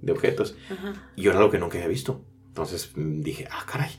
de 0.00 0.12
objetos. 0.12 0.56
Y 1.16 1.22
yo 1.22 1.32
era 1.32 1.40
algo 1.40 1.50
que 1.50 1.58
nunca 1.58 1.78
había 1.78 1.88
visto. 1.88 2.24
Entonces 2.46 2.92
mm, 2.94 3.22
dije, 3.22 3.48
ah, 3.50 3.66
caray, 3.68 3.90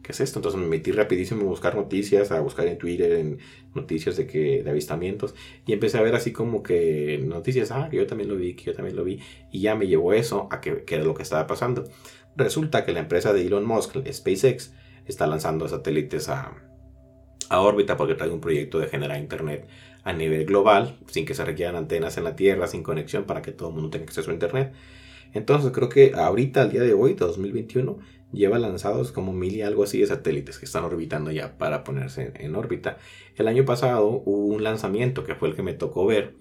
¿qué 0.00 0.12
es 0.12 0.20
esto? 0.20 0.38
Entonces 0.38 0.60
me 0.60 0.68
metí 0.68 0.92
rapidísimo 0.92 1.42
a 1.42 1.46
buscar 1.46 1.74
noticias, 1.74 2.30
a 2.30 2.38
buscar 2.38 2.68
en 2.68 2.78
Twitter, 2.78 3.14
en 3.14 3.38
noticias 3.74 4.16
de 4.16 4.28
que 4.28 4.62
de 4.62 4.70
avistamientos 4.70 5.34
y 5.66 5.72
empecé 5.72 5.98
a 5.98 6.02
ver 6.02 6.14
así 6.14 6.30
como 6.30 6.62
que 6.62 7.20
noticias, 7.24 7.72
ah, 7.72 7.88
que 7.90 7.96
yo 7.96 8.06
también 8.06 8.28
lo 8.28 8.36
vi, 8.36 8.54
que 8.54 8.66
yo 8.66 8.74
también 8.74 8.94
lo 8.94 9.02
vi 9.02 9.18
y 9.50 9.60
ya 9.60 9.74
me 9.74 9.88
llevó 9.88 10.12
eso 10.12 10.46
a 10.52 10.60
que, 10.60 10.84
que 10.84 10.94
era 10.94 11.04
lo 11.04 11.14
que 11.14 11.24
estaba 11.24 11.48
pasando. 11.48 11.82
Resulta 12.36 12.84
que 12.84 12.92
la 12.92 13.00
empresa 13.00 13.32
de 13.32 13.44
Elon 13.44 13.64
Musk, 13.64 13.96
SpaceX, 14.08 14.72
está 15.04 15.26
lanzando 15.26 15.66
satélites 15.66 16.28
a, 16.28 16.71
a 17.48 17.60
órbita 17.60 17.96
porque 17.96 18.14
trae 18.14 18.30
un 18.30 18.40
proyecto 18.40 18.78
de 18.78 18.88
generar 18.88 19.18
internet 19.18 19.66
a 20.04 20.12
nivel 20.12 20.46
global, 20.46 20.98
sin 21.06 21.24
que 21.24 21.34
se 21.34 21.44
requieran 21.44 21.76
antenas 21.76 22.16
en 22.16 22.24
la 22.24 22.36
Tierra, 22.36 22.66
sin 22.66 22.82
conexión 22.82 23.24
para 23.24 23.42
que 23.42 23.52
todo 23.52 23.68
el 23.68 23.74
mundo 23.74 23.90
tenga 23.90 24.04
acceso 24.04 24.30
a 24.30 24.34
internet. 24.34 24.72
Entonces 25.32 25.70
creo 25.72 25.88
que 25.88 26.12
ahorita, 26.14 26.62
al 26.62 26.70
día 26.70 26.82
de 26.82 26.92
hoy, 26.92 27.14
2021, 27.14 27.98
lleva 28.32 28.58
lanzados 28.58 29.12
como 29.12 29.32
mil 29.32 29.54
y 29.54 29.62
algo 29.62 29.84
así 29.84 30.00
de 30.00 30.06
satélites 30.06 30.58
que 30.58 30.64
están 30.64 30.84
orbitando 30.84 31.30
ya 31.30 31.56
para 31.58 31.84
ponerse 31.84 32.32
en, 32.34 32.54
órbita. 32.54 32.98
El 33.36 33.48
año 33.48 33.64
pasado 33.64 34.22
hubo 34.24 34.46
un 34.46 34.62
lanzamiento 34.62 35.24
que 35.24 35.34
fue 35.34 35.48
el 35.48 35.54
que 35.54 35.62
me 35.62 35.74
tocó 35.74 36.06
ver, 36.06 36.34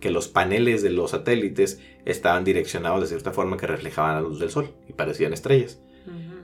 que 0.00 0.10
los 0.10 0.28
paneles 0.28 0.82
de 0.82 0.90
los 0.90 1.10
satélites 1.12 1.80
estaban 2.04 2.44
direccionados 2.44 3.02
de 3.02 3.06
cierta 3.06 3.32
forma 3.32 3.56
que 3.56 3.66
reflejaban 3.66 4.14
la 4.14 4.22
luz 4.22 4.40
del 4.40 4.50
sol 4.50 4.70
y 4.88 4.92
parecían 4.92 5.32
estrellas. 5.32 5.80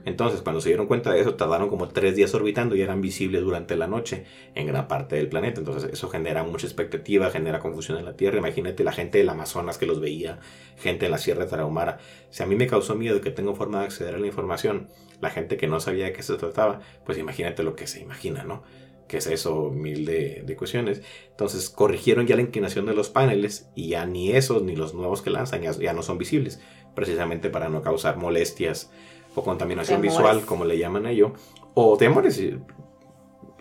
Entonces, 0.07 0.39
cuando 0.41 0.61
se 0.61 0.69
dieron 0.69 0.87
cuenta 0.87 1.11
de 1.11 1.19
eso, 1.19 1.35
tardaron 1.35 1.67
como 1.67 1.89
tres 1.89 2.15
días 2.15 2.33
orbitando 2.33 2.77
y 2.77 2.81
eran 2.81 3.01
visibles 3.01 3.41
durante 3.41 3.75
la 3.75 3.87
noche 3.87 4.23
en 4.55 4.65
gran 4.65 4.87
parte 4.87 5.17
del 5.17 5.27
planeta. 5.27 5.59
Entonces, 5.59 5.91
eso 5.91 6.07
genera 6.07 6.43
mucha 6.43 6.65
expectativa, 6.65 7.29
genera 7.29 7.59
confusión 7.59 7.97
en 7.97 8.05
la 8.05 8.15
Tierra. 8.15 8.37
Imagínate 8.37 8.85
la 8.85 8.93
gente 8.93 9.17
del 9.17 9.27
Amazonas 9.27 9.77
que 9.77 9.85
los 9.85 9.99
veía, 9.99 10.39
gente 10.77 11.07
en 11.07 11.11
la 11.11 11.17
Sierra 11.17 11.43
de 11.43 11.49
Tarahumara. 11.49 11.97
Si 12.29 12.41
a 12.41 12.45
mí 12.45 12.55
me 12.55 12.67
causó 12.67 12.95
miedo 12.95 13.19
que 13.19 13.31
tengo 13.31 13.53
forma 13.53 13.81
de 13.81 13.87
acceder 13.87 14.15
a 14.15 14.17
la 14.17 14.27
información, 14.27 14.87
la 15.19 15.29
gente 15.29 15.57
que 15.57 15.67
no 15.67 15.81
sabía 15.81 16.05
de 16.05 16.13
qué 16.13 16.23
se 16.23 16.37
trataba, 16.37 16.79
pues 17.05 17.17
imagínate 17.17 17.63
lo 17.63 17.75
que 17.75 17.85
se 17.85 17.99
imagina, 17.99 18.45
¿no? 18.45 18.63
que 19.09 19.17
es 19.17 19.27
eso, 19.27 19.71
mil 19.71 20.05
de, 20.05 20.43
de, 20.45 20.55
cuestiones. 20.55 21.01
Entonces 21.29 21.69
corrigieron 21.69 22.27
ya 22.27 22.35
la 22.35 22.41
inclinación 22.41 22.85
de 22.85 22.93
los 22.93 23.09
paneles 23.09 23.69
y 23.73 23.89
ya 23.89 24.05
ni 24.05 24.31
esos 24.31 24.63
ni 24.63 24.75
los 24.75 24.93
nuevos 24.93 25.21
que 25.21 25.29
lanzan 25.29 25.61
ya 25.61 25.93
no 25.93 26.03
son 26.03 26.17
visibles, 26.17 26.59
precisamente 26.93 27.49
para 27.49 27.69
no 27.69 27.81
causar 27.81 28.17
molestias 28.17 28.89
o 29.37 29.43
contaminación 29.43 30.01
visual, 30.01 30.45
como 30.45 30.65
le 30.65 30.79
llaman 30.79 31.05
a 31.05 31.11
ello, 31.11 31.33
o 31.75 31.95
temores. 31.95 32.41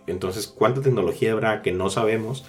Entonces, 0.07 0.47
¿cuánta 0.47 0.81
tecnología 0.81 1.33
habrá 1.33 1.61
que 1.61 1.72
no 1.72 1.91
sabemos? 1.91 2.47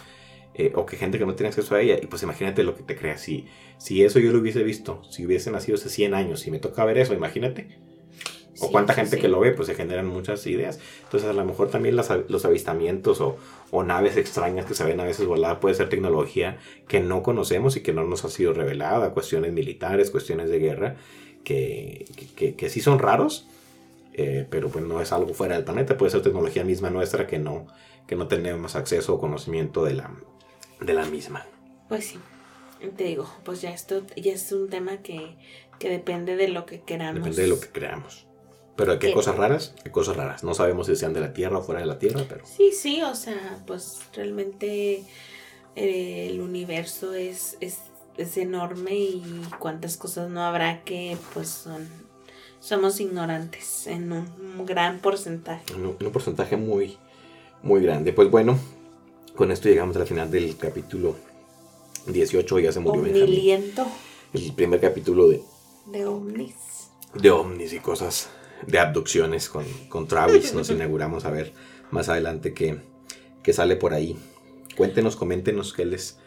Eh, 0.54 0.72
o 0.76 0.88
que 0.88 0.96
gente 0.96 1.20
que 1.20 1.26
no 1.26 1.36
tiene 1.36 1.50
acceso 1.50 1.76
a 1.76 1.82
ella. 1.82 2.00
Y 2.02 2.08
pues 2.08 2.24
imagínate 2.24 2.64
lo 2.64 2.76
que 2.76 2.84
te 2.84 2.96
crea. 2.96 3.18
Si, 3.18 3.46
si 3.78 4.04
eso 4.04 4.18
yo 4.18 4.32
lo 4.32 4.40
hubiese 4.40 4.64
visto, 4.64 5.04
si 5.12 5.26
hubiese 5.26 5.52
nacido 5.52 5.76
hace 5.76 5.90
100 5.90 6.16
años 6.16 6.48
y 6.48 6.52
me 6.52 6.58
toca 6.58 6.84
ver 6.86 6.98
eso, 6.98 7.14
imagínate. 7.14 7.78
O 8.60 8.72
cuánta 8.72 8.94
gente 8.94 9.20
que 9.20 9.28
lo 9.28 9.40
ve, 9.40 9.52
pues 9.52 9.68
se 9.68 9.76
generan 9.76 10.08
muchas 10.08 10.48
ideas. 10.48 10.80
Entonces, 11.04 11.30
a 11.30 11.34
lo 11.34 11.46
mejor 11.46 11.70
también 11.70 11.96
los 11.96 12.46
avistamientos 12.46 13.22
o, 13.22 13.38
o, 13.70 13.84
naves 13.84 14.18
extrañas 14.18 14.66
que 14.66 14.74
se 14.74 14.84
ven 14.84 15.00
a 15.00 15.04
veces 15.04 15.28
voladas 15.28 15.60
puede 15.60 15.76
ser 15.76 15.90
tecnología 15.90 16.58
que 16.88 17.00
no 17.00 17.22
conocemos 17.22 17.78
y 17.78 17.82
que 17.82 17.94
no 17.94 18.04
nos 18.06 18.26
ha 18.26 18.30
sido 18.30 18.54
revelada, 18.54 19.14
cuestiones 19.14 19.54
militares, 19.54 20.10
cuestiones 20.10 20.50
de 20.50 20.58
guerra, 20.58 20.96
que, 21.48 22.06
que, 22.58 22.70
sí 22.70 22.82
son 22.82 23.00
raros, 23.00 23.48
eh, 24.12 24.46
pero 24.50 24.68
pues 24.68 24.84
no 24.84 25.00
es 25.00 25.14
algo 25.14 25.34
fuera 25.34 25.56
del 25.56 25.64
planeta, 25.64 25.98
puede 25.98 26.12
ser 26.12 26.22
tecnología 26.22 26.66
misma 26.66 26.90
nuestra 26.90 27.26
que 27.26 27.40
no, 27.40 27.68
que 28.06 28.18
no 28.18 28.28
tenemos 28.28 28.76
acceso 28.76 29.14
o 29.14 29.20
conocimiento 29.20 29.86
de 29.86 29.94
la, 29.94 30.12
de 30.82 30.94
la 30.94 31.06
misma. 31.06 31.46
Pues 31.88 32.08
sí, 32.08 32.20
te 32.98 33.06
digo, 33.06 33.32
pues 33.46 33.62
ya 33.62 33.72
esto 33.72 34.04
ya 34.18 34.34
es 34.34 34.52
un 34.52 34.70
tema 34.70 34.98
que, 34.98 35.38
que 35.80 35.90
depende 35.90 36.36
de 36.36 36.50
lo 36.50 36.66
que 36.66 36.82
queramos. 36.82 37.16
Depende 37.16 37.44
de 37.44 37.48
lo 37.48 37.62
que 37.62 37.70
creamos. 37.70 38.28
Pero 38.76 39.00
¿qué, 39.00 39.14
cosas 39.14 39.38
raras? 39.38 39.74
¿Qué 39.86 39.90
cosas 39.90 40.18
raras? 40.18 40.44
No 40.44 40.54
sabemos 40.54 40.88
si 40.88 40.98
sean 40.98 41.14
de 41.14 41.22
la 41.22 41.32
Tierra 41.32 41.60
o 41.60 41.64
fuera 41.64 41.80
de 41.80 41.88
la 41.88 41.98
Tierra, 41.98 42.26
pero... 42.28 42.46
Sí, 42.46 42.74
sí, 42.74 43.02
o 43.02 43.16
sea, 43.16 43.64
pues 43.66 44.02
realmente 44.14 45.02
eh, 45.78 46.28
el 46.30 46.42
universo 46.42 47.14
es, 47.14 47.58
es 47.62 47.80
es 48.18 48.38
enorme 48.38 48.96
y 48.96 49.42
cuántas 49.60 49.98
cosas 49.98 50.30
no 50.30 50.42
habrá 50.42 50.84
que 50.84 51.18
pues 51.34 51.50
son 51.50 51.88
somos 52.60 53.00
ignorantes 53.00 53.88
en 53.88 54.12
un 54.12 54.66
gran 54.66 55.00
porcentaje. 55.00 55.74
Un, 55.76 55.86
un 55.86 56.12
porcentaje 56.12 56.58
muy 56.58 56.98
muy 57.62 57.82
grande. 57.82 58.14
Pues 58.14 58.30
bueno, 58.30 58.58
con 59.36 59.52
esto 59.52 59.70
llegamos 59.70 59.96
al 59.98 60.08
final 60.08 60.32
del 60.32 60.58
capítulo 60.58 61.16
18, 62.08 62.60
ya 62.60 62.72
se 62.72 62.80
murió 62.80 63.02
Omniliento. 63.02 63.86
El 64.34 64.54
primer 64.54 64.80
capítulo 64.82 65.30
de 65.30 65.42
de 65.92 66.06
ovnis. 66.06 66.56
De 67.14 67.32
ovnis 67.32 67.74
y 67.74 67.80
cosas 67.80 68.30
de 68.66 68.80
abducciones 68.80 69.50
con, 69.50 69.66
con 69.90 70.08
Travis. 70.08 70.54
Nos 70.54 70.70
inauguramos 70.72 71.26
a 71.26 71.32
ver 71.32 71.54
más 71.92 72.10
adelante 72.10 72.54
qué, 72.54 72.80
qué 73.44 73.54
sale 73.54 73.76
por 73.76 73.94
ahí. 73.94 74.18
Cuéntenos, 74.76 75.16
coméntenos 75.16 75.74
qué 75.74 75.86
les 75.86 76.18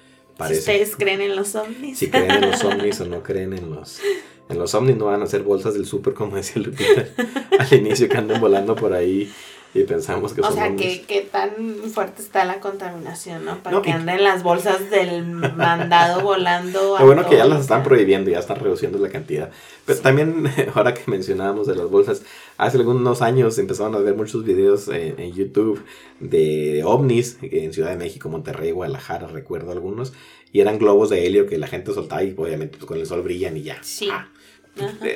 si 0.49 0.55
ustedes 0.55 0.97
creen 0.97 1.21
en 1.21 1.37
los 1.37 1.55
ovnis. 1.55 1.99
Si 1.99 2.11
creen 2.11 2.31
en 2.31 2.51
los 2.51 2.65
ovnis 2.65 3.01
o 3.01 3.07
no 3.07 3.23
creen 3.23 3.53
en 3.53 3.71
los... 3.71 4.01
En 4.49 4.59
los 4.59 4.75
ovnis 4.75 4.97
no 4.97 5.07
van 5.07 5.23
a 5.23 5.27
ser 5.27 5.43
bolsas 5.43 5.75
del 5.75 5.87
súper, 5.87 6.13
como 6.13 6.35
decía 6.35 6.61
Lupita 6.61 7.07
al 7.59 7.73
inicio, 7.73 8.09
que 8.09 8.17
anden 8.17 8.41
volando 8.41 8.75
por 8.75 8.93
ahí 8.93 9.33
y 9.73 9.85
pensamos 9.85 10.33
que 10.33 10.41
o 10.41 10.51
sea, 10.51 10.75
que 10.75 11.03
qué 11.03 11.21
tan 11.21 11.53
fuerte 11.95 12.23
está 12.23 12.45
la 12.45 12.59
contaminación, 12.59 13.45
¿no? 13.45 13.63
Para 13.63 13.81
que 13.81 13.93
anden 13.93 14.25
las 14.25 14.43
bolsas 14.43 14.91
del 14.91 15.23
mandado 15.23 16.21
volando. 16.23 16.99
Lo 16.99 17.07
bueno 17.07 17.25
que 17.29 17.37
ya 17.37 17.45
las 17.45 17.61
están 17.61 17.85
prohibiendo, 17.85 18.31
ya 18.31 18.41
están 18.41 18.59
reduciendo 18.59 18.99
la 18.99 19.11
cantidad. 19.11 19.51
Pero 19.87 20.01
también, 20.01 20.53
ahora 20.75 20.93
que 20.93 21.03
mencionábamos 21.07 21.69
de 21.69 21.77
las 21.77 21.89
bolsas, 21.89 22.23
hace 22.61 22.77
algunos 22.77 23.23
años 23.23 23.59
empezaron 23.59 23.95
a 23.95 23.99
ver 23.99 24.15
muchos 24.15 24.45
videos 24.45 24.89
en, 24.89 25.33
YouTube 25.33 25.83
de 26.21 26.83
ovnis 26.85 27.39
en 27.41 27.73
Ciudad 27.73 27.91
de 27.91 27.97
México, 27.97 28.29
Monterrey, 28.29 28.71
Guadalajara, 28.71 29.29
recuerdo 29.29 29.73
algunos, 29.73 30.13
y 30.53 30.61
eran 30.61 30.79
globos 30.79 31.09
de 31.09 31.27
helio 31.27 31.47
que 31.47 31.57
la 31.57 31.67
gente 31.67 31.95
soltaba 31.95 32.23
y 32.23 32.35
obviamente 32.37 32.77
pues, 32.77 32.87
con 32.87 32.99
el 32.99 33.07
sol 33.07 33.23
brillan 33.23 33.57
y 33.57 33.63
ya. 33.63 33.83
Sí. 33.83 34.09
Ah. 34.13 34.29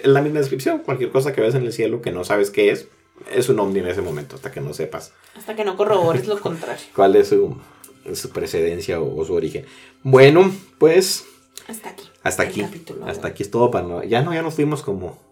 la 0.05 0.23
misma 0.23 0.39
descripción, 0.39 0.79
cualquier 0.79 1.11
cosa 1.11 1.33
que 1.33 1.43
ves 1.43 1.55
en 1.55 1.65
el 1.65 1.73
cielo 1.73 2.01
que 2.01 2.13
no 2.13 2.25
sabes 2.25 2.51
qué 2.51 2.71
es, 2.71 2.89
es 3.31 3.49
un 3.51 3.61
ovni 3.61 3.81
en 3.81 3.89
ese 3.89 4.01
momento, 4.01 4.37
hasta 4.37 4.51
que 4.51 4.63
no 4.63 4.73
sepas. 4.73 5.13
Hasta 5.37 5.55
que 5.55 5.65
no 5.65 5.77
corrobores 5.77 6.27
lo 6.27 6.41
contrario. 6.41 6.85
¿Cuál 6.97 7.15
es 7.17 7.29
su, 7.29 7.59
su 8.15 8.31
precedencia 8.31 9.01
o, 9.01 9.23
su 9.25 9.35
origen? 9.35 9.67
Bueno, 10.03 10.51
pues... 10.79 11.27
Hasta 11.69 11.91
aquí. 11.91 12.09
Hasta 12.23 12.43
aquí. 12.43 12.65
Hasta 13.07 13.29
aquí 13.29 13.43
es 13.43 13.51
todo 13.51 13.71
para... 13.71 13.87
No, 13.87 14.03
ya 14.03 14.23
no, 14.23 14.33
ya 14.33 14.41
nos 14.41 14.55
fuimos 14.55 14.83
como... 14.83 15.24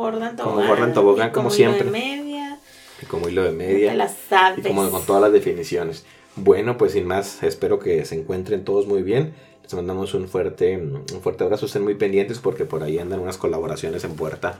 Gordon 0.00 0.36
Tobogán. 0.36 0.56
Como 0.56 0.68
Gordon 0.68 0.92
Tobogán, 0.92 1.30
como, 1.30 1.44
como 1.44 1.54
siempre. 1.54 1.80
Hilo 1.80 1.92
de 1.92 1.98
media. 1.98 2.58
Y 3.02 3.06
como 3.06 3.28
hilo 3.28 3.42
de 3.44 3.52
media. 3.52 3.94
las 3.94 4.16
y 4.56 4.62
como 4.62 4.90
con 4.90 5.04
todas 5.04 5.22
las 5.22 5.32
definiciones. 5.32 6.04
Bueno, 6.36 6.76
pues 6.76 6.92
sin 6.92 7.06
más, 7.06 7.42
espero 7.42 7.78
que 7.78 8.04
se 8.04 8.14
encuentren 8.14 8.64
todos 8.64 8.86
muy 8.86 9.02
bien. 9.02 9.34
Les 9.62 9.74
mandamos 9.74 10.14
un 10.14 10.28
fuerte, 10.28 10.76
un 10.76 11.20
fuerte 11.22 11.44
abrazo. 11.44 11.66
Estén 11.66 11.82
muy 11.82 11.94
pendientes 11.94 12.38
porque 12.38 12.64
por 12.64 12.82
ahí 12.82 12.98
andan 12.98 13.20
unas 13.20 13.38
colaboraciones 13.38 14.04
en 14.04 14.14
puerta 14.14 14.58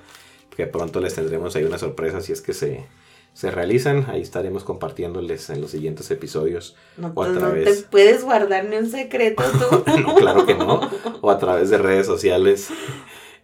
que 0.57 0.67
pronto 0.67 1.01
les 1.01 1.15
tendremos 1.15 1.57
ahí 1.57 1.65
una 1.65 1.79
sorpresa 1.79 2.21
si 2.21 2.33
es 2.33 2.43
que 2.43 2.53
se, 2.53 2.85
se 3.33 3.51
realizan. 3.51 4.07
Ahí 4.09 4.21
estaremos 4.21 4.65
compartiéndoles 4.65 5.49
en 5.51 5.61
los 5.61 5.71
siguientes 5.71 6.11
episodios. 6.11 6.77
No, 6.97 7.13
o 7.15 7.23
a 7.23 7.33
través... 7.33 7.69
no 7.69 7.75
te 7.75 7.89
puedes 7.89 8.25
guardar 8.25 8.67
ni 8.67 8.77
un 8.77 8.91
secreto 8.91 9.43
tú. 9.53 9.91
no, 10.01 10.15
claro 10.17 10.47
que 10.47 10.55
no. 10.55 10.81
O 11.23 11.31
a 11.31 11.39
través 11.39 11.71
de 11.71 11.79
redes 11.79 12.07
sociales. 12.07 12.69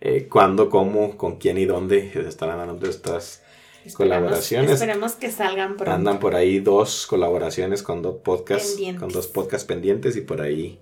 Eh, 0.01 0.29
cuándo, 0.31 0.69
cómo, 0.69 1.17
con 1.17 1.37
quién 1.37 1.59
y 1.59 1.65
dónde 1.65 2.13
estarán 2.27 2.59
dando 2.59 2.89
estas 2.89 3.43
colaboraciones. 3.95 4.73
Esperemos 4.73 5.13
que 5.15 5.31
salgan 5.31 5.77
pronto. 5.77 5.93
Andan 5.93 6.19
por 6.19 6.35
ahí 6.35 6.61
dos 6.61 7.07
colaboraciones 7.07 7.83
con 7.83 8.03
dos 8.03 8.17
podcasts, 8.23 8.79
con 8.99 9.09
dos 9.09 9.27
podcasts 9.27 9.67
pendientes 9.67 10.17
y 10.17 10.21
por 10.21 10.41
ahí 10.41 10.81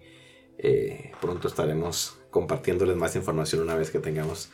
eh, 0.59 1.12
pronto 1.21 1.49
estaremos 1.49 2.19
compartiéndoles 2.31 2.97
más 2.97 3.15
información 3.17 3.62
una 3.62 3.77
vez 3.77 3.91
que 3.91 3.99
tengamos 3.99 4.51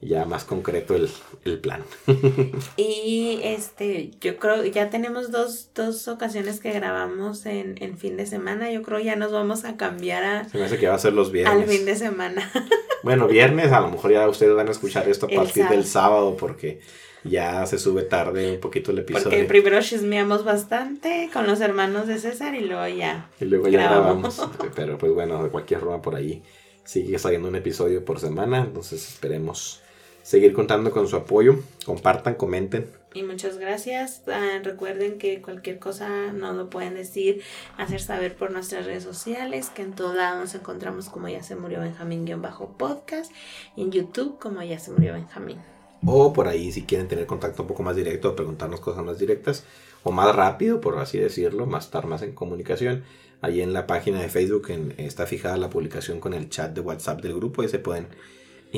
ya 0.00 0.24
más 0.24 0.44
concreto 0.44 0.94
el, 0.94 1.10
el 1.44 1.58
plan. 1.58 1.82
Y 2.76 3.40
este, 3.42 4.10
yo 4.20 4.36
creo, 4.36 4.64
ya 4.64 4.90
tenemos 4.90 5.30
dos, 5.30 5.70
dos 5.74 6.08
ocasiones 6.08 6.60
que 6.60 6.72
grabamos 6.72 7.46
en, 7.46 7.76
en 7.80 7.96
fin 7.98 8.16
de 8.16 8.26
semana. 8.26 8.70
Yo 8.70 8.82
creo 8.82 9.00
ya 9.00 9.16
nos 9.16 9.32
vamos 9.32 9.64
a 9.64 9.76
cambiar 9.76 10.24
a, 10.24 10.48
Se 10.48 10.58
me 10.58 10.64
hace 10.64 10.78
que 10.78 10.88
va 10.88 10.94
a 10.94 10.98
ser 10.98 11.12
los 11.12 11.32
viernes. 11.32 11.62
al 11.62 11.68
fin 11.68 11.84
de 11.84 11.96
semana. 11.96 12.50
Bueno, 13.04 13.28
viernes, 13.28 13.70
a 13.70 13.80
lo 13.80 13.90
mejor 13.90 14.12
ya 14.12 14.26
ustedes 14.26 14.56
van 14.56 14.66
a 14.66 14.70
escuchar 14.70 15.06
esto 15.10 15.26
a 15.26 15.28
partir 15.28 15.68
del 15.68 15.84
sábado. 15.84 16.20
sábado 16.30 16.36
porque 16.38 16.80
ya 17.22 17.66
se 17.66 17.78
sube 17.78 18.00
tarde 18.00 18.52
un 18.52 18.60
poquito 18.60 18.92
el 18.92 19.00
episodio. 19.00 19.24
Porque 19.28 19.44
primero 19.44 19.78
chismeamos 19.82 20.42
bastante 20.42 21.28
con 21.30 21.46
los 21.46 21.60
hermanos 21.60 22.06
de 22.06 22.18
César 22.18 22.54
y 22.54 22.60
luego 22.60 22.88
ya. 22.88 23.28
Y 23.38 23.44
luego 23.44 23.68
ya 23.68 23.82
grabamos. 23.82 24.38
grabamos. 24.38 24.72
Pero 24.74 24.96
pues 24.96 25.12
bueno, 25.12 25.44
de 25.44 25.50
cualquier 25.50 25.80
forma 25.80 26.00
por 26.00 26.14
ahí 26.14 26.42
sigue 26.84 27.18
saliendo 27.18 27.48
un 27.48 27.56
episodio 27.56 28.02
por 28.06 28.20
semana. 28.20 28.60
Entonces 28.60 29.06
esperemos 29.06 29.82
seguir 30.24 30.52
contando 30.52 30.90
con 30.90 31.06
su 31.06 31.14
apoyo. 31.14 31.60
Compartan, 31.84 32.34
comenten. 32.34 32.88
Y 33.14 33.22
muchas 33.22 33.58
gracias. 33.58 34.22
Ah, 34.26 34.58
recuerden 34.64 35.18
que 35.18 35.40
cualquier 35.40 35.78
cosa 35.78 36.32
nos 36.32 36.56
lo 36.56 36.68
pueden 36.68 36.94
decir, 36.94 37.42
hacer 37.78 38.00
saber 38.00 38.34
por 38.34 38.50
nuestras 38.50 38.86
redes 38.86 39.04
sociales, 39.04 39.70
que 39.70 39.82
en 39.82 39.92
todo 39.92 40.14
lado 40.14 40.40
nos 40.40 40.52
encontramos 40.56 41.08
como 41.08 41.28
ya 41.28 41.44
se 41.44 41.54
murió 41.54 41.78
Benjamín-podcast 41.80 43.30
y 43.76 43.82
en 43.82 43.92
YouTube 43.92 44.38
como 44.40 44.62
ya 44.62 44.80
se 44.80 44.90
murió 44.90 45.12
Benjamín. 45.12 45.58
O 46.04 46.32
por 46.32 46.48
ahí 46.48 46.72
si 46.72 46.82
quieren 46.82 47.06
tener 47.06 47.26
contacto 47.26 47.62
un 47.62 47.68
poco 47.68 47.82
más 47.84 47.94
directo 47.94 48.30
o 48.30 48.36
preguntarnos 48.36 48.80
cosas 48.80 49.04
más 49.04 49.18
directas. 49.18 49.64
O 50.02 50.10
más 50.12 50.34
rápido, 50.36 50.80
por 50.82 50.98
así 50.98 51.18
decirlo, 51.18 51.64
más 51.66 51.84
estar 51.86 52.06
más 52.06 52.20
en 52.22 52.32
comunicación. 52.32 53.04
Ahí 53.40 53.62
en 53.62 53.72
la 53.72 53.86
página 53.86 54.20
de 54.20 54.28
Facebook 54.28 54.66
en- 54.70 54.94
está 54.98 55.26
fijada 55.26 55.56
la 55.56 55.70
publicación 55.70 56.20
con 56.20 56.34
el 56.34 56.50
chat 56.50 56.74
de 56.74 56.80
WhatsApp 56.82 57.22
del 57.22 57.34
grupo. 57.34 57.62
Ahí 57.62 57.68
se 57.68 57.78
pueden 57.78 58.08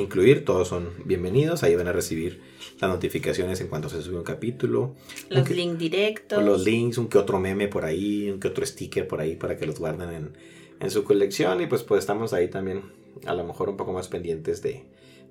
incluir. 0.00 0.44
Todos 0.44 0.68
son 0.68 0.90
bienvenidos. 1.04 1.62
Ahí 1.62 1.74
van 1.74 1.88
a 1.88 1.92
recibir 1.92 2.40
las 2.80 2.90
notificaciones 2.90 3.60
en 3.60 3.68
cuanto 3.68 3.88
se 3.88 4.02
sube 4.02 4.16
un 4.16 4.24
capítulo. 4.24 4.94
Los 5.28 5.48
links 5.50 5.78
directos. 5.78 6.42
Los 6.44 6.64
links, 6.64 6.98
un 6.98 7.08
que 7.08 7.18
otro 7.18 7.40
meme 7.40 7.68
por 7.68 7.84
ahí, 7.84 8.30
un 8.30 8.40
que 8.40 8.48
otro 8.48 8.64
sticker 8.64 9.08
por 9.08 9.20
ahí 9.20 9.36
para 9.36 9.56
que 9.56 9.66
los 9.66 9.78
guarden 9.78 10.10
en, 10.10 10.32
en 10.80 10.90
su 10.90 11.04
colección. 11.04 11.60
Y 11.62 11.66
pues, 11.66 11.82
pues 11.82 12.00
estamos 12.00 12.32
ahí 12.32 12.48
también 12.48 12.82
a 13.24 13.34
lo 13.34 13.44
mejor 13.44 13.68
un 13.68 13.76
poco 13.76 13.92
más 13.92 14.08
pendientes 14.08 14.62
de, 14.62 14.84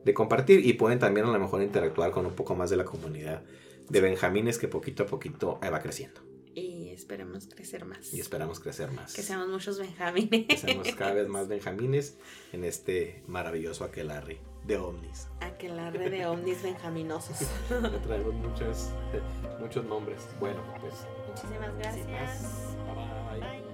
de 0.04 0.14
compartir. 0.14 0.66
Y 0.66 0.74
pueden 0.74 1.00
también 1.00 1.26
a 1.28 1.32
lo 1.32 1.40
mejor 1.40 1.62
interactuar 1.62 2.12
con 2.12 2.26
un 2.26 2.34
poco 2.34 2.56
más 2.56 2.70
de 2.70 2.78
la 2.78 2.86
comunidad 2.86 3.44
de 3.90 4.02
Benjamines 4.02 4.58
que 4.58 4.68
poquito 4.68 5.04
a 5.04 5.06
poquito 5.06 5.60
eh, 5.62 5.70
va 5.70 5.80
creciendo. 5.80 6.22
Y 6.56 6.88
esperemos 6.90 7.48
crecer 7.48 7.84
más. 7.84 8.14
Y 8.14 8.22
esperamos 8.22 8.62
crecer 8.62 8.90
más. 8.92 9.14
Que 9.14 9.22
seamos 9.22 9.50
muchos 9.50 9.78
Benjamines. 9.78 10.48
Que 10.48 10.58
seamos 10.58 10.88
cada 10.96 11.14
vez 11.14 11.28
más 11.28 11.48
Benjamines 11.50 12.18
en 12.54 12.64
este 12.64 13.22
maravilloso 13.28 13.84
aquelarre 13.84 14.40
de 14.66 14.78
ovnis. 14.78 15.28
Aquelarre 15.42 16.10
de 16.10 16.26
ovnis 16.26 16.62
benjaminosos. 16.64 17.38
traemos 18.04 18.34
muchas, 18.36 18.92
muchos 19.60 19.86
nombres. 19.86 20.28
Bueno, 20.40 20.62
pues. 20.82 21.06
Muchísimas 21.28 21.76
gracias. 21.78 22.76
Bye. 23.32 23.40
bye. 23.40 23.65